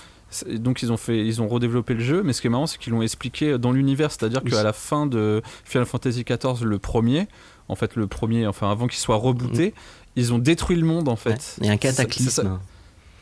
[0.54, 2.78] donc ils ont fait ils ont redéveloppé le jeu mais ce qui est marrant c'est
[2.78, 4.12] qu'ils l'ont expliqué dans l'univers.
[4.12, 7.26] C'est-à-dire qu'à la fin de Final Fantasy XIV le premier
[7.68, 9.72] en fait le premier enfin avant qu'il soit rebooté mm.
[10.14, 11.56] ils ont détruit le monde en fait.
[11.60, 12.60] Il y a un cataclysme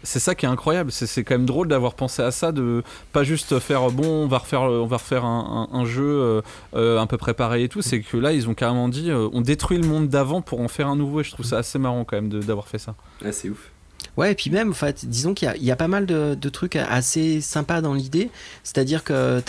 [0.02, 0.90] c'est ça qui est incroyable.
[0.92, 2.82] C'est quand même drôle d'avoir pensé à ça, de
[3.12, 6.42] pas juste faire bon, on va refaire, on va refaire un, jeu euh,
[6.74, 7.82] euh, un peu préparé et tout.
[7.82, 10.68] C'est que là, ils ont carrément dit, euh, on détruit le monde d'avant pour en
[10.68, 11.20] faire un nouveau.
[11.20, 12.94] Et je trouve ça assez marrant quand même d'avoir fait ça.
[13.30, 13.70] C'est ouf.
[14.16, 17.40] Ouais, et puis même, en fait, disons qu'il y, a pas mal de, trucs assez
[17.40, 18.30] sympas dans l'idée.
[18.64, 19.42] C'est-à-dire que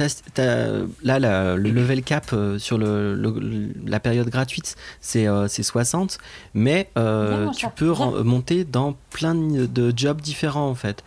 [1.03, 1.19] là,
[1.55, 6.17] le level cap euh, sur le, la période gratuite, c'est 60, euh,
[6.53, 7.91] mais euh, tu peux
[8.23, 11.03] monter dans plein de jobs différents, en fait.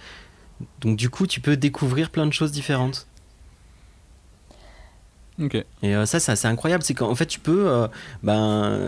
[0.80, 3.06] Donc, du coup, tu peux découvrir plein de choses différentes.
[5.40, 5.56] Ok.
[5.82, 6.84] Et ça, c'est incroyable.
[6.84, 7.88] C'est qu'en fait, tu peux.
[8.22, 8.78] ben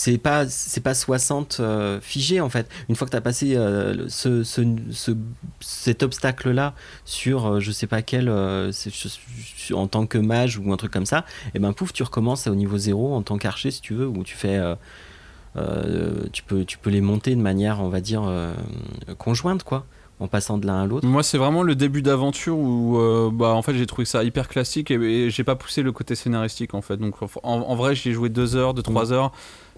[0.00, 3.54] c'est pas c'est pas 60 euh, figé en fait une fois que tu as passé
[3.54, 4.62] euh, ce, ce,
[5.60, 6.72] cet obstacle là
[7.04, 11.26] sur euh, je sais pas quel en tant que mage ou un truc comme ça
[11.52, 14.24] et ben pouf tu recommences au niveau zéro en tant qu'archer si tu veux ou
[14.24, 14.58] tu fais
[16.32, 18.22] tu peux tu peux les monter de manière on va dire
[19.18, 19.84] conjointe quoi
[20.18, 23.62] en passant de l'un à l'autre Moi, c'est vraiment le début d'aventure où, bah, en
[23.62, 26.98] fait, j'ai trouvé ça hyper classique et, j'ai pas poussé le côté scénaristique, en fait.
[26.98, 29.32] Donc, en, vrai, j'ai joué deux heures, deux, trois heures.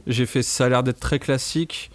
[0.06, 1.90] J'ai fait, ça a l'air d'être très classique.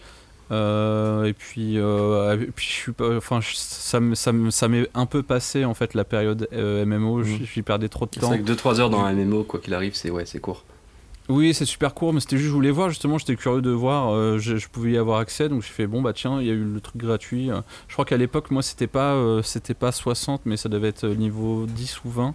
[0.51, 5.21] Euh, et puis, euh, puis je suis pas, enfin, ça, ça, ça m'est un peu
[5.23, 7.19] passé en fait la période euh, MMO.
[7.19, 7.25] Mmh.
[7.53, 8.31] J'y perdais trop de temps.
[8.31, 10.63] C'est que 2-3 heures dans un MMO, quoi qu'il arrive, c'est ouais, c'est court.
[11.29, 14.39] Oui, c'est super court, mais c'était juste, je voulais voir justement, j'étais curieux de voir,
[14.39, 16.63] je, pouvais y avoir accès, donc j'ai fait bon bah tiens, il y a eu
[16.63, 17.49] le truc gratuit.
[17.89, 21.65] Je crois qu'à l'époque, moi, c'était pas, c'était pas 60, mais ça devait être niveau
[21.65, 22.34] 10 ou 20.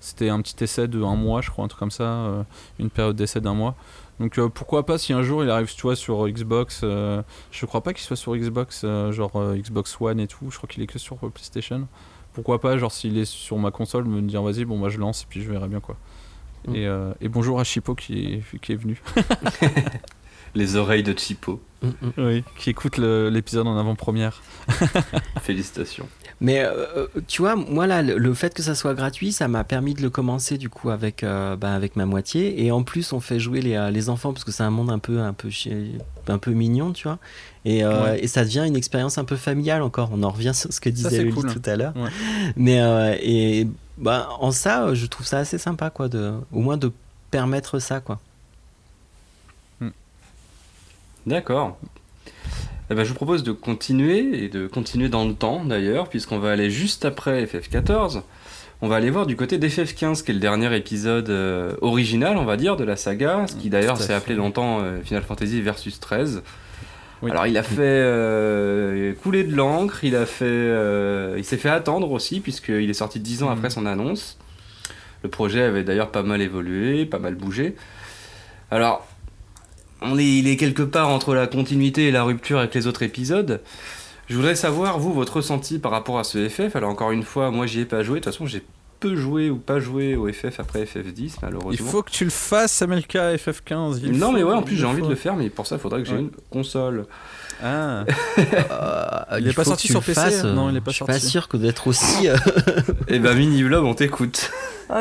[0.00, 2.44] C'était un petit essai de un mois, je crois, un truc comme ça,
[2.80, 3.76] une période d'essai d'un mois.
[4.20, 7.66] Donc euh, pourquoi pas si un jour il arrive tu vois sur Xbox euh, je
[7.66, 10.82] crois pas qu'il soit sur Xbox euh, genre Xbox One et tout je crois qu'il
[10.82, 11.88] est que sur PlayStation.
[12.32, 15.22] Pourquoi pas genre s'il est sur ma console me dire vas-y bon moi je lance
[15.22, 15.96] et puis je verrai bien quoi.
[16.68, 17.14] Mm.
[17.20, 19.02] et, bonjour à Chipo qui est, qui est venu
[20.54, 21.88] les oreilles de Chipo mm,
[22.18, 24.42] oui qui écoute l'épisode en avant-première
[25.42, 26.08] félicitations
[26.42, 29.62] mais euh, euh, tu vois, moi là, le, fait que ça soit gratuit, ça m'a
[29.62, 32.64] permis de le commencer du coup avec, euh, bah, avec ma moitié.
[32.64, 34.98] Et en plus, on fait jouer les, les enfants parce que c'est un monde un
[34.98, 35.50] peu, un peu,
[36.26, 37.18] un peu mignon, tu vois.
[37.64, 37.82] Et,
[38.18, 40.10] et ça devient une expérience un peu familiale encore.
[40.12, 41.94] On en revient sur ce que disait Lily tout à l'heure.
[42.56, 42.80] Mais
[43.22, 43.68] et
[43.98, 46.90] bah, en ça, je trouve ça assez sympa, quoi, de, au moins de
[47.30, 48.18] permettre ça, quoi.
[51.26, 51.78] D'accord.
[52.90, 56.38] Eh ben, je vous propose de continuer, et de continuer dans le temps d'ailleurs, puisqu'on
[56.38, 58.22] va aller juste après FF14.
[58.84, 62.44] On va aller voir du côté d'FF15, qui est le dernier épisode euh, original, on
[62.44, 66.00] va dire, de la saga, ce qui d'ailleurs s'est appelé longtemps euh, Final Fantasy Versus
[66.00, 66.42] 13.
[67.22, 67.30] Oui.
[67.30, 72.10] Alors il a fait euh, couler de l'encre, il a fait, il s'est fait attendre
[72.10, 73.52] aussi puisqu'il est sorti dix ans Mhm.
[73.58, 74.36] après son annonce.
[75.22, 77.76] Le projet avait d'ailleurs pas mal évolué, pas mal bougé.
[78.72, 79.06] Alors,
[80.04, 83.02] on est, il est quelque part entre la continuité et la rupture avec les autres
[83.02, 83.60] épisodes.
[84.28, 86.74] Je voudrais savoir, vous, votre ressenti par rapport à ce FF.
[86.76, 88.20] Alors, encore une fois, moi, j'y ai pas joué.
[88.20, 88.62] De toute façon, j'ai
[89.00, 91.72] peu joué ou pas joué au FF après FF10, malheureusement.
[91.72, 93.98] Il faut que tu le fasses, MLK FF15.
[94.02, 95.66] il Non, faut, mais ouais, en plus, il j'ai envie de le faire, mais pour
[95.66, 96.20] ça, il faudrait que j'ai Ouais.
[96.20, 97.06] une console.
[97.62, 98.04] Ah.
[98.70, 101.04] Euh, Il est pas sorti sur PC, fasses, non, il est euh, pas Je suis
[101.04, 101.12] sorti.
[101.12, 102.28] pas sûr que d'être aussi.
[102.28, 102.36] euh,
[103.08, 104.50] Eh ben, Mini Vlog, on t'écoute.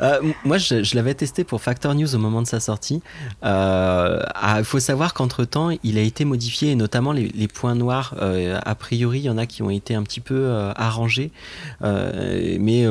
[0.00, 3.02] Euh, moi, je, l'avais testé pour Factor News au moment de sa sortie.
[3.44, 7.74] Euh, ah, Il faut savoir qu'entre temps, il a été modifié, et notamment les, points
[7.74, 8.14] noirs.
[8.20, 11.30] euh, a priori, il y en a qui ont été un petit peu arrangés.
[11.80, 12.86] Mais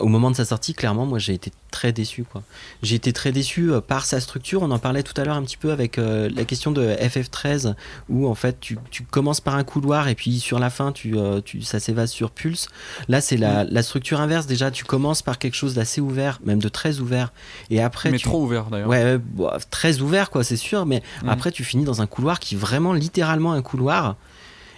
[0.00, 2.24] au moment de sa sortie, clairement, moi, j'ai été très déçu.
[2.24, 2.42] quoi.
[2.82, 4.62] J'ai été très déçu euh, par sa structure.
[4.62, 7.74] On en parlait tout à l'heure un petit peu avec euh, la question de FF13,
[8.08, 11.16] où en fait, tu, tu commences par un couloir et puis sur la fin, tu,
[11.16, 12.68] euh, tu, ça s'évase sur Pulse.
[13.08, 14.46] Là, c'est la, la structure inverse.
[14.46, 17.32] Déjà, tu commences par quelque chose d'assez ouvert, même de très ouvert.
[17.70, 18.24] Et après, mais tu...
[18.24, 18.88] trop ouvert d'ailleurs.
[18.88, 20.86] Ouais, bon, très ouvert, quoi, c'est sûr.
[20.86, 21.28] Mais Mhm.
[21.28, 24.16] après, tu finis dans un couloir qui est vraiment littéralement un couloir.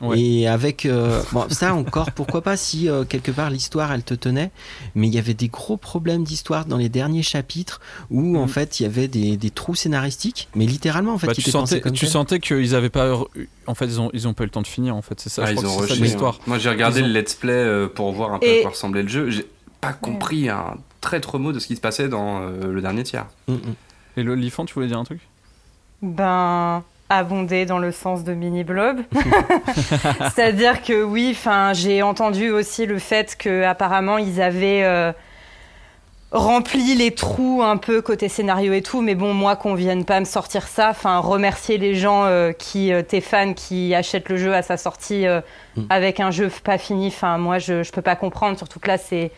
[0.00, 0.18] Ouais.
[0.18, 0.86] Et avec.
[0.86, 4.50] euh, bon, ça encore, pourquoi pas si euh, quelque part l'histoire elle te tenait.
[4.94, 8.48] Mais il y avait des gros problèmes d'histoire dans les derniers chapitres où en Mhm.
[8.48, 10.48] fait il y avait des, des trous scénaristiques.
[10.54, 12.08] Mais littéralement, en fait, Bah, tu sentais, comme tu tel.
[12.10, 13.14] sentais qu'ils avaient pas.
[13.36, 14.96] eu- En fait, ils ont, ils ont pas eu le temps de finir.
[14.96, 15.42] En fait, c'est ça.
[15.44, 16.34] Ah, je ils crois ont que c'est ça rushé, l'histoire.
[16.36, 16.44] hein.
[16.46, 18.70] Moi, j'ai regardé ont- le let's play euh, pour voir un peu Et- à quoi
[18.70, 19.30] ressemblait le jeu.
[19.30, 19.46] J'ai
[19.80, 23.26] pas compris un traître mot de ce qui se passait dans euh, le dernier tiers.
[23.48, 23.58] Mm, mm.
[24.16, 25.20] Et le Lifan, tu voulais dire un truc?
[26.02, 29.00] Ben, abondé dans le sens de mini blob.
[30.34, 35.12] C'est-à-dire que oui, enfin, j'ai entendu aussi le fait que apparemment ils avaient euh,
[36.30, 40.20] rempli les trous un peu côté scénario et tout, mais bon, moi qu'on vienne pas
[40.20, 44.36] me sortir ça, enfin, remercier les gens euh, qui, euh, tes fans, qui achètent le
[44.36, 45.26] jeu à sa sortie
[45.76, 45.82] Mm.
[45.88, 48.98] avec un jeu pas fini, enfin, moi je, je peux pas comprendre, surtout que là
[48.98, 49.30] c'est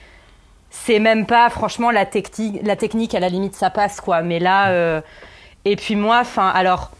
[0.71, 4.39] c'est même pas, franchement, la technique, la technique à la limite ça passe quoi, mais
[4.39, 5.03] là,
[5.65, 6.91] et puis moi, enfin, alors.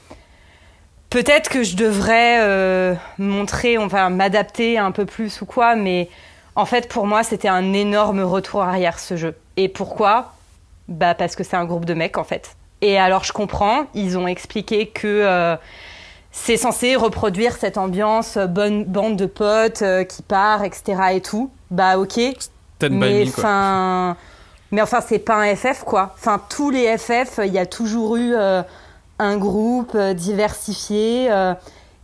[1.13, 6.09] Peut-être que je devrais euh, montrer, enfin m'adapter un peu plus ou quoi, mais
[6.57, 9.35] en fait pour moi c'était un énorme retour arrière ce jeu.
[9.59, 10.33] Et pourquoi?
[10.89, 12.57] Bah parce que c'est un groupe de mecs en fait.
[12.81, 15.57] Et alors je comprends, ils ont expliqué que euh,
[16.33, 20.95] c'est censé reproduire cette ambiance euh, bonne bande de potes euh, qui part, etc.
[21.13, 21.51] et tout.
[21.71, 22.19] Bah ok,
[22.91, 24.17] mais enfin,
[24.73, 26.15] mais enfin, c'est pas un FF quoi.
[26.19, 28.35] Enfin, tous les FF, il y a toujours eu
[29.23, 31.31] un groupe euh, diversifié.
[31.31, 31.55] euh,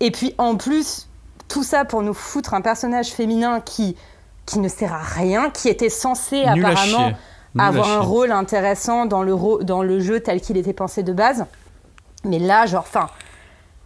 [0.01, 1.09] et puis en plus,
[1.49, 3.97] tout ça pour nous foutre un personnage féminin qui
[4.47, 7.13] qui ne sert à rien, qui était censé Nul apparemment
[7.59, 11.45] avoir un rôle intéressant dans le, dans le jeu tel qu'il était pensé de base.
[12.25, 13.09] Mais là, genre, enfin,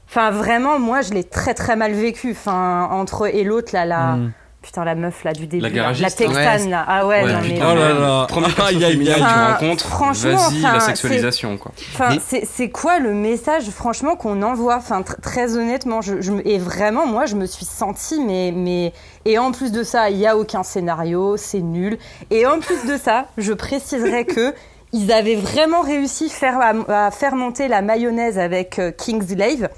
[0.09, 2.31] enfin vraiment, moi, je l'ai très très mal vécu.
[2.31, 4.33] Enfin, entre et l'autre là, la Mm.
[4.63, 6.69] Putain la meuf là du début, La garagiste, la texane ouais.
[6.71, 7.59] là, ah ouais, Ouais, non mais.
[7.61, 8.27] Oh là là.
[8.29, 9.21] Premier perso Aïe, aïe, féminin aïe.
[9.21, 11.73] que tu Enfin, rencontres, franchement, vas-y, enfin, la sexualisation, quoi.
[11.95, 14.77] Enfin, Mais- c'est- quoi le message, franchement, qu'on envoie?
[14.77, 18.53] Enfin, tr- très honnêtement, je, je me- et vraiment, moi, je me suis sentie, mais,
[18.55, 18.93] mais,
[19.25, 21.99] et en plus de ça, il y a aucun scénario, c'est nul.
[22.31, 24.55] Et en plus de ça, je préciserai que
[24.93, 29.69] ils avaient vraiment réussi faire, à, à faire monter la mayonnaise avec euh, Kingsglaive,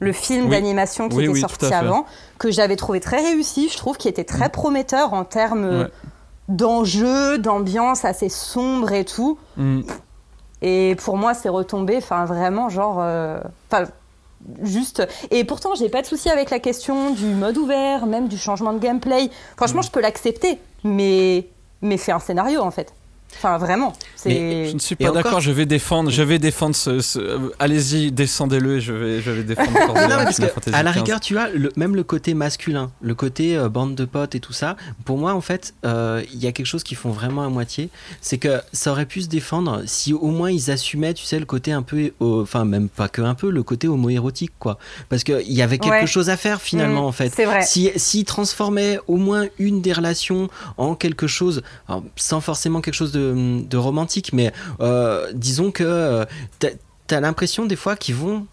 [0.00, 0.50] le film Oui.
[0.50, 2.06] d'animation qui Oui, était oui, sorti avant,
[2.38, 5.86] que j'avais trouvé très réussi, je trouve, qui était très prometteur en termes Ouais.
[6.48, 9.38] d'enjeux, d'ambiance assez sombre et tout.
[9.56, 9.80] Mm.
[10.62, 13.38] Et pour moi, c'est retombé, enfin vraiment, genre, euh,
[13.70, 13.84] enfin,
[14.62, 15.06] juste.
[15.30, 18.72] Et pourtant, j'ai pas de souci avec la question du mode ouvert, même du changement
[18.72, 19.30] de gameplay.
[19.56, 21.46] Franchement, je peux l'accepter, mais
[21.80, 22.92] mais fais un scénario en fait.
[23.36, 23.92] Enfin, vraiment.
[24.16, 24.68] C'est.
[24.68, 27.00] Je ne suis pas d'accord, je vais défendre, je vais défendre ce.
[27.00, 30.74] ce- euh, Allez-y, descendez-le et je vais, je vais défendre Non, mais parce que, Fantasy
[30.76, 34.04] à la rigueur, tu vois, le, même le côté masculin, le côté euh, bande de
[34.04, 36.96] potes et tout ça, pour moi, en fait, euh, il y a quelque chose qu'ils
[36.96, 37.90] font vraiment à moitié.
[38.20, 41.46] C'est que ça aurait pu se défendre si au moins ils assumaient, tu sais, le
[41.46, 44.78] côté un peu, euh, enfin, même pas que un peu, le côté homo-érotique, quoi.
[45.10, 46.06] Parce qu'il y avait quelque Ouais.
[46.06, 47.32] chose à faire finalement, Mm, en fait.
[47.34, 47.62] C'est vrai.
[47.62, 52.94] Si, s'ils transformaient au moins une des relations en quelque chose, alors, sans forcément quelque
[52.94, 56.24] chose de, de romantique, mais euh, disons que euh,
[57.06, 58.46] t'as, l'impression des fois qu'ils vont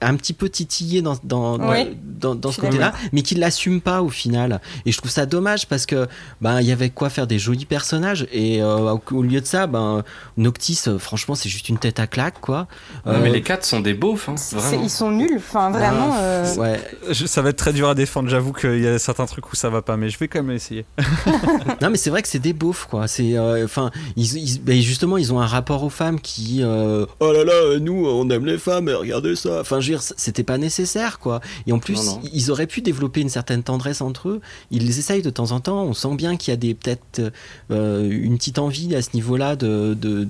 [0.00, 1.96] un petit peu titiller dans, dans, Oui.
[2.20, 4.60] dans, ce côté-là, mais qu'ils l'assument pas au final.
[4.84, 6.06] Et je trouve ça dommage parce que
[6.40, 9.46] ben il y avait quoi faire des jolis personnages et euh, au, au lieu de
[9.46, 10.04] ça, ben
[10.36, 12.66] Noctis, euh, franchement, c'est juste une tête à claque quoi.
[13.06, 14.34] Non, Euh, mais les quatre sont des beaufs, hein.
[14.82, 15.30] Ils sont nuls.
[15.36, 16.10] Enfin, vraiment.
[16.12, 16.80] ah, euh, Ouais.
[17.10, 19.56] Je- ça va être très dur à défendre, j'avoue qu'il y a certains trucs où
[19.56, 20.84] ça va pas, mais je vais quand même essayer.
[21.82, 23.06] Non, mais c'est vrai que c'est des beaufs, quoi.
[23.08, 27.06] C'est, euh, enfin, ils, ils- ben, justement, ils ont un rapport aux femmes qui, euh,
[27.20, 29.60] oh là là, nous, on aime les femmes, et regardez ça.
[29.60, 31.40] Enfin, je je veux dire, c'était pas nécessaire, quoi.
[31.66, 32.20] Et en plus, Non, non.
[32.32, 34.40] ils auraient pu développer une certaine tendresse entre eux.
[34.70, 35.84] Ils les essayent de temps en temps.
[35.84, 37.32] On sent bien qu'il y a des peut-être
[37.70, 40.26] euh, une petite envie à ce niveau-là de, de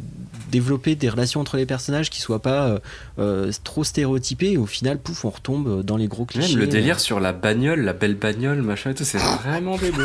[0.50, 2.78] développer des relations entre les personnages qui soient pas euh,
[3.18, 4.52] euh, trop stéréotypées.
[4.52, 6.50] Et au final, pouf, on retombe dans les gros clichés.
[6.52, 10.02] Même le délire sur la bagnole, la belle bagnole, machin et tout, c'est vraiment bébé.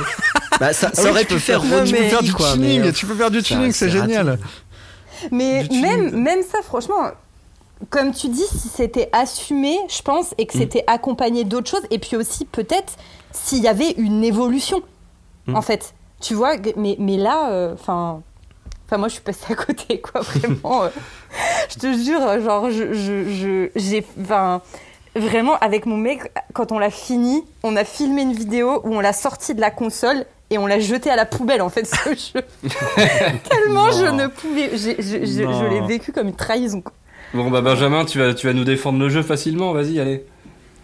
[0.60, 1.84] Bah, ça, ça Ah oui, aurait pu faire faire-
[2.20, 4.00] peux du quoi, tuning, mais, euh, tu peux faire du tuning, c'est raté.
[4.02, 4.38] génial.
[5.32, 7.12] Mais même, même ça, franchement,
[7.90, 10.62] comme tu dis, si c'était assumé, je pense, et que Mm.
[10.62, 12.94] c'était accompagné d'autres choses, et puis aussi peut-être
[13.32, 14.82] s'il y avait une évolution,
[15.48, 15.56] Mm.
[15.56, 15.94] en fait.
[16.22, 18.22] Tu vois, mais, mais là, enfin.
[18.86, 20.84] Enfin, moi, je suis passée à côté, quoi, vraiment.
[20.84, 20.90] euh.
[21.70, 24.06] je te jure, genre, je, je, j'ai.
[24.22, 24.62] Enfin,
[25.16, 29.00] vraiment, avec mon mec, quand on l'a fini, on a filmé une vidéo où on
[29.00, 32.10] l'a sorti de la console et on l'a jeté à la poubelle, en fait, ce
[32.10, 32.44] jeu.
[33.50, 34.72] Tellement je ne pouvais.
[34.78, 36.82] je je- l'ai vécu comme une trahison.
[36.82, 36.94] quoi.
[37.34, 40.26] Bon bah Benjamin, tu vas, tu vas nous défendre le jeu facilement, vas-y, allez.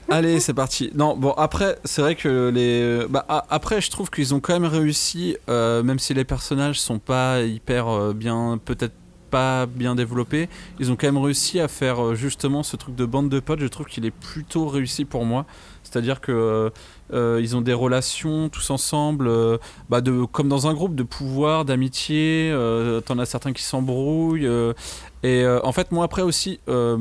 [0.10, 0.90] Allez, c'est parti.
[0.95, 3.06] Non, bon, après, c'est vrai que les.
[3.10, 6.80] Bah, a- après, je trouve qu'ils ont quand même réussi, euh, même si les personnages
[6.80, 8.57] sont pas hyper euh, bien.
[8.64, 8.94] Peut-être
[9.30, 10.48] pas bien développés,
[10.80, 13.60] ils ont quand même réussi à faire euh, justement ce truc de bande de potes.
[13.60, 15.45] Je trouve qu'il est plutôt réussi pour moi.
[15.84, 16.69] C'est-à-dire que euh,
[17.14, 19.57] euh, ils ont des relations tous ensemble, euh,
[19.90, 22.49] bah, de, comme dans un groupe de pouvoir, d'amitié.
[22.53, 24.48] euh, T'en as certains qui s'embrouillent.
[25.23, 26.60] Et euh, en fait, moi après aussi.
[26.69, 26.98] euh,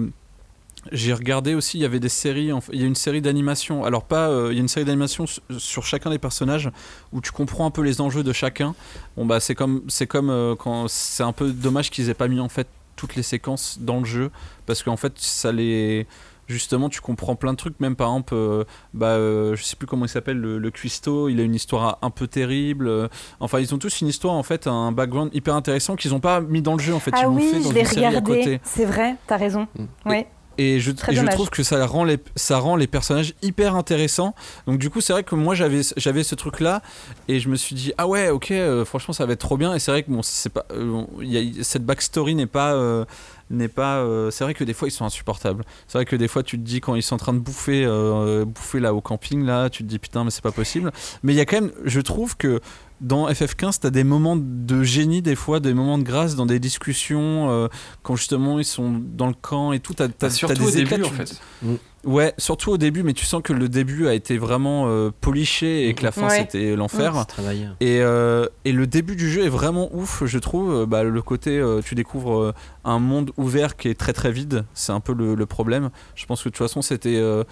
[0.93, 3.85] j'ai regardé aussi, il y avait des séries, il y a une série d'animation.
[3.85, 6.71] Alors pas, euh, il y a une série d'animation su- sur chacun des personnages
[7.13, 8.73] où tu comprends un peu les enjeux de chacun.
[9.17, 12.29] Bon bah c'est comme, c'est comme euh, quand c'est un peu dommage qu'ils aient pas
[12.29, 14.31] mis en fait toutes les séquences dans le jeu
[14.67, 16.07] parce qu'en fait ça les
[16.49, 18.65] justement tu comprends plein de trucs même par exemple euh,
[18.95, 21.99] bah euh, je sais plus comment il s'appelle le, le cuistot il a une histoire
[22.03, 23.09] un peu terrible euh,
[23.41, 26.41] enfin ils ont tous une histoire en fait un background hyper intéressant qu'ils ont pas
[26.41, 27.87] mis dans le jeu en fait ils ah l'ont oui, fait dans je l'ai une
[27.87, 28.39] série à regardé.
[28.39, 29.67] côté C'est vrai, t'as raison.
[29.79, 30.09] Mm.
[30.11, 30.27] Ouais.
[30.59, 34.35] et je, et trouve que ça rend les, ça rend les personnages hyper intéressants.
[34.67, 36.81] Donc du coup, c'est vrai que moi j'avais j'avais ce truc là
[37.29, 39.75] et je me suis dit ah ouais ok euh, franchement ça va être trop bien
[39.75, 42.73] et c'est vrai que bon c'est pas euh, il y a- cette backstory n'est pas
[42.73, 43.05] euh,
[43.51, 45.65] n'est pas euh, c'est vrai que des fois ils sont insupportables.
[45.87, 47.85] C'est vrai que des fois tu te dis quand ils sont en train de bouffer
[47.85, 50.91] euh, bouffer là au camping là, tu te dis putain mais c'est pas possible.
[51.23, 52.61] Mais il y a quand même je trouve que
[53.03, 56.59] dans FF15, t'as des moments de génie des fois, des moments de grâce dans des
[56.59, 57.69] discussions euh,
[58.03, 59.93] quand justement ils sont dans le camp et tout.
[59.93, 61.41] T'as, t'as- T'as t'as surtout des au début éclats, en tu- fait.
[62.07, 65.89] Ouais, surtout au début, mais tu sens que le début a été vraiment euh, poliché
[65.89, 66.39] et que la fin Ouais.
[66.39, 67.27] c'était l'enfer.
[67.81, 70.87] Et, euh, et le début du jeu est vraiment ouf, je trouve.
[70.87, 72.55] Bah, le côté, euh, tu découvres euh,
[72.85, 75.91] un monde ouvert qui est très très vide, c'est un peu le, le problème.
[76.15, 77.43] Je pense que de toute façon, c'était, euh,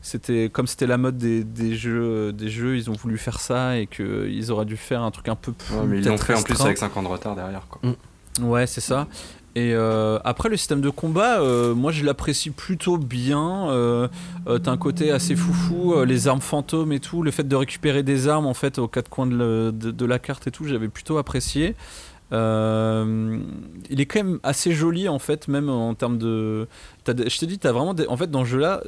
[0.00, 3.76] c'était comme c'était la mode des, des jeux, des jeux, ils ont voulu faire ça
[3.78, 5.74] et qu'ils auraient dû faire un truc un peu plus.
[5.74, 7.80] Ouais, mais ils l'ont fait en plus avec 5 ans de retard derrière quoi.
[8.42, 9.06] Ouais, c'est ça.
[9.56, 13.68] Et euh, après, le système de combat, euh, moi je l'apprécie plutôt bien.
[13.70, 14.08] Euh,
[14.48, 17.54] euh, T'as un côté assez foufou, euh, les armes fantômes et tout, le fait de
[17.54, 20.50] récupérer des armes en fait aux quatre coins de, le- de- de la carte et
[20.50, 21.76] tout, j'avais plutôt apprécié.
[22.32, 23.38] Euh,
[23.90, 26.66] il est quand même assez joli en fait, même en termes de.
[27.06, 27.94] je te dis, t'as vraiment.
[27.94, 28.82] Des, en fait, dans ce jeu-là,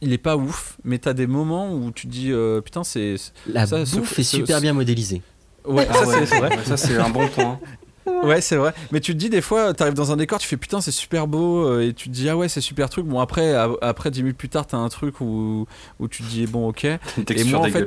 [0.00, 3.16] il est pas ouf, mais t'as des moments où tu te dis euh, putain, c'est.
[3.16, 5.22] c'est- La Ça, ce- bouffe est ce- super ce- bien modélisée.
[5.66, 6.56] Ouais, Ah ça ouais, c'est vrai.
[6.56, 7.58] ouais, ça c'est un bon point.
[8.06, 8.72] Ouais, c'est vrai.
[8.92, 11.26] Mais tu te dis des fois, t'arrives dans un décor, tu fais putain, c'est super
[11.26, 13.06] beau, euh, et tu te dis ah ouais, c'est super truc.
[13.06, 15.66] Bon, après, à- après 10 minutes plus tard, t'as un truc où,
[15.98, 16.84] où tu te dis bon, ok.
[16.84, 17.84] Une texture moi, en fait.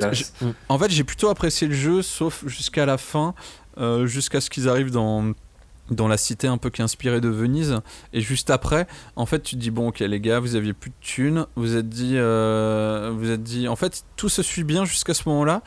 [0.68, 3.34] En fait, j'ai plutôt apprécié le jeu, sauf jusqu'à la fin,
[3.78, 5.32] euh, jusqu'à ce qu'ils arrivent dans
[5.90, 7.80] dans la cité un peu qui est inspirée de Venise
[8.14, 8.86] et juste après
[9.16, 11.76] en fait tu te dis bon ok les gars vous aviez plus de thunes vous
[11.76, 15.44] êtes dit euh, vous êtes dit en fait tout se suit bien jusqu'à ce moment
[15.44, 15.60] là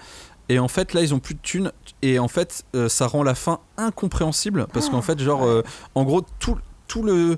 [0.49, 1.71] et en fait là ils ont plus de thunes.
[2.01, 5.63] Et en fait euh, ça rend la fin incompréhensible parce qu'en fait genre euh,
[5.95, 6.57] en gros tout
[6.87, 7.37] tout le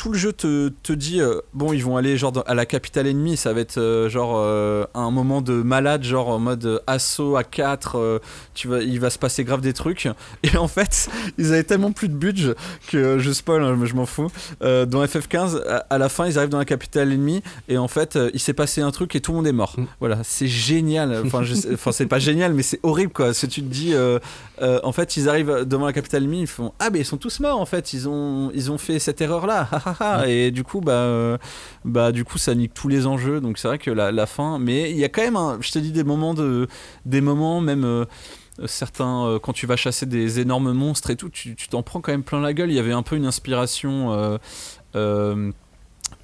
[0.00, 2.64] tout le jeu te, te dit euh, bon ils vont aller genre dans- à la
[2.64, 6.80] capitale ennemie ça va être euh, genre euh, un moment de malade genre en mode
[6.86, 8.22] assaut à 4
[8.54, 10.08] tu vas il va se passer grave des trucs.
[10.42, 12.54] Et en fait ils avaient tellement plus de budget
[12.88, 14.28] que je spoil hein, mais je m'en fous.
[14.62, 18.18] Dans FF15 à, à la fin ils arrivent dans la capitale ennemie et en fait
[18.32, 19.74] il s'est passé un truc et tout le monde est mort.
[19.76, 19.84] Mm.
[20.00, 21.14] voilà c'est génial.
[21.26, 21.42] Enfin
[21.92, 23.34] c'est pas génial mais c'est horrible quoi.
[23.34, 23.94] Si tu te dis
[24.62, 27.40] en fait ils arrivent devant la capitale ennemie ils font ah mais ils sont tous
[27.40, 27.92] morts en fait.
[27.92, 29.68] Ils ont ils ont fait cette erreur là
[30.26, 31.38] et du coup bah euh,
[31.84, 34.58] bah du coup ça nique tous les enjeux donc c'est vrai que la, la fin
[34.58, 36.68] mais il y a quand même un, je te dis des moments de
[37.06, 38.04] des moments même euh,
[38.66, 42.00] certains euh, quand tu vas chasser des énormes monstres et tout tu tu t'en prends
[42.00, 44.38] quand même plein la gueule il y avait un peu une inspiration euh,
[44.96, 45.50] euh,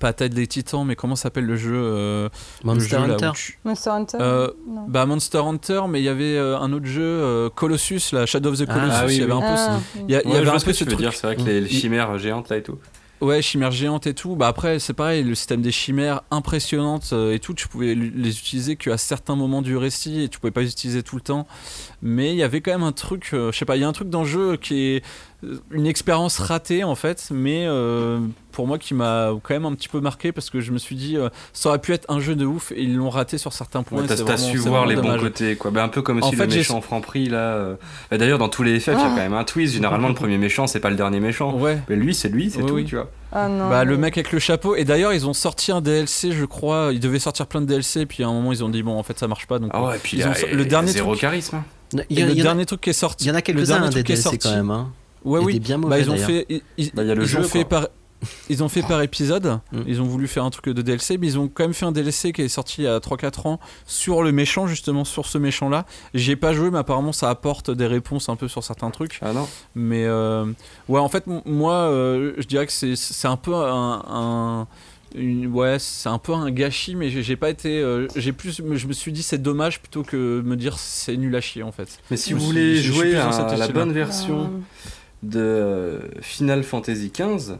[0.00, 2.28] pas Tête des Titans mais comment s'appelle le jeu euh,
[2.62, 3.30] le Monster là, Hunter.
[3.34, 4.50] tu- Monster Hunter Euh,
[4.88, 8.50] bah Monster Hunter mais il y avait euh, un autre jeu euh, Colossus la Shadow
[8.50, 9.38] of the Ah, Colossus oui, il y avait oui.
[9.38, 10.98] un peu Ah, il y, a- il y avait un ce peu que ce truc
[10.98, 12.78] dire, c'est vrai que les, les chimères géantes là et tout.
[13.22, 14.36] Ouais, chimères géantes et tout.
[14.36, 18.38] Bah après, c'est pareil, le système des chimères impressionnantes euh, et tout, tu pouvais les
[18.38, 21.46] utiliser qu'à certains moments du récit et tu pouvais pas les utiliser tout le temps.
[22.08, 23.88] Mais il y avait quand même un truc, euh, je sais pas, il y a
[23.88, 25.04] un truc dans le jeu qui est
[25.44, 28.20] euh, une expérience ratée en fait, mais euh,
[28.52, 30.94] pour moi qui m'a quand même un petit peu marqué parce que je me suis
[30.94, 33.52] dit, euh, ça aurait pu être un jeu de ouf et ils l'ont raté sur
[33.52, 34.02] certains points.
[34.02, 35.72] Ouais, t'as su voir les bons côtés, quoi.
[35.72, 37.76] Bah, un peu comme En aussi fait, le méchant Franprix, là.
[38.10, 39.08] Bah, D'ailleurs, dans tous les FF, il y a Ah.
[39.08, 39.74] quand même un twist.
[39.74, 41.54] Généralement, le premier méchant, c'est pas le dernier méchant.
[41.58, 41.78] Ouais.
[41.88, 42.84] Mais lui, c'est lui, c'est tout, oui.
[42.84, 43.10] tu vois.
[43.32, 43.68] Ah non.
[43.68, 44.76] Bah, le mec avec le chapeau.
[44.76, 46.90] Et d'ailleurs, ils ont sorti un DLC, je crois.
[46.92, 48.06] Ils devaient sortir plein de DLC.
[48.06, 49.58] Puis à un moment, ils ont dit, bon, en fait, ça marche pas.
[49.58, 51.62] Donc, Ah ouais, et puis Ils y ont- y le y dernier zéro truc- charisme.
[52.10, 53.24] Il y, le a- dernier truc qui est sorti.
[53.24, 54.70] il y en a le quelques-uns hein, des truc qui est DLC sorti- quand même.
[54.70, 54.90] Hein.
[55.24, 55.60] Ouais, Et oui.
[55.60, 56.46] bien Bah, mauvais ils ont fait.
[56.78, 57.88] Ils, Bah, il y a le ils jeu, ont fait par.
[58.48, 59.80] Ils ont fait par épisode, Mm.
[59.86, 61.92] ils ont voulu faire un truc de DLC, mais ils ont quand même fait un
[61.92, 65.38] DLC qui est sorti il y a 3-4 ans sur le méchant, justement sur ce
[65.38, 65.84] méchant-là.
[66.14, 69.18] J'y ai pas joué, mais apparemment ça apporte des réponses un peu sur certains trucs.
[69.22, 70.46] Ah non Mais euh,
[70.88, 74.02] ouais, en fait, moi, euh, je dirais que c'est- c'est un peu un.
[74.08, 74.66] un-
[75.14, 77.80] une- ouais, c'est un peu un gâchis, mais j'ai j'ai pas été.
[77.80, 81.34] euh, j'ai plus, je me suis dit c'est dommage plutôt que me dire c'est nul
[81.36, 81.98] à chier en fait.
[82.10, 84.50] Mais si Je vous suis- voulez jouer à cet la bonne version
[85.22, 87.54] de euh, Final Fantasy XV,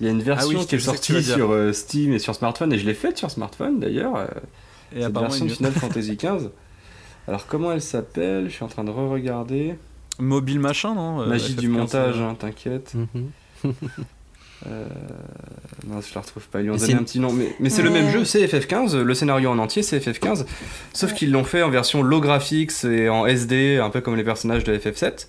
[0.00, 2.34] il y a une version Ah oui, qui est sortie sur euh, Steam et sur
[2.34, 4.26] smartphone, et je l'ai faite sur smartphone d'ailleurs, euh,
[4.92, 6.48] Et cette apparemment, version de Final Fantasy XV.
[7.26, 8.44] Alors comment elle s'appelle?
[8.48, 9.74] Je suis en train de re-regarder.
[10.18, 11.20] mobile machin, non?
[11.22, 12.94] Euh, Magie du FF15, montage, hein, t'inquiète.
[12.94, 13.74] Mhm.
[14.66, 14.86] Euh,
[15.86, 16.60] non, je la retrouve pas.
[16.60, 17.32] Ils ont donné un petit nom.
[17.32, 18.96] Mais, mais c'est le même jeu, c'est FF15.
[19.00, 20.46] Le scénario en entier, c'est FF15.
[20.92, 24.24] Sauf qu'ils l'ont fait en version low graphics et en SD, un peu comme les
[24.24, 25.28] personnages de FF7.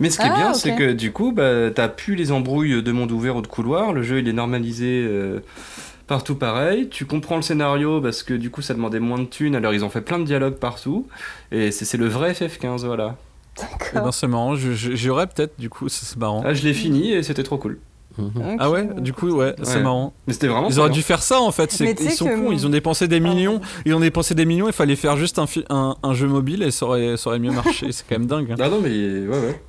[0.00, 2.82] Mais ce qui est Ah, bien, c'est que du coup, bah, t'as plus les embrouilles
[2.82, 3.92] de monde ouvert ou de couloir.
[3.92, 5.40] Le jeu, il est normalisé euh,
[6.06, 6.88] partout pareil.
[6.88, 9.54] Tu comprends le scénario parce que du coup, ça demandait moins de thunes.
[9.54, 11.06] Alors, ils ont fait plein de dialogues partout.
[11.52, 13.16] Et c'est le vrai FF15, voilà.
[13.92, 16.42] Ben, c'est marrant, j'aurais peut-être du coup, c'est marrant.
[16.46, 17.78] Ah, je l'ai fini et c'était trop cool.
[18.18, 18.56] Mhm.
[18.58, 20.12] Ah ouais, du coup, ouais, c'est marrant.
[20.26, 21.70] Mais c'était vraiment Ils auraient dû faire ça en fait.
[21.70, 23.60] c'est- Ils sont cons, mon- ils ont dépensé des millions.
[23.84, 24.66] Ils ont dépensé des millions.
[24.66, 27.52] Il fallait faire juste un, un, un jeu mobile et ça aurait, ça aurait mieux
[27.52, 27.92] marché.
[27.92, 28.50] c'est quand même dingue.
[28.52, 28.56] hein.
[28.58, 29.62] Ah non, mais ouais, ouais.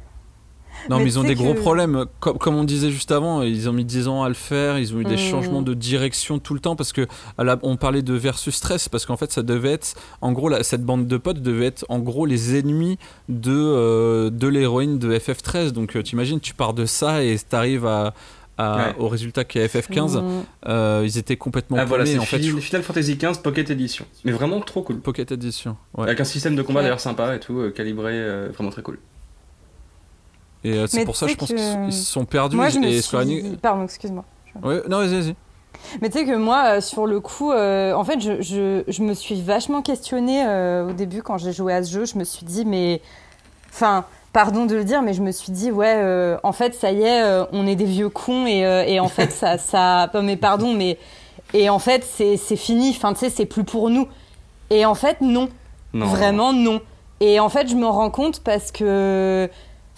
[0.90, 2.06] Non, mais, Mais ils ont des gros problèmes.
[2.20, 4.80] Comme, comme on disait juste avant, ils ont mis 10 ans à le faire.
[4.80, 5.18] Ils ont eu des Mm.
[5.18, 8.90] changements de direction tout le temps parce que à la- on parlait de versus stress
[8.90, 11.86] parce qu'en fait, ça devait être en gros la- cette bande de potes devait être
[11.90, 12.98] en gros les ennemis
[13.30, 15.72] de euh, de l'héroïne de FF13.
[15.74, 18.14] Donc euh, t'imagines, tu pars de ça et t'arrives à,
[18.58, 18.96] à- Ouais.
[19.00, 20.18] au résultat qui est FF15.
[20.18, 20.44] Mm.
[20.68, 22.40] Euh, ils étaient complètement Ah voilà, en fait.
[22.40, 24.06] Final, Final Fantasy XV Pocket Edition.
[24.26, 25.00] Mais vraiment trop cool.
[25.00, 25.78] Pocket Edition.
[25.98, 26.06] Ouais.
[26.08, 26.84] Avec un système de combat Ouais.
[26.86, 29.00] d'ailleurs sympa et tout, euh, calibré, euh, vraiment très cool.
[30.64, 32.56] Et euh, c'est pour ça, je pense qu'ils se sont perdus.
[32.56, 34.24] Moi, je me et suis Square Enix- dit- Pardon, excuse-moi.
[34.64, 35.36] Ouais, non, vas-y, vas-y.
[36.02, 39.02] Mais tu sais que moi, euh, sur le coup, euh, en fait, je, je- je
[39.02, 42.06] me suis vachement questionnée euh, au début quand j'ai joué à ce jeu.
[42.06, 43.02] Je me suis dit, mais.
[43.74, 46.92] Enfin, pardon de le dire, mais je me suis dit, ouais, euh, en fait, ça
[46.92, 49.58] y est, euh, on est des vieux cons et, euh, et en fait, ça.
[49.58, 51.00] ça pas mais pardon, mais.
[51.54, 52.92] Et en fait, c'est c'est fini.
[52.96, 54.08] Enfin, tu sais, c'est plus pour nous.
[54.70, 55.50] Et en fait, non.
[55.94, 56.06] Non.
[56.06, 56.80] Vraiment non.
[57.22, 59.50] Et en fait, je me rends compte parce que,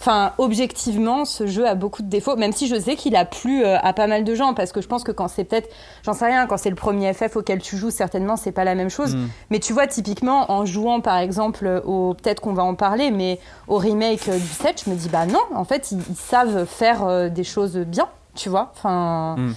[0.04, 3.64] enfin, objectivement, ce jeu a beaucoup de défauts, même si je sais qu'il a plu
[3.64, 5.70] euh, à pas mal de gens, parce que je pense que quand c'est peut-être,
[6.04, 8.74] j'en sais rien, quand c'est le premier FF auquel tu joues, certainement, c'est pas la
[8.74, 9.16] même chose.
[9.16, 9.28] Mm.
[9.48, 13.40] Mais tu vois, typiquement, en jouant par exemple au, peut-être qu'on va en parler, mais
[13.66, 16.66] au remake euh, du 7, je me dis, bah non, en fait, ils, ils savent
[16.66, 18.72] faire euh, des choses bien, tu vois.
[18.76, 19.36] Enfin.
[19.38, 19.54] Mm.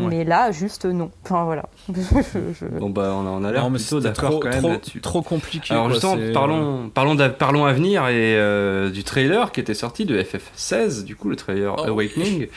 [0.00, 0.06] Ouais.
[0.08, 1.10] Mais là, juste non.
[1.24, 1.64] Enfin, voilà.
[1.88, 4.68] Je- je- Bon bah on a, on a l'air plutôt d'accord trop, quand même trop,
[4.70, 5.00] là-dessus.
[5.02, 5.74] trop compliqué.
[5.74, 10.06] Alors quoi, justement, parlons, parlons, d'a- parlons avenir et euh, du trailer qui était sorti
[10.06, 11.84] de FF16, du coup le trailer Oh.
[11.88, 12.48] Awakening,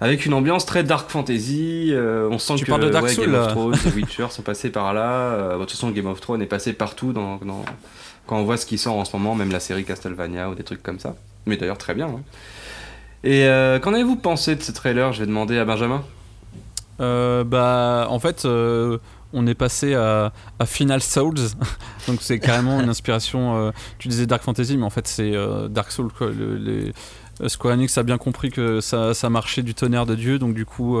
[0.00, 1.90] avec une ambiance très dark fantasy.
[1.92, 3.52] euh, on sent Tu que parles de Dark ouais, Souls, Game of là.
[3.52, 5.10] Thrones, The Witcher sont passés par là.
[5.10, 7.64] Euh, de toute façon, Game of Thrones est passé partout dans, dans-
[8.26, 10.64] quand on voit ce qui sort en ce moment, même la série Castlevania ou des
[10.64, 11.14] trucs comme ça.
[11.46, 12.06] Mais d'ailleurs très bien.
[12.08, 12.20] hein.
[13.24, 15.12] Et euh, qu'en avez-vous pensé de ce trailer?
[15.12, 16.02] Je vais demander à Benjamin.
[17.00, 18.98] Euh, bah, en fait, euh,
[19.32, 20.32] on est passé à,
[20.64, 21.34] Final Souls.
[22.08, 23.56] Donc, c'est carrément une inspiration.
[23.56, 25.32] euh, tu disais Dark Fantasy, mais en fait, c'est
[25.70, 26.10] Dark Souls.
[26.16, 26.30] Quoi.
[27.46, 30.38] Square Enix a bien compris que ça, marchait du tonnerre de Dieu.
[30.38, 30.98] Donc, du coup,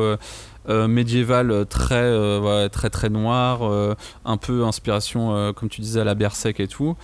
[0.68, 3.96] médiéval très, très, très noir.
[4.24, 6.96] un peu inspiration, comme tu disais, à la Berserk et tout.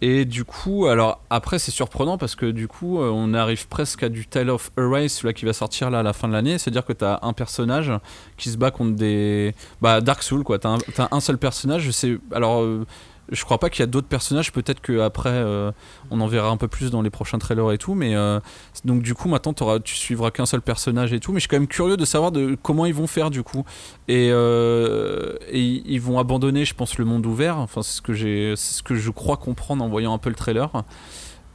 [0.00, 4.04] Et du coup, alors après c'est surprenant parce que du coup euh, on arrive presque
[4.04, 6.56] à du Tale of Arise, celui qui va sortir là à la fin de l'année.
[6.58, 7.92] C'est-à-dire que tu as un personnage
[8.36, 9.54] qui se bat contre des.
[9.80, 10.58] Bah, Dark Souls quoi.
[10.60, 11.82] T'as un, t'as un seul personnage.
[11.82, 12.18] Je sais.
[12.32, 12.62] Alors.
[12.62, 12.86] euh,
[13.30, 15.70] je crois pas qu'il y a d'autres personnages, peut-être qu'après euh,
[16.10, 18.40] on en verra un peu plus dans les prochains trailers et tout, mais euh,
[18.84, 21.58] donc du coup maintenant tu suivras qu'un seul personnage et tout, mais je suis quand
[21.58, 22.32] même curieux de savoir
[22.62, 23.64] comment ils vont faire du coup.
[24.08, 28.12] Et, euh, et ils vont abandonner, je pense, le monde ouvert, enfin c'est ce que
[28.12, 30.70] j'ai, ce que je crois comprendre en voyant un peu le trailer.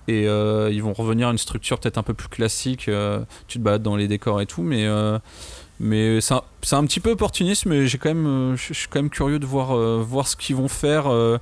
[0.09, 2.89] Et euh, ils vont revenir à une structure peut-être un peu plus classique.
[3.47, 4.85] tu te balades dans les décors et tout, mais,
[5.79, 8.87] mais c'est un, c'est un petit peu opportuniste, mais j'ai quand même, euh, je suis
[8.87, 11.07] quand même curieux de voir, euh, voir ce qu'ils vont faire.
[11.11, 11.37] euh,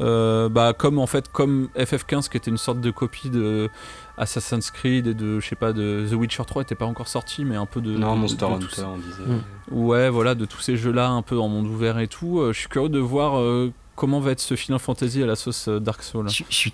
[0.00, 3.70] euh, bah, comme en fait, comme FF15 qui était une sorte de copie de
[4.18, 7.44] Assassin's Creed et de, je sais pas, de The Witcher 3 était pas encore sorti,
[7.44, 7.92] mais un peu de.
[7.96, 9.22] Non, de- Monster de tout Hunter, on disait.
[9.24, 9.42] Mm.
[9.78, 12.40] Ouais, voilà, de tous ces jeux-là, un peu en monde ouvert et tout.
[12.40, 15.36] euh, je suis curieux de voir euh, comment va être ce Final Fantasy à la
[15.36, 16.28] sauce euh, Dark Souls.
[16.28, 16.70] Je, je suis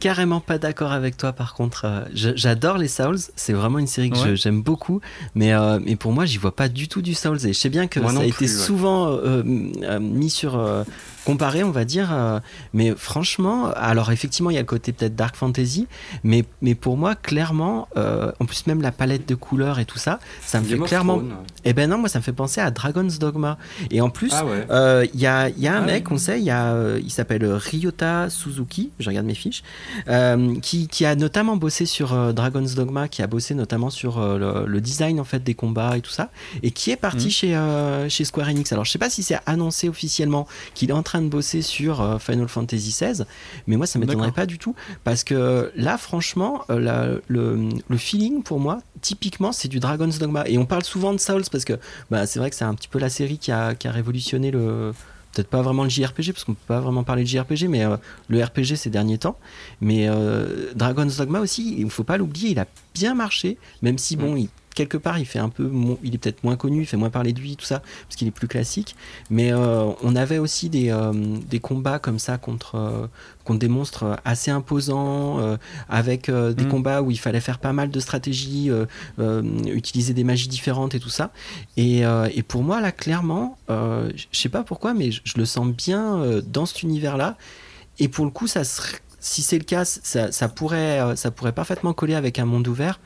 [0.00, 1.84] carrément pas d'accord avec toi par contre.
[1.84, 4.36] Euh, J'adore les Souls, c'est vraiment une série que Ouais.
[4.36, 5.00] j'aime beaucoup,
[5.34, 7.68] mais, euh, mais pour moi j'y vois pas du tout du Souls et je sais
[7.68, 8.48] bien que Moi ça a été ouais.
[8.48, 9.42] souvent euh,
[9.82, 10.56] euh, mis sur...
[11.28, 12.40] comparé on va dire, euh,
[12.72, 15.86] mais franchement, alors effectivement il y a le côté peut-être Dark Fantasy,
[16.24, 19.98] mais, mais pour moi clairement, euh, en plus même la palette de couleurs et tout
[19.98, 21.20] ça, ça me Game fait clairement...
[21.66, 23.58] Eh ben non, moi ça me fait penser à Dragon's Dogma.
[23.90, 24.66] Et en plus, Ah ouais.
[24.70, 26.14] euh, Il y, a, y a un Ah mec, oui.
[26.14, 29.62] on sait, il, y a, il s'appelle Ryota Suzuki, je regarde mes fiches,
[30.62, 34.80] qui, qui a notamment bossé sur Dragon's Dogma, qui a bossé notamment sur le, le
[34.80, 36.30] design en fait des combats et tout ça,
[36.62, 37.30] et qui est parti Mhm.
[37.30, 37.52] chez,
[38.08, 38.72] chez Square Enix.
[38.72, 42.00] Alors je sais pas si c'est annoncé officiellement qu'il est en train de bosser sur
[42.00, 43.24] euh, Final Fantasy XVI,
[43.66, 44.74] mais moi ça m'étonnerait pas du tout,
[45.04, 50.18] parce que là franchement, euh, la- le, le feeling pour moi, typiquement c'est du Dragon's
[50.18, 50.44] Dogma.
[50.48, 51.74] Et on parle souvent de Souls parce que
[52.10, 54.50] bah, c'est vrai que c'est un petit peu la série qui a, qui a révolutionné
[54.50, 54.92] le.
[55.34, 57.96] Peut-être pas vraiment le JRPG, parce qu'on peut pas vraiment parler de JRPG, mais euh,
[58.28, 59.38] le RPG ces derniers temps.
[59.80, 64.16] Mais euh, Dragon's Dogma aussi, il faut pas l'oublier, il a bien marché, même si,
[64.16, 65.70] bon, il- quelque part, il fait un peu.
[66.04, 68.28] Il est peut-être moins connu, il fait moins parler de lui, tout ça, parce qu'il
[68.28, 68.94] est plus classique.
[69.28, 71.12] Mais euh, on avait aussi des, euh,
[71.54, 73.06] des combats comme ça contre, euh,
[73.44, 75.56] contre des monstres assez imposants,
[75.88, 76.68] avec des Mm.
[76.68, 78.70] combats où il fallait faire pas mal de stratégies,
[79.66, 81.30] utiliser des magies différentes et tout ça.
[81.76, 82.02] Et,
[82.34, 86.66] et pour moi, là, clairement, je sais pas pourquoi, mais je, le sens bien dans
[86.66, 87.36] cet univers-là.
[87.98, 91.52] Et pour le coup, ça serait- si c'est le cas, ça, ça pourrait, ça pourrait
[91.52, 93.00] parfaitement coller avec un monde ouvert.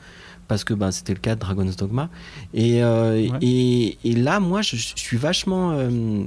[0.47, 2.09] Parce que bah, c'était le cas de Dragon's Dogma.
[2.53, 3.39] Et, euh, Ouais.
[3.41, 6.23] et, et là, moi, je, je suis vachement euh,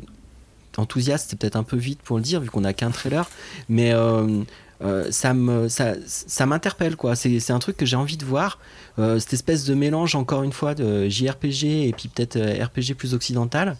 [0.76, 1.28] enthousiaste.
[1.30, 3.28] C'est peut-être un peu vite pour le dire, vu qu'on a qu'un trailer.
[3.68, 4.42] Mais euh,
[4.82, 8.26] euh, ça me ça, ça m'interpelle quoi c'est c'est un truc que j'ai envie de
[8.26, 8.58] voir
[8.98, 13.14] Euh, cette espèce de mélange encore une fois de JRPG et puis peut-être RPG plus
[13.14, 13.76] occidental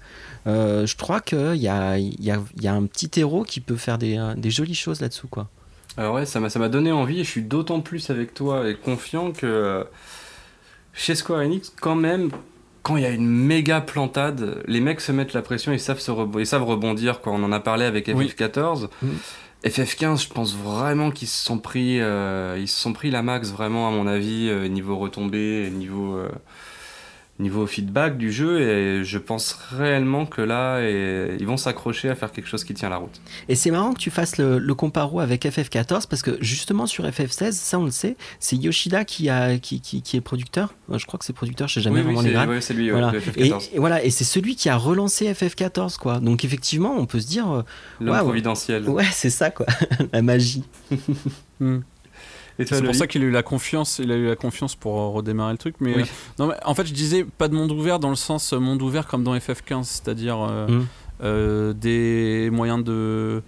[0.47, 3.43] Euh, je crois qu'il y a, il y, a, il y a un petit héros
[3.45, 5.49] qui peut faire des, des jolies choses là-dessous quoi
[5.99, 8.67] Alors ouais, ça m'a ça m'a donné envie et je suis d'autant plus avec toi
[8.69, 9.85] et confiant que euh,
[10.97, 12.31] chez Square Enix, quand même,
[12.83, 16.01] quand il y a une méga plantade, les mecs se mettent la pression et savent,
[16.01, 17.21] se ils savent rebondir.
[17.21, 17.33] Quoi.
[17.33, 18.27] On en a parlé avec Oui.
[18.29, 18.89] FF14.
[19.03, 19.11] Mhm.
[19.65, 23.51] FF15, je pense vraiment qu'ils se sont pris, euh, ils se sont pris la max
[23.51, 26.29] vraiment à mon avis euh, niveau retombée, niveau euh,
[27.39, 32.15] niveau feedback du jeu et je pense réellement que là et, ils vont s'accrocher à
[32.15, 33.21] faire quelque chose qui tient la route.
[33.49, 37.05] et c'est marrant que tu fasses le, le comparo avec FF14 parce que justement sur
[37.05, 41.05] FF16 ça on le sait c'est Yoshida qui, a, qui, qui, qui est producteur je
[41.05, 42.75] crois que c'est producteur je sais jamais oui, oui, vraiment les c'est grades ouais, c'est
[42.75, 43.11] lui, ouais, voilà.
[43.13, 43.69] le Et, FF14.
[43.75, 46.21] et voilà, et c'est celui qui a relancé FF14, quoi.
[46.21, 47.63] Donc effectivement, on peut se dire, euh,
[48.01, 48.25] L'homme Waouh.
[48.25, 48.89] providentiel.
[48.89, 49.67] ouais, c'est ça, quoi,
[50.13, 50.65] la magie.
[51.61, 51.79] Hmm.
[52.65, 55.53] C'est pour ça qu'il a eu la confiance, il a eu la confiance pour redémarrer
[55.53, 55.75] le truc.
[55.81, 56.03] Mais, Oui.
[56.03, 56.07] euh,
[56.39, 58.81] non, mais en fait, je disais pas de monde ouvert dans le sens euh, monde
[58.83, 60.87] ouvert comme dans FF15, c'est-à-dire euh, Mm.
[61.23, 63.43] euh, des moyens de.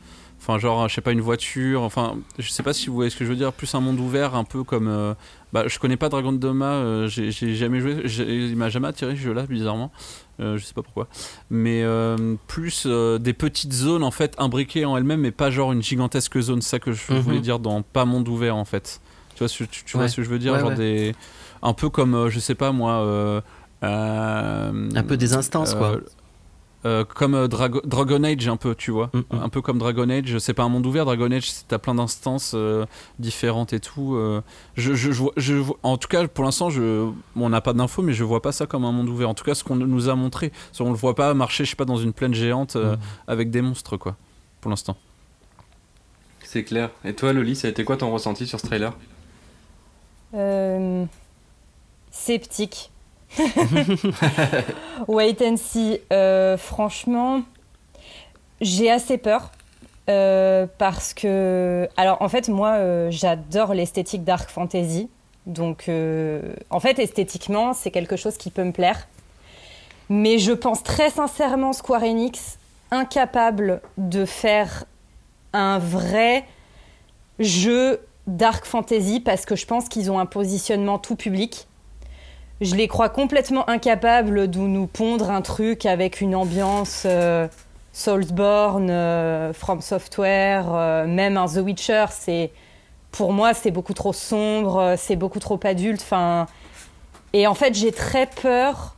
[0.50, 1.82] Enfin, genre, je sais pas, une voiture.
[1.82, 3.52] Enfin, je sais pas si vous voyez ce que je veux dire.
[3.52, 4.88] Plus un monde ouvert, un peu comme.
[4.88, 5.12] euh,
[5.52, 8.02] bah, je connais pas Dragon Dogma, euh, j'ai jamais joué.
[8.26, 9.92] Il m'a jamais attiré ce jeu-là, bizarrement.
[10.40, 11.06] Euh, je sais pas pourquoi.
[11.50, 15.72] Mais euh, plus euh, des petites zones, en fait, imbriquées en elles-mêmes, mais pas genre
[15.72, 16.62] une gigantesque zone.
[16.62, 17.18] C'est ça que je Mhm.
[17.20, 19.02] voulais dire dans pas monde ouvert, en fait.
[19.34, 20.54] Tu vois ce, tu, tu vois ce que je veux dire?
[20.54, 20.74] Ouais, Genre ouais.
[20.76, 21.14] des.
[21.60, 23.42] Un peu comme, je sais pas moi.
[23.82, 24.72] Un
[25.06, 25.98] peu des instances, quoi.
[26.84, 29.42] Euh, comme euh, Drago- Dragon Age un peu tu vois Mm, mm.
[29.42, 31.94] un peu comme Dragon Age c'est pas un monde ouvert Dragon Age c'est- t'as plein
[31.96, 32.86] d'instances euh,
[33.18, 34.42] différentes et tout euh,
[34.76, 37.72] je, je, je vois- je vois- en tout cas pour l'instant bon, on n'a pas
[37.72, 39.74] d'infos mais je vois pas ça comme un monde ouvert en tout cas ce qu'on
[39.76, 42.76] nous a montré on le voit pas marcher je sais pas dans une plaine géante
[42.76, 42.98] euh, Mm.
[43.26, 44.16] avec des monstres quoi
[44.60, 44.96] pour l'instant
[46.44, 46.90] C'est clair.
[47.04, 48.94] Et toi, Loli, ça a été quoi ton ressenti sur ce trailer?
[50.34, 51.04] Euh,
[52.10, 52.90] sceptique.
[55.08, 56.00] Wait and see.
[56.58, 57.42] Franchement,
[58.60, 59.50] j'ai assez peur.
[60.08, 61.88] euh, parce que.
[61.96, 65.08] Alors, en fait, moi, euh, j'adore l'esthétique Dark Fantasy.
[65.46, 69.06] Donc, euh, en fait, esthétiquement, c'est quelque chose qui peut me plaire.
[70.10, 72.58] Mais je pense très sincèrement Square Enix
[72.90, 74.84] incapable de faire
[75.52, 76.46] un vrai
[77.38, 81.67] jeu Dark Fantasy parce que je pense qu'ils ont un positionnement tout public.
[82.60, 87.46] Je les crois complètement incapables de nous pondre un truc avec une ambiance euh,
[87.92, 92.50] Soulsborne, euh, From Software, euh, même un The Witcher, c'est
[93.12, 96.02] pour moi, c'est beaucoup trop sombre, c'est beaucoup trop adulte.
[96.02, 96.46] Enfin,
[97.32, 98.96] et en fait, j'ai très peur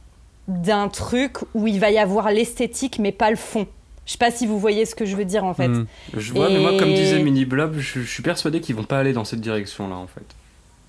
[0.48, 3.66] d'un truc où il va y avoir l'esthétique, mais pas le fond.
[4.06, 5.68] Je sais pas si vous voyez ce que je veux dire en fait.
[5.68, 5.86] Hmm.
[6.16, 8.98] Je vois, mais moi, comme disait Mini Blob, je, je suis persuadé qu'ils vont pas
[8.98, 10.24] aller dans cette direction-là, en fait.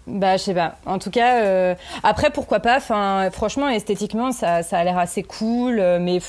[0.07, 0.77] Bah, je sais pas.
[0.85, 2.77] En tout cas, euh, après, pourquoi pas.
[2.77, 6.19] Enfin, franchement, esthétiquement, ça, ça a l'air assez cool, euh, mais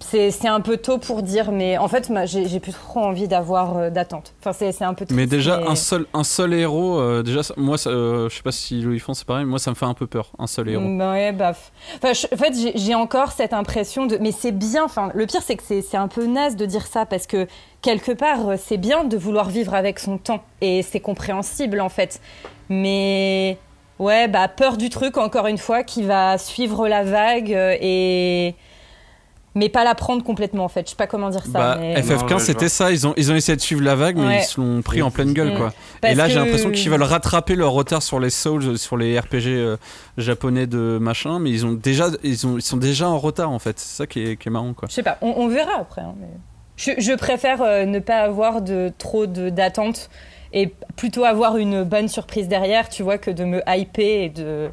[0.00, 1.52] c'est un peu tôt pour dire.
[1.52, 4.34] Mais en fait, j'ai plus trop envie d'avoir euh, d'attente.
[4.40, 5.06] Enfin, c'est un peu.
[5.10, 8.82] Mais déjà, mais- un seul, un seul héros, euh, déjà, moi, je sais pas si
[8.82, 10.84] Louis font c'est pareil, moi ça me fait un peu peur, un seul héros.
[10.98, 14.18] Bah ouais, bah, f- enfin, je- en fait, j'ai- encore cette impression de.
[14.20, 14.84] Mais c'est bien.
[14.84, 17.46] Enfin, le pire, c'est que c'est un peu naze de dire ça parce que
[17.82, 22.20] quelque part, c'est bien de vouloir vivre avec son temps et c'est compréhensible en fait.
[22.68, 23.58] Mais
[23.98, 28.54] ouais, bah peur du truc encore une fois qui va suivre la vague euh, et
[29.54, 30.84] mais pas la prendre complètement en fait.
[30.84, 31.50] Je sais pas comment dire ça.
[31.52, 33.82] Bah, mais- Non, FF15 ouais, je c'était ça, ils ont, ils ont essayé de suivre
[33.82, 34.38] la vague, mais Ouais.
[34.40, 35.56] ils se l'ont pris en pleine gueule Mm.
[35.56, 35.72] quoi.
[36.02, 39.18] Parce Et là, j'ai l'impression qu'ils veulent rattraper leur retard sur les Souls, sur les
[39.18, 39.76] RPG euh,
[40.18, 43.58] japonais de machin, mais ils, ont déjà, ils, ont, ils sont déjà en retard en
[43.58, 43.78] fait.
[43.78, 44.88] C'est ça qui est, qui est marrant quoi.
[44.90, 46.02] Je sais pas, on, on verra après.
[46.02, 46.26] hein, mais-
[46.76, 50.10] je, je préfère euh, ne pas avoir de trop de d'attentes
[50.52, 54.68] et plutôt avoir une bonne surprise derrière, tu vois, que de me hyper et de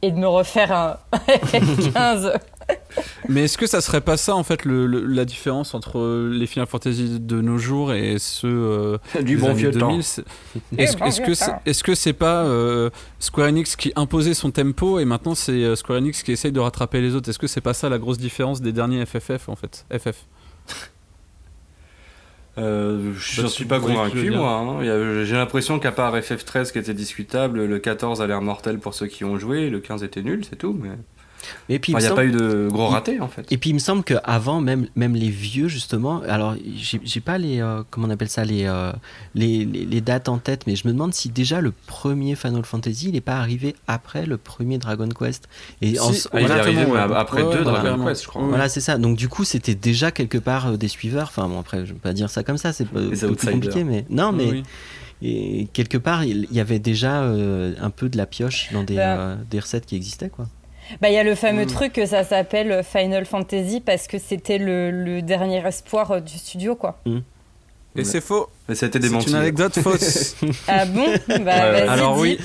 [0.00, 2.34] et de me refaire un FF15.
[3.28, 6.46] Mais est-ce que ça serait pas ça en fait le, le- la différence entre les
[6.46, 9.88] Final Fantasy de nos jours et ceux euh, Du bon vieux temps.
[9.88, 10.24] 2000 c'est-
[10.76, 11.62] Est-ce bon que c'est temps.
[11.66, 15.76] est-ce que c'est pas euh, Square Enix qui imposait son tempo et maintenant c'est euh,
[15.76, 17.28] Square Enix qui essaye de rattraper les autres?
[17.30, 19.84] Est-ce que c'est pas ça la grosse différence des derniers FFF en fait?
[19.90, 20.26] FF
[22.58, 24.50] Euh, je n'en suis pas convaincu, moi.
[24.52, 24.84] hein.
[24.84, 28.78] Y a- J'ai l'impression qu'à part FF13 qui était discutable, le 14 a l'air mortel
[28.78, 30.76] pour ceux qui ont joué, le 15 était nul, c'est tout.
[30.80, 30.90] Mais
[31.68, 33.46] Et puis, il Enfin, n'y a semble- pas eu de gros ratés, en fait.
[33.52, 36.54] Et puis il me semble qu'avant, même, même les vieux, justement, alors
[37.04, 37.60] j'ai pas les.
[37.60, 38.92] euh, comment on appelle ça les, euh,
[39.34, 42.64] les, les, les dates en tête, mais je me demande si déjà le premier Final
[42.64, 45.48] Fantasy, il n'est pas arrivé après le premier Dragon Quest.
[45.82, 46.98] Et en- Ah, il est arrivé ouais.
[46.98, 48.04] après Ouais, deux Dragon.
[48.06, 48.42] Quest, je crois.
[48.42, 48.48] Ouais.
[48.48, 48.98] Voilà, c'est ça.
[48.98, 51.28] Donc du coup, c'était déjà quelque part euh, des suiveurs.
[51.28, 52.86] Enfin bon, après, je vais pas dire ça comme ça, c'est
[53.50, 54.62] compliqué, mais non, mais Oui.
[55.22, 58.82] et quelque part, il il y avait déjà euh, un peu de la pioche dans
[58.82, 59.18] des, Bah.
[59.18, 60.46] euh, des recettes qui existaient, quoi.
[61.00, 61.68] Bah, il y a le fameux Mm.
[61.68, 66.38] truc que ça s'appelle Final Fantasy parce que c'était le, le dernier espoir euh, du
[66.38, 67.00] studio, quoi.
[67.96, 68.48] Et c'est faux.
[68.68, 69.30] A été C'est démenti.
[69.30, 70.36] une anecdote fausse.
[70.68, 71.36] Ah bon Bah,
[71.72, 71.86] ouais.
[71.88, 72.20] Alors dis.
[72.22, 72.38] oui.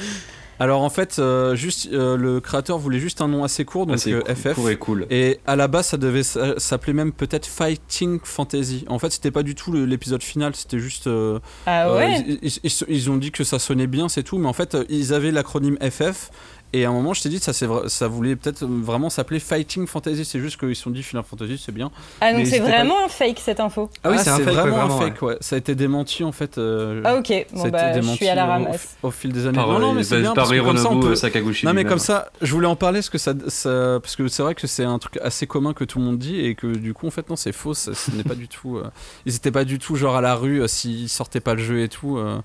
[0.60, 3.98] Alors en fait, euh, juste euh, le créateur voulait juste un nom assez court, donc
[3.99, 4.53] c'est euh, FF.
[4.53, 5.07] court et cool.
[5.10, 8.86] Et à la base, ça devait s'a- s'appeler même peut-être Fighting Fantasy.
[8.88, 11.07] En fait, c'était pas du tout l'épisode final, c'était juste.
[11.07, 14.24] euh, Ah euh, ouais ils, ils- ils- ils ont dit que ça sonnait bien, c'est
[14.24, 14.38] tout.
[14.38, 16.30] Mais en fait, ils avaient l'acronyme FF.
[16.76, 19.86] Et à un moment, je t'ai dit, ça, c'est ça voulait peut-être vraiment s'appeler Fighting
[19.86, 20.26] Fantasy.
[20.26, 21.91] C'est juste qu'ils se sont dit Final Fantasy, c'est bien.
[22.20, 24.54] Ah, donc c'est pas- vraiment un fake cette info Ah oui, c'est un fake, ouais,
[24.54, 25.38] vraiment vraiment, un fake, ouais.
[25.40, 26.58] Ça a été démenti en fait.
[26.58, 28.98] euh, Ah ok, ça a bon été bah je suis à la ramasse.
[29.04, 29.56] Au, fil des années.
[29.56, 31.16] Par, non, non, euh, mais c'est bien par parce que comme ça, on Hironobu peut-
[31.16, 31.66] Sakaguchi.
[31.68, 34.41] Non mais comme ça, je voulais en parler parce que ça, ça- parce que c'est
[34.41, 36.95] vrai que c'est un truc assez commun que tout le monde dit et que du
[36.95, 38.78] coup en fait non c'est faux, ça- ce n'est pas du tout.
[38.78, 38.90] euh,
[39.28, 41.82] ils étaient pas du tout genre à la rue euh, s'ils sortaient pas le jeu
[41.84, 42.18] et tout.
[42.18, 42.40] euh,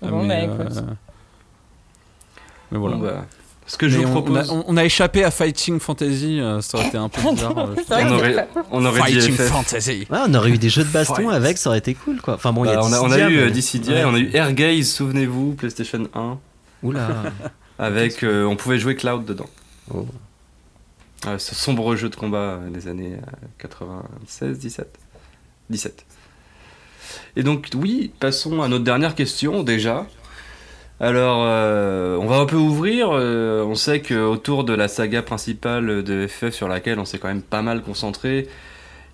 [0.00, 0.84] Bon, mais, bah, écoute.
[2.70, 3.24] mais voilà.
[3.66, 6.76] Ce que je vous propose, on a, on a échappé à Fighting Fantasy, euh, ça
[6.78, 7.58] aurait été un peu bizarre.
[7.58, 9.36] euh, on aurait, on aurait dit Fighting.
[9.36, 10.06] Fantasy.
[10.10, 11.28] Ouais, on aurait eu des jeux de baston Fight.
[11.30, 12.34] avec, ça aurait été cool, quoi.
[12.34, 13.94] Enfin bon, il y a Bah, on, a, on a Dissidia, eu euh, mais- Dissidia,
[13.94, 14.04] Ouais.
[14.04, 16.38] on a eu Airgaze, souvenez-vous, PlayStation 1,
[16.82, 17.08] Oula.
[17.78, 19.48] avec, euh, on pouvait jouer Cloud dedans.
[19.92, 20.06] Oh.
[21.26, 24.98] Euh, ce sombre jeu de combat des années euh, 96, 17
[25.70, 26.04] 17.
[27.36, 30.06] Et donc, oui, passons à notre dernière question déjà.
[31.04, 33.10] Alors, euh, on va un peu ouvrir.
[33.12, 37.28] euh, on sait qu'autour de la saga principale de FF sur laquelle on s'est quand
[37.28, 38.48] même pas mal concentré,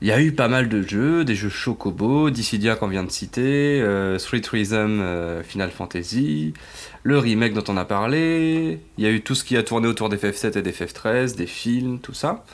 [0.00, 3.10] il y a eu pas mal de jeux, des jeux Chocobo, Dissidia qu'on vient de
[3.10, 5.02] citer, euh, Street Rhythm
[5.42, 6.54] Final Fantasy,
[7.02, 9.88] le remake dont on a parlé, il y a eu tout ce qui a tourné
[9.88, 12.44] autour des FF7 et des FF13, des films, tout ça.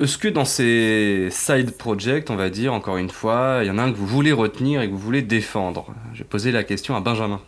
[0.00, 3.76] Est-ce que dans ces side projects, on va dire, encore une fois, il y en
[3.76, 5.94] a un que vous voulez retenir et que vous voulez défendre?
[6.14, 7.42] J'ai posé la question à Benjamin.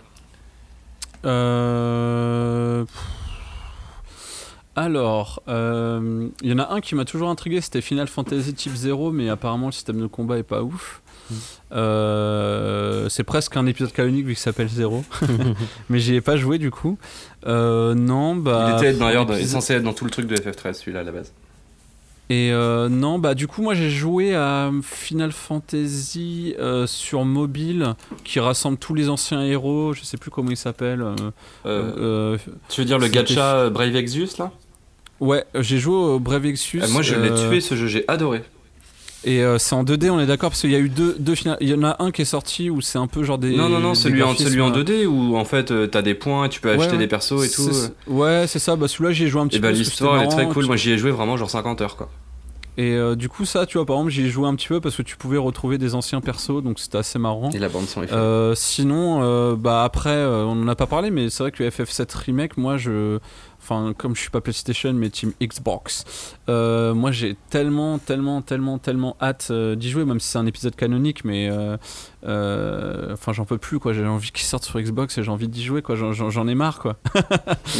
[1.24, 2.84] Euh,
[4.74, 8.74] Alors, euh, il y en a un qui m'a toujours intrigué, c'était Final Fantasy Type
[8.74, 11.02] 0, mais apparemment le système de combat est pas ouf.
[11.30, 11.34] Mm.
[11.72, 15.04] Euh, c'est presque un épisode canonique vu qu'il s'appelle 0,
[15.90, 16.98] mais j'y ai pas joué du coup.
[17.46, 18.78] Euh, non, bah.
[18.80, 21.00] il était d'ailleurs il est l'épisode- censé être dans tout le truc de FF13, celui-là
[21.00, 21.32] à la base.
[22.30, 27.94] Et euh, non, bah du coup, moi j'ai joué à Final Fantasy euh, sur mobile
[28.24, 31.02] qui rassemble tous les anciens héros, je sais plus comment il s'appelle.
[31.02, 31.30] euh,
[31.66, 32.38] Euh,
[32.68, 34.50] tu veux dire le gacha Brave Exvius là?
[35.20, 36.46] Ouais, j'ai joué au Brave.
[36.46, 38.42] Euh, Moi je l'ai tué ce jeu, j'ai adoré.
[39.24, 41.34] Et euh, c'est en 2D, on est d'accord Parce qu'il y a eu deux, deux
[41.34, 41.56] finales.
[41.60, 43.54] Il y en a un qui est sorti où c'est un peu genre des.
[43.56, 46.14] Non, non, non, celui en, celui en euh, 2D où en fait euh, t'as des
[46.14, 46.98] points, tu peux Ouais, acheter ouais.
[46.98, 47.70] des persos et tout.
[47.72, 48.74] C'est- Ouais, c'est ça.
[48.76, 49.68] Bah, celui-là, j'y ai joué un petit Et peu.
[49.68, 50.66] bah parce que l'histoire elle est très cool.
[50.66, 52.08] Moi j'y ai joué vraiment genre 50 heures quoi.
[52.78, 54.80] Et euh, du coup, ça, tu vois, par exemple, j'y ai joué un petit peu
[54.80, 57.50] parce que tu pouvais retrouver des anciens persos, donc c'était assez marrant.
[57.50, 58.00] Et la bande son.
[58.10, 61.62] Euh, sinon, euh, bah après, euh, on en a pas parlé, mais c'est vrai que
[61.62, 63.18] le FF7 remake, moi, je,
[63.72, 66.04] enfin, comme je suis pas PlayStation, mais Team Xbox,
[66.48, 70.46] euh, moi, j'ai tellement, tellement, tellement, tellement hâte euh, d'y jouer, même si c'est un
[70.46, 71.76] épisode canonique, mais euh,
[72.26, 73.92] euh, enfin, j'en peux plus, quoi.
[73.92, 75.94] J'ai envie qu'il sorte sur Xbox et j'ai envie d'y jouer, quoi.
[75.96, 76.96] J'en- ai marre, quoi.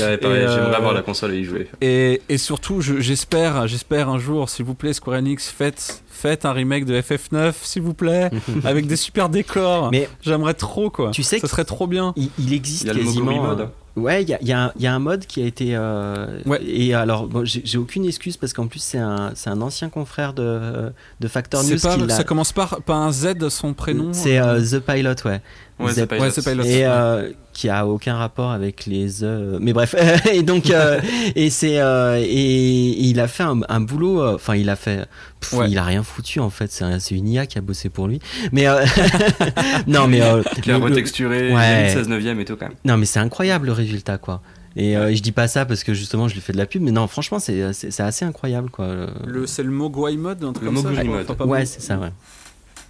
[0.00, 0.16] Euh,
[0.56, 1.68] J'aimerais avoir la console et y jouer.
[1.80, 6.44] Et, et surtout, je- j'espère, j'espère un jour, s'il vous plaît, Square Enix, faites, faites
[6.44, 8.30] un remake de FF9, s'il vous plaît,
[8.64, 9.90] avec des super décors.
[9.90, 11.10] Mais J'aimerais trop, quoi.
[11.10, 12.12] Tu sais ça serait trop bien.
[12.16, 13.56] il, il existe Il y a le quasiment.
[13.96, 15.42] Euh, Ouais, il y a, il y a un- il y a un mode qui
[15.42, 15.76] a été.
[15.76, 16.60] euh, Ouais.
[16.64, 20.32] Et alors, bon, j'ai aucune excuse parce qu'en plus, c'est un, c'est un ancien confrère
[20.32, 24.12] de, de Factor News pas, qui ça commence par, par un Z, son prénom.
[24.12, 25.40] C'est euh, The Pilot, ouais.
[25.86, 26.64] Ouais, The- pas Ouais, Pilot.
[26.64, 29.94] et euh, qui a aucun rapport avec les euh, mais bref
[30.32, 31.00] et donc euh,
[31.36, 34.76] et c'est euh, et, et il a fait un, un boulot euh, enfin il a
[34.76, 35.06] fait
[35.40, 35.66] pff, Ouais.
[35.70, 38.08] il a rien foutu en fait c'est un- c'est une IA qui a bossé pour
[38.08, 38.20] lui
[38.52, 38.84] mais euh,
[39.86, 41.90] non mais euh, Qui a retexturé, Ouais.
[41.92, 42.76] 16 neuvième et tout quand même.
[42.84, 44.40] non mais c'est incroyable le résultat quoi
[44.74, 46.80] et euh, je dis pas ça parce que justement je lui fais de la pub
[46.82, 47.62] mais non franchement c'est
[48.00, 48.88] assez incroyable quoi
[49.26, 51.04] Le, c'est le Mogwai mode, un truc Le comme ça.
[51.04, 51.26] Mode.
[51.28, 52.08] Enfin, ouais c'est ça ouais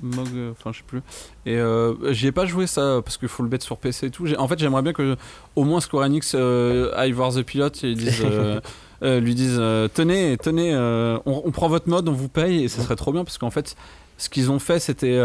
[0.03, 1.01] Mog, euh, enfin je sais plus.
[1.47, 4.11] Et euh, j'y ai pas joué ça parce qu'il faut le mettre sur PC et
[4.11, 4.27] tout.
[4.39, 5.17] En fait, j'aimerais bien que
[5.57, 7.95] au moins Square Enix euh, aille voir The Pilot et
[9.03, 10.75] euh, lui disent euh, tenez, tenez,
[11.27, 13.51] on, on prend votre mode, on vous paye et ce serait trop bien parce qu'en
[13.51, 13.77] fait,
[14.19, 15.19] ce qu'ils ont fait, c'était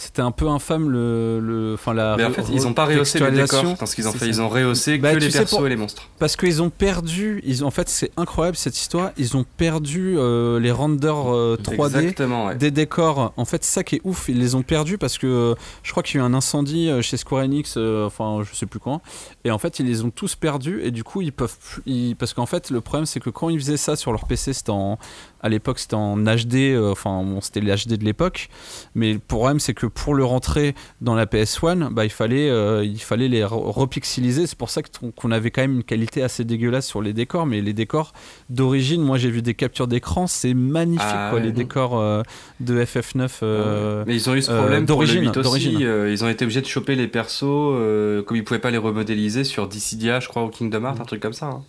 [0.00, 2.16] c'était un peu infâme le, le, enfin la.
[2.16, 3.76] Mais en fait, ils ont pas rehaussé les décors.
[3.76, 4.26] Parce qu'ils ont fait, ça.
[4.26, 6.04] ils ont rehaussé Bah, que les persos pour- et les monstres.
[6.20, 9.10] Parce qu'ils ont perdu, ils ont, en fait, c'est incroyable cette histoire.
[9.18, 12.54] Ils ont perdu euh, les renders euh, 3D Exactement, ouais.
[12.54, 13.32] des décors.
[13.36, 14.28] En fait, ça qui est ouf.
[14.28, 16.88] Ils les ont perdus parce que euh, je crois qu'il y a eu un incendie
[16.88, 19.02] euh, chez Square Enix, euh, enfin, je sais plus quand.
[19.44, 20.80] Et en fait, ils les ont tous perdus.
[20.84, 21.82] Et du coup, ils peuvent plus.
[21.86, 24.52] ils- Parce qu'en fait, le problème, c'est que quand ils faisaient ça sur leur PC,
[24.52, 24.96] c'était en.
[25.40, 26.72] À l'époque, c'était en HD.
[26.74, 28.48] euh, Enfin, bon, c'était les HD de l'époque.
[28.94, 32.84] Mais le problème, c'est que pour le rentrer dans la PS1, bah, il, fallait, euh,
[32.84, 34.46] il fallait les re- repixeliser.
[34.46, 34.80] C'est pour ça
[35.16, 37.46] qu'on avait quand même une qualité assez dégueulasse sur les décors.
[37.46, 38.12] Mais les décors
[38.50, 40.26] d'origine, moi, j'ai vu des captures d'écran.
[40.26, 42.22] C'est magnifique, Ah quoi, les décors euh,
[42.60, 43.28] de FF9.
[43.42, 45.40] euh, Mais ils ont eu ce problème d'origine, 8 aussi.
[45.42, 45.78] d'origine.
[45.82, 48.78] euh, ils ont été obligés de choper les persos, euh, comme ils pouvaient pas les
[48.78, 51.46] remodéliser sur Dissidia, je crois, au Kingdom Hearts, un truc comme ça.
[51.46, 51.62] hein.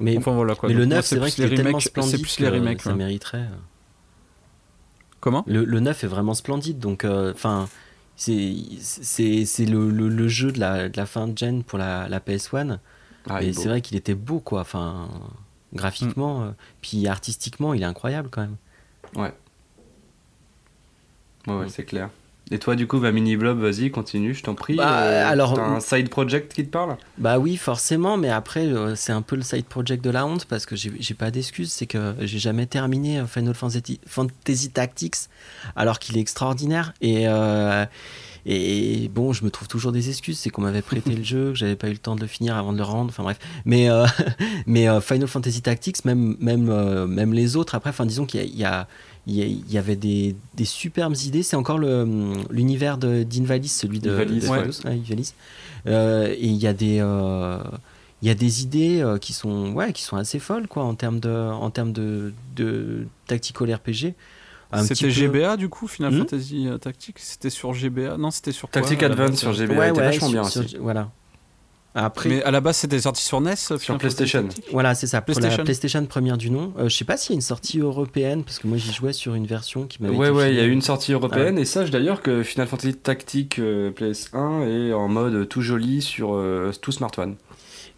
[0.00, 0.68] mais Enfin voilà quoi.
[0.68, 2.36] mais Donc, le moi, 9 c'est vrai plus qu'il est les tellement remakes- C'est plus
[2.36, 2.82] que les remakes.
[2.82, 2.96] ça ouais.
[2.96, 3.44] mériterait
[5.24, 7.66] Comment Le, le 9 est vraiment splendide, donc euh, enfin
[8.14, 11.78] c'est c'est c'est le, le, le jeu de la, de la fin de gen pour
[11.78, 12.78] la, la PS1.
[13.30, 15.08] Ah, il et c'est vrai qu'il était beau quoi, enfin
[15.72, 16.42] graphiquement, Mm.
[16.48, 16.50] euh,
[16.82, 18.56] puis artistiquement il est incroyable quand même.
[19.16, 19.32] Ouais,
[21.46, 22.10] ouais, c'est clair.
[22.50, 24.76] Et toi, du coup, bah, Mini Blob, vas-y, continue, je t'en prie.
[24.76, 26.96] Bah, Euh, alors- T'as un side project qui te parle?
[27.16, 30.44] Bah oui forcément, mais après euh, c'est un peu le side project de la honte
[30.44, 34.70] parce que j'ai j'ai pas d'excuses, c'est que j'ai jamais terminé euh, Final Fantasy, Fantasy
[34.70, 35.16] Tactics
[35.74, 37.86] alors qu'il est extraordinaire et euh,
[38.46, 41.54] et bon, je me trouve toujours des excuses, c'est qu'on m'avait prêté le jeu, que
[41.54, 43.38] j'avais pas eu le temps de le finir avant de le rendre, enfin bref.
[43.64, 43.88] Mais,
[44.66, 48.46] mais Final Fantasy Tactics, même, même, même les autres, après, enfin disons qu'il y a,
[48.46, 48.86] il y, a,
[49.26, 51.42] il y y avait des, des superbes idées.
[51.42, 54.66] C'est encore l'univers de- d'Invalis, celui de, Ivalice, de- ouais.
[54.84, 55.34] ouais, Ivalice.
[55.86, 56.98] Euh, et il y a des...
[57.00, 57.58] euh,
[58.22, 60.94] il y a des idées euh, qui sont ouais qui sont assez folles quoi en
[60.94, 64.14] termes de en termes de, de tactical RPG
[64.82, 67.18] C'était peu- GBA du coup, Final Hmm Fantasy euh, Tactics?
[67.18, 70.40] C'était sur GBA Non, c'était sur quoi Tactic Advance sur GBA ouais était vachement sur-
[70.40, 70.76] bien sur- aussi.
[70.80, 71.10] voilà
[71.94, 74.42] après Mais à la base, c'était sorti sur NES Fantasy PlayStation.
[74.42, 75.20] Tactics Voilà, c'est ça.
[75.20, 75.64] Pour la PlayStation.
[75.64, 76.72] PlayStation première du nom.
[76.78, 79.12] Euh, je sais pas s'il y a une sortie européenne, parce que moi j'y jouais
[79.12, 81.90] sur une version qui m'avait Ouais, ouais, il y a une sortie européenne et sache
[81.90, 86.92] d'ailleurs que Final Fantasy Tactique euh, PS1 est en mode tout joli sur euh, tout
[86.92, 87.36] smartphone.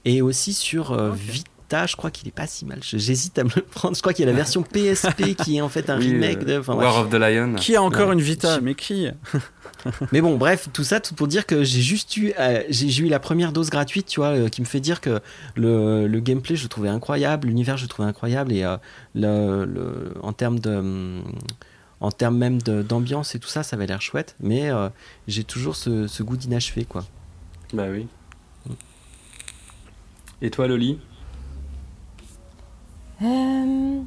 [0.05, 2.79] Et aussi sur euh, Vita, je crois qu'il est pas si mal.
[2.83, 3.95] J'hésite à me le prendre.
[3.97, 6.43] Je crois qu'il y a la version PSP qui est en fait un Oui, remake
[6.43, 6.59] euh, de.
[6.61, 7.05] enfin, War bref.
[7.07, 7.55] of the Lion.
[7.57, 8.15] Qui a encore Ouais.
[8.15, 9.09] une Vita Mais qui
[10.13, 13.09] Mais bon, bref, tout ça tout pour dire que j'ai juste eu, euh, j'ai eu
[13.09, 15.21] la première dose gratuite, tu vois, euh, qui me fait dire que
[15.55, 18.77] le, le gameplay, je le trouvais incroyable, l'univers, je le trouvais incroyable, et euh,
[19.15, 20.71] le, le- en termes de.
[20.77, 21.23] hum,
[22.01, 24.89] En termes même d'ambiance et tout ça, ça avait l'air chouette, mais euh,
[25.29, 27.05] j'ai toujours ce, ce goût d'inachevé, quoi.
[27.73, 28.07] Bah oui.
[30.43, 30.99] Et toi, Loli?
[33.23, 34.01] Euh,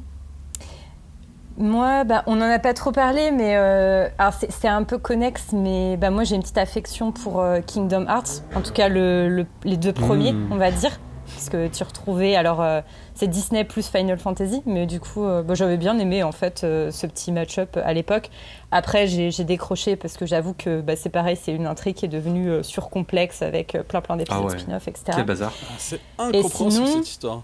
[1.58, 4.08] Moi, bah, on n'en a pas trop parlé, mais euh,
[4.48, 8.42] c'est un peu connexe, mais bah, moi j'ai une petite affection pour euh, Kingdom Hearts,
[8.54, 10.52] en tout cas le- le- les deux premiers, Mm.
[10.52, 10.98] on va dire.
[11.32, 12.34] parce que tu retrouvais.
[12.34, 12.80] Alors, euh,
[13.14, 16.64] c'est Disney plus Final Fantasy, mais du coup, euh, bah, j'avais bien aimé en fait
[16.64, 18.30] euh, ce petit match-up à l'époque.
[18.72, 22.08] Après, j'ai décroché parce que j'avoue que bah, c'est pareil, c'est une intrigue qui est
[22.08, 24.58] devenue euh, surcomplexe avec plein plein d'épisodes Ah ouais.
[24.58, 25.04] spin-off, etc.
[25.14, 25.52] Quel bazar.
[25.62, 27.42] Ah, C'est incompréhensible sinon- cette histoire.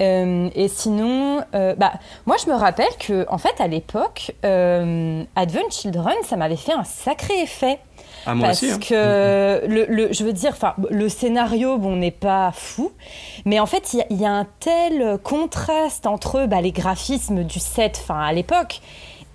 [0.00, 1.92] Euh, et sinon, euh, bah,
[2.26, 6.72] moi je me rappelle que en fait à l'époque, euh, Advent Children, ça m'avait fait
[6.72, 7.78] un sacré effet.
[8.28, 8.72] Ah, moi parce aussi.
[8.72, 8.78] hein.
[8.80, 12.90] que le, le- je veux dire, enfin, le scénario, bon, n'est pas fou,
[13.44, 16.72] mais en fait, il y a- il y, a un tel contraste entre bah, les
[16.72, 18.80] graphismes du set, enfin, à l'époque.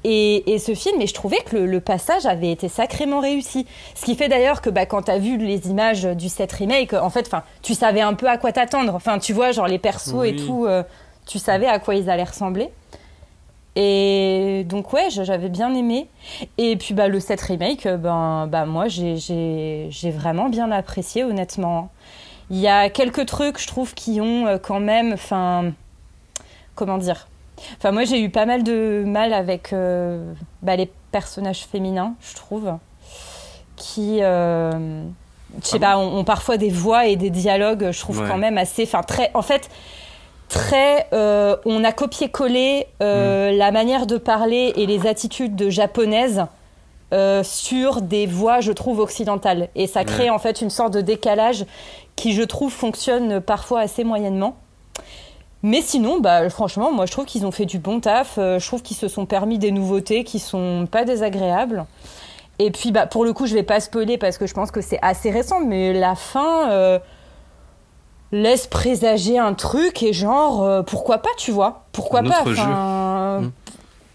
[0.04, 3.68] Et, et ce film, et je trouvais que le, le passage avait été sacrément réussi.
[3.94, 6.94] Ce qui fait d'ailleurs que bah, quand tu as vu les images du set remake,
[6.94, 7.30] en fait,
[7.62, 8.96] tu savais un peu à quoi t'attendre.
[8.96, 10.84] Enfin, tu vois, genre les persos et tout, euh,
[11.28, 12.70] tu savais à quoi ils allaient ressembler.
[13.76, 16.08] Et donc ouais, j'avais bien aimé.
[16.58, 21.90] Et puis bah, le set remake, euh, ben, bah, moi j'ai vraiment bien apprécié honnêtement.
[22.50, 25.72] Il y a quelques trucs, je trouve, qui ont euh, quand même, enfin,
[26.76, 27.28] comment dire
[27.78, 32.36] Enfin moi j'ai eu pas mal de mal avec euh, bah, les personnages féminins, je
[32.36, 32.74] trouve,
[33.76, 35.04] qui, euh,
[35.62, 38.28] je sais Ah pas, ont, ont parfois des voix et des dialogues, je trouve Ouais.
[38.28, 39.70] quand même assez, enfin très, en fait
[40.50, 41.08] très.
[41.14, 46.46] euh, on a copié-collé euh, la manière de parler et les attitudes de japonaises
[47.44, 49.68] sur des voix, je trouve, occidentales.
[49.76, 50.30] Et ça crée Ouais.
[50.30, 51.66] en fait une sorte de décalage
[52.16, 54.56] qui, je trouve, fonctionne parfois assez moyennement.
[55.64, 58.36] Mais sinon, bah, franchement, moi je trouve qu'ils ont fait du bon taf.
[58.38, 61.86] Euh, je trouve qu'ils se sont permis des nouveautés qui sont pas désagréables.
[62.60, 64.82] Et puis, bah, pour le coup, je vais pas spoiler parce que je pense que
[64.82, 67.00] c'est assez récent, mais la fin euh,
[68.32, 71.86] laisse présager un truc et genre, euh, pourquoi pas, tu vois?
[71.92, 72.42] Pourquoi Un pas?
[72.42, 72.62] autre jeu.
[72.62, 73.42] enfin,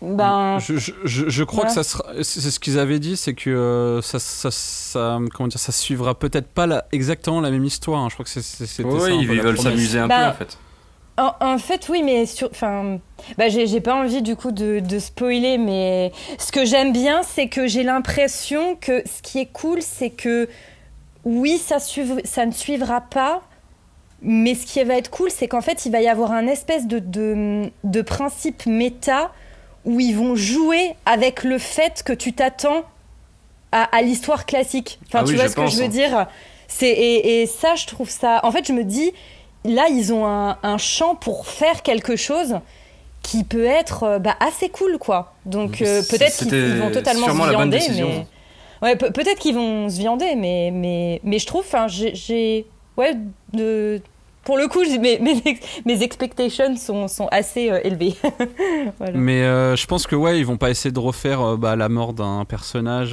[0.02, 0.14] Mm.
[0.14, 1.68] Ben, Je, je- crois Ouais.
[1.68, 2.04] que ça sera.
[2.22, 6.14] C'est ce qu'ils avaient dit, c'est que euh, ça, ça, ça- comment dire, ça suivra
[6.14, 8.02] peut-être pas la- exactement la même histoire.
[8.02, 8.08] hein.
[8.10, 9.08] Je crois que c'est- c'était Oui, ça.
[9.10, 10.58] ils veulent s'amuser un Bah, peu en fait.
[11.18, 12.98] En, en fait, oui, mais sur, enfin,
[13.38, 17.48] bah, j'ai pas envie du coup de, de spoiler, mais ce que j'aime bien, c'est
[17.48, 20.48] que j'ai l'impression que ce qui est cool, c'est que
[21.24, 23.42] oui, ça, suiv- ça ne suivra pas,
[24.20, 26.86] mais ce qui va être cool, c'est qu'en fait, il va y avoir un espèce
[26.86, 29.32] de, de, de principe méta
[29.86, 32.84] où ils vont jouer avec le fait que tu t'attends
[33.72, 34.98] à, à l'histoire classique.
[35.06, 35.88] Enfin, Ah tu oui, vois ce que je veux hein.
[35.88, 36.26] dire?
[36.68, 38.40] C'est, et, et ça, je trouve ça.
[38.42, 39.12] En fait, je me dis,
[39.66, 42.56] là, ils ont un, un champ pour faire quelque chose
[43.22, 45.34] qui peut être euh, bah, assez cool, quoi.
[45.44, 48.26] Donc euh, peut-être qu'ils vont totalement se viander, mais
[48.82, 52.66] ouais, pe- peut-être qu'ils vont se viander, mais mais mais je trouve, enfin, j'ai-
[52.96, 53.14] ouais
[53.52, 54.00] de
[54.44, 58.14] pour le coup, mes, mes, ex- mes expectations sont, sont assez euh, élevées.
[58.98, 59.12] Voilà.
[59.18, 62.12] Mais euh, je pense que ouais, ils vont pas essayer de refaire bah, la mort
[62.12, 63.12] d'un personnage,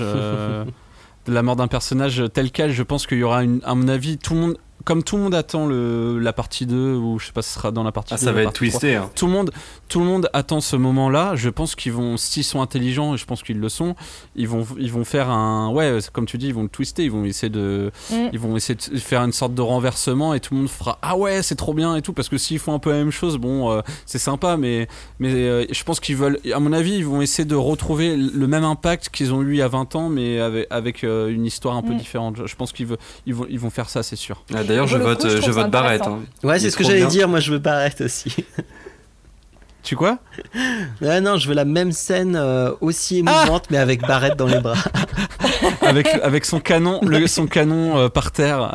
[1.27, 2.71] la mort d'un personnage tel quel.
[2.71, 5.23] Je pense qu'il y aura, une, à mon avis, tout le monde, comme tout le
[5.23, 7.91] monde attend le, la partie 2 ou je sais pas, si ce sera dans la
[7.91, 8.23] partie Ah, 2.
[8.25, 8.79] ça va être partie 3.
[8.79, 8.95] twisté.
[8.95, 9.09] hein.
[9.15, 9.51] Tout le monde,
[9.87, 11.35] tout le monde attend ce moment-là.
[11.35, 13.95] Je pense qu'ils vont, s'ils sont intelligents, et je pense qu'ils le sont,
[14.35, 17.11] ils vont, ils vont faire un, ouais, comme tu dis, ils vont le twister, ils
[17.11, 18.29] vont essayer de, Mm.
[18.33, 21.15] ils vont essayer de faire une sorte de renversement et tout le monde fera ah
[21.17, 23.37] ouais c'est trop bien et tout parce que s'ils font un peu la même chose,
[23.37, 24.87] bon, euh, c'est sympa, mais,
[25.19, 28.47] mais euh, je pense qu'ils veulent, à mon avis, ils vont essayer de retrouver le
[28.47, 31.45] même impact qu'ils ont eu il y a 20 ans, mais avec, avec euh, une
[31.45, 31.97] histoire un peu Mm.
[31.97, 32.35] différente.
[32.37, 34.43] Je- Je pense qu'ils veulent, ils vont, ils vont faire ça, c'est sûr.
[34.53, 36.01] Ah, D'ailleurs, je vote, coup, je vote Barrett.
[36.01, 36.19] hein.
[36.43, 37.27] Ouais, c'est est ce que j'allais dire.
[37.27, 38.33] Moi, je veux Barrett aussi.
[39.83, 40.17] Tu quoi
[41.05, 44.61] Ah non, je veux la même scène euh, aussi émouvante, mais avec Barrett dans les
[44.61, 44.77] bras.
[45.81, 48.71] avec, avec son canon, le, son canon euh, par terre.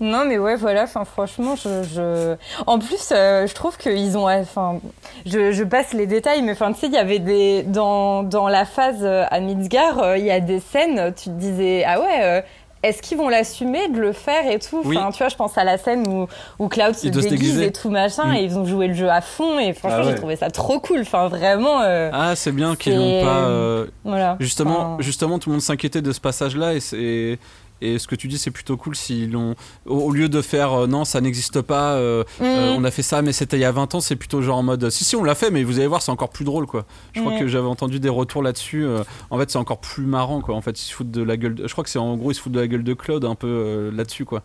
[0.00, 2.36] Non, mais ouais, voilà, enfin, franchement, je, je...
[2.66, 4.30] En plus, euh, je trouve qu'ils ont...
[4.30, 4.80] Enfin,
[5.26, 7.62] je, je passe les détails, mais enfin, tu sais, il y avait des...
[7.64, 11.34] Dans, dans la phase euh, à Midgard, euh, il y a des scènes, tu te
[11.34, 12.44] disais, ah ouais...
[12.82, 14.96] est-ce qu'ils vont l'assumer de le faire et tout Oui.
[14.96, 16.26] Enfin, tu vois, je pense à la scène où,
[16.58, 18.34] où Cloud se déguise et tout machin, Mm.
[18.34, 20.10] et ils ont joué le jeu à fond, et franchement, Ah ouais.
[20.12, 21.00] j'ai trouvé ça trop cool.
[21.00, 23.38] Enfin, vraiment, euh, Ah, c'est bien qu'ils l'ont pas.
[23.48, 24.36] euh, voilà.
[24.40, 27.38] Justement, Enfin, justement, tout le monde s'inquiétait de ce passage-là et, c'est-
[27.82, 29.54] et ce que tu dis, c'est plutôt cool s'ils l'ont.
[29.86, 32.44] Au, au lieu de faire euh, non, ça n'existe pas, euh, mm.
[32.44, 34.58] euh, on a fait ça, mais c'était il y a 20 ans, c'est plutôt genre
[34.58, 36.66] en mode si, si, on l'a fait, mais vous allez voir, c'est encore plus drôle
[36.66, 36.84] quoi.
[37.12, 37.38] Je crois Mm.
[37.40, 38.84] que j'avais entendu des retours là-dessus.
[38.84, 40.54] euh, en fait, c'est encore plus marrant quoi.
[40.54, 41.54] En fait, ils se foutent de la gueule.
[41.54, 43.24] de- Je crois que c'est en gros, ils se foutent de la gueule de Claude
[43.24, 44.42] un peu euh, là-dessus quoi.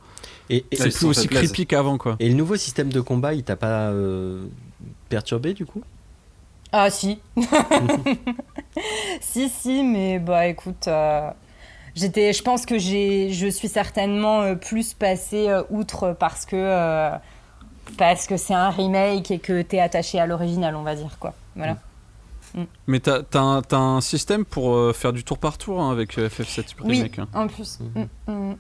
[0.50, 2.16] Et, C'est plus aussi creepy qu'avant quoi.
[2.20, 4.46] et le nouveau système de combat, il t'a pas euh,
[5.10, 5.82] perturbé du coup?
[6.72, 7.20] Ah si.
[9.22, 11.30] si si mais bah écoute euh,
[11.96, 16.56] j'étais je pense que j'ai je suis certainement euh, plus passée euh, outre parce que
[16.56, 17.10] euh,
[17.98, 21.34] parce que c'est un remake et que t'es attaché à l'original on va dire quoi.
[21.56, 21.78] Voilà.
[22.88, 26.76] Mais t'as t'as un, système pour faire du tour par tour hein, avec euh, FF7
[26.86, 27.20] Oui, Remake.
[27.20, 27.28] hein.
[27.34, 27.80] en plus.
[27.80, 28.08] Mhm.
[28.28, 28.58] Mm, mm.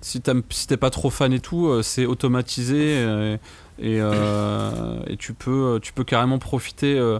[0.00, 3.38] si t'aimes- si t'es pas trop fan et tout, c'est automatisé
[3.78, 7.18] et, euh, et tu peux tu peux carrément profiter euh,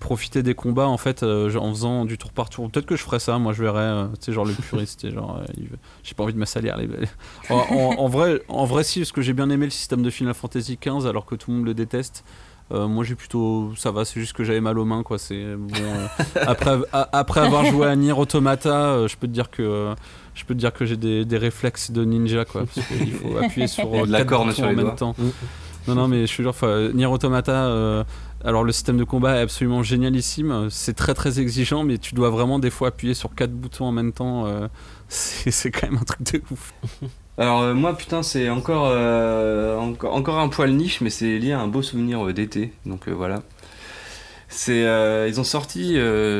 [0.00, 2.70] profiter des combats en fait euh, genre en faisant du tour par tour.
[2.70, 5.40] Peut-être que je ferais ça, moi je verrais, euh, tu sais genre le puriste, genre
[5.40, 5.52] euh,
[6.02, 6.88] j'ai pas envie de m'assalir les.
[7.50, 10.10] en, en- en vrai en vrai si parce que j'ai bien aimé le système de
[10.10, 12.24] Final Fantasy XV alors que tout le monde le déteste.
[12.70, 15.56] Euh, moi j'ai plutôt ça va c'est juste que j'avais mal aux mains quoi c'est
[15.56, 15.74] bon
[16.46, 19.92] après a- après avoir joué à Nier Automata je peux te dire que
[20.34, 23.36] je peux te dire que j'ai des, des réflexes de ninja quoi parce qu'il faut
[23.36, 25.14] appuyer sur la corne en même temps
[25.88, 27.66] non non mais je suis enfin, Nier Automata
[28.44, 32.30] alors le système de combat est absolument génialissime c'est très très exigeant mais tu dois
[32.30, 34.68] vraiment des fois appuyer sur quatre boutons en même temps euh,
[35.08, 36.72] c'est quand même un truc de ouf
[37.38, 41.52] Alors euh, moi putain c'est encore, euh, encore encore un poil niche mais c'est lié
[41.52, 43.42] à un beau souvenir d'été donc voilà.
[44.54, 45.96] C'est ils ont sorti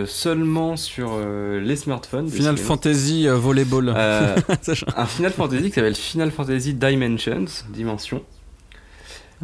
[0.07, 2.29] seulement sur les smartphones.
[2.29, 2.59] Final.
[2.59, 8.23] Fantasy Volleyball un Final Fantasy qui s'appelle Final Fantasy Dimensions Dimension.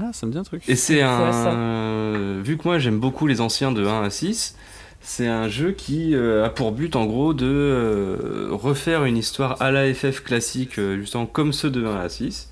[0.01, 3.27] Ah ça me dit un truc Et c'est un ça vu que moi j'aime beaucoup
[3.27, 4.57] les anciens de 1 à 6,
[5.01, 9.61] c'est un jeu qui euh, a pour but en gros de euh, refaire une histoire
[9.63, 12.51] à la FF classique euh, justement comme ceux de 1 à 6.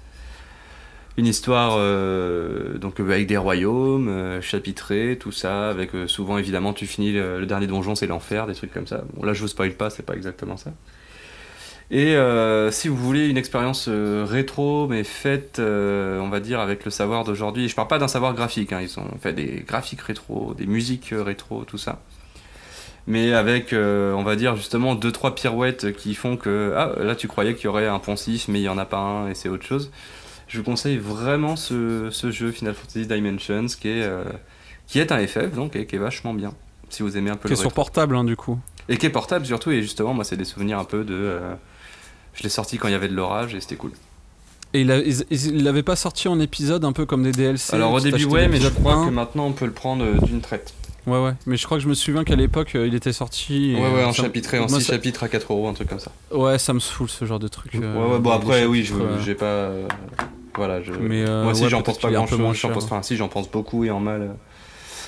[1.19, 6.37] Une histoire euh, donc euh, avec des royaumes euh, chapitrés, tout ça, avec euh, souvent
[6.37, 9.03] évidemment tu finis le, le dernier donjon c'est l'enfer, des trucs comme ça.
[9.15, 10.73] Bon là je vous spoil pas, c'est pas exactement ça.
[11.91, 16.59] Et euh, si vous voulez une expérience euh, rétro, mais faite, euh, on va dire,
[16.59, 19.63] avec le savoir d'aujourd'hui, je parle pas d'un savoir graphique, hein, ils ont fait des
[19.67, 22.01] graphiques rétro, des musiques rétro, tout ça.
[23.07, 27.29] Mais avec, on va dire, justement, deux, trois pirouettes qui font que, ah, là tu
[27.29, 29.49] croyais qu'il y aurait un poncif, mais il y en a pas un, et c'est
[29.49, 29.93] autre chose.
[30.49, 34.11] Je vous conseille vraiment ce, ce jeu Final Fantasy Dimensions, qui est,
[34.89, 36.53] qui est un FF, donc, et qui est vachement bien,
[36.89, 38.59] si vous aimez un peu qui le est sur portable hein, du coup
[38.89, 41.39] Et qui est portable surtout, et justement, moi, c'est des souvenirs un peu de.
[42.37, 43.93] Euh, je l'ai sorti quand il y avait de l'orage et c'était cool.
[44.75, 48.25] Et il, l'avaient pas sorti en épisode un peu comme des DLC Alors au début,
[48.27, 49.07] ouais, mais je crois 1.
[49.07, 50.75] que maintenant on peut le prendre euh, d'une traite.
[51.07, 51.35] Ouais, ouais.
[51.47, 53.75] Mais je crois que je me souviens qu'à l'époque, euh, il était sorti.
[53.77, 55.73] Ouais, ouais, euh, en ça- chapitré, en moi, 6 ça- chapitres à 4 euros, un
[55.73, 56.11] truc comme ça.
[56.33, 57.77] Ouais, ça me saoule ce genre de truc.
[57.77, 59.45] euh, ouais, ouais, bon après, oui, euh, j'ai pas.
[59.47, 59.87] euh,
[60.57, 60.91] voilà, je.
[60.93, 62.41] Mais, euh, Moi aussi, ouais, j'en pense pas grand chose.
[62.55, 64.35] J'en pense, enfin, si, j'en pense beaucoup et en mal.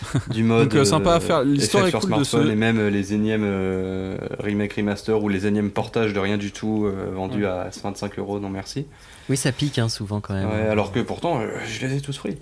[0.31, 0.69] du mode.
[0.69, 1.39] Donc, euh, sympa à faire.
[1.39, 4.17] euh, L'histoire FF est sur cool de smartphone ce- Et même euh, les énièmes euh,
[4.41, 7.51] remake remaster ou les énièmes portages de rien du tout euh, vendus Ouais.
[7.51, 8.87] à 25 euros, non merci.
[9.29, 10.49] Oui, ça pique hein, souvent quand même.
[10.49, 12.37] Ouais, alors que pourtant, euh, je les ai tous pris.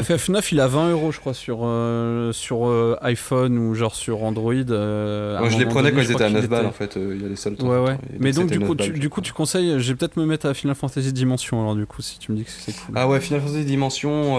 [0.00, 4.22] FF9, il a 20 euros, je crois, sur, euh, sur euh, iPhone ou genre sur
[4.22, 4.52] Android.
[4.54, 6.72] euh, Moi, je les prenais donné, quand ils étaient à qu'il 9 balles était- en
[6.72, 7.62] fait, il y a des soldes.
[7.62, 7.98] Ouais, ouais.
[8.18, 9.80] Mais donc, du 9 coup, balles, tu, du coup, tu conseilles.
[9.80, 12.36] Je vais peut-être me mettre à Final Fantasy Dimension alors, du coup, si tu me
[12.36, 12.94] dis que c'est cool.
[12.96, 14.34] Ah ouais, Final Fantasy Dimension,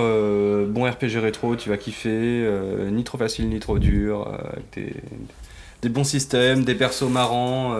[0.68, 2.50] bon RPG rétro, tu vas kiffer,
[2.92, 4.94] ni trop facile ni trop dur, avec des,
[5.82, 7.76] des bons systèmes, des persos marrants,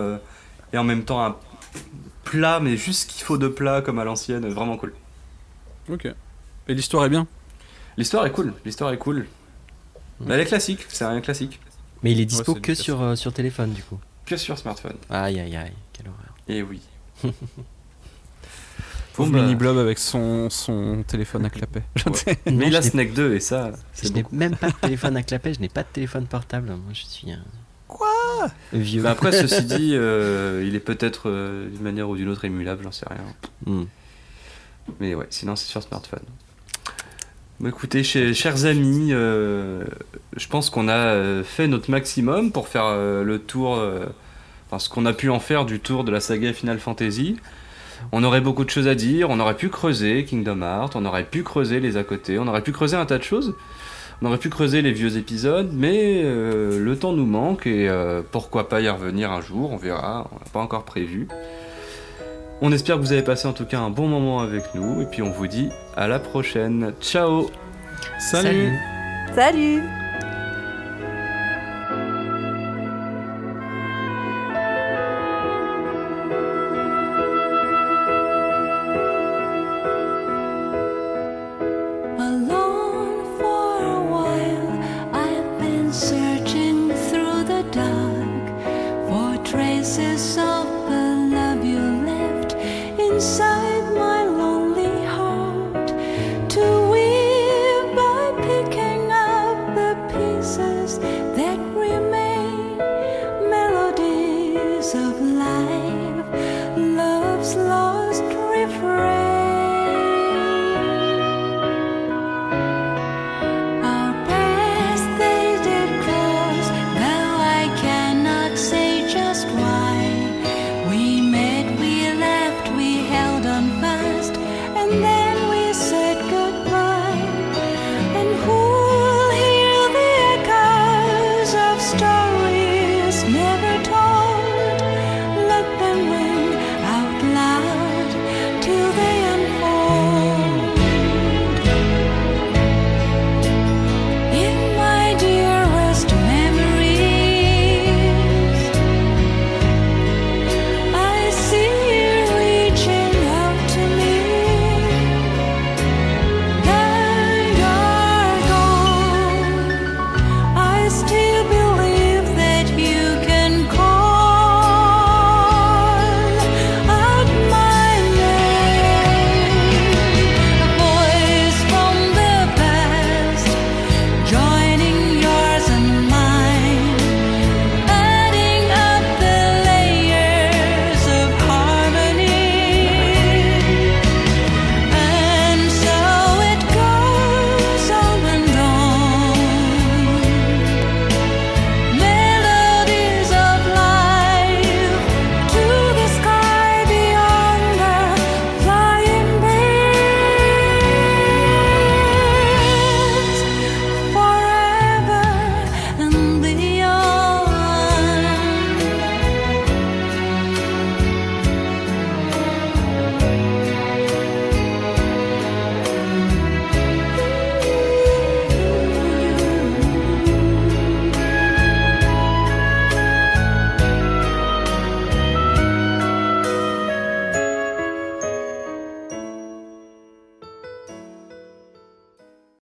[0.72, 1.36] et en même temps un
[2.24, 4.92] plat, mais juste ce qu'il faut de plat comme à l'ancienne, vraiment cool.
[5.90, 6.06] Ok.
[6.68, 7.26] Et l'histoire est bien?
[7.98, 9.26] L'histoire est cool, l'histoire est cool.
[10.20, 11.58] Mais elle est classique, c'est un classique,
[12.04, 13.98] Mais il est dispo que sur, euh, sur téléphone du coup.
[14.24, 14.94] que sur smartphone.
[15.10, 16.32] Aïe aïe aïe, quelle horreur.
[16.46, 16.80] Et oui.
[19.14, 19.40] Pauvre bah.
[19.42, 21.82] mini blob avec son, son téléphone à clapet.
[22.46, 25.24] Mais Non, il a Snake 2 et ça, Je n'ai même pas de téléphone à
[25.24, 26.68] clapet, je n'ai pas de téléphone portable.
[26.68, 27.42] Moi je suis un.
[27.88, 28.06] Quoi?
[28.72, 29.02] Vieux.
[29.02, 32.84] Bah après, ceci dit, euh, il est peut-être euh, d'une manière ou d'une autre émulable,
[32.84, 33.24] j'en sais rien.
[33.66, 33.86] Hmm.
[35.00, 36.22] Mais ouais, sinon c'est sur smartphone.
[37.60, 39.82] Bah, écoutez, chers, amis, euh,
[40.36, 43.82] je pense qu'on a euh, fait notre maximum pour faire euh, le tour,
[44.66, 47.36] enfin ce qu'on a pu en faire du tour de la saga Final Fantasy.
[48.12, 51.24] On aurait beaucoup de choses à dire, on aurait pu creuser Kingdom Hearts, on aurait
[51.24, 53.56] pu creuser les à côté, on aurait pu creuser un tas de choses.
[54.22, 57.90] On aurait pu creuser les vieux épisodes, mais le temps nous manque et
[58.30, 61.26] pourquoi pas y revenir un jour, on verra, on n'a pas encore prévu.
[62.60, 65.06] On espère que vous avez passé en tout cas un bon moment avec nous et
[65.06, 66.92] puis on vous dit à la prochaine.
[67.00, 67.50] Ciao
[68.18, 68.72] Salut.
[69.34, 69.82] Salut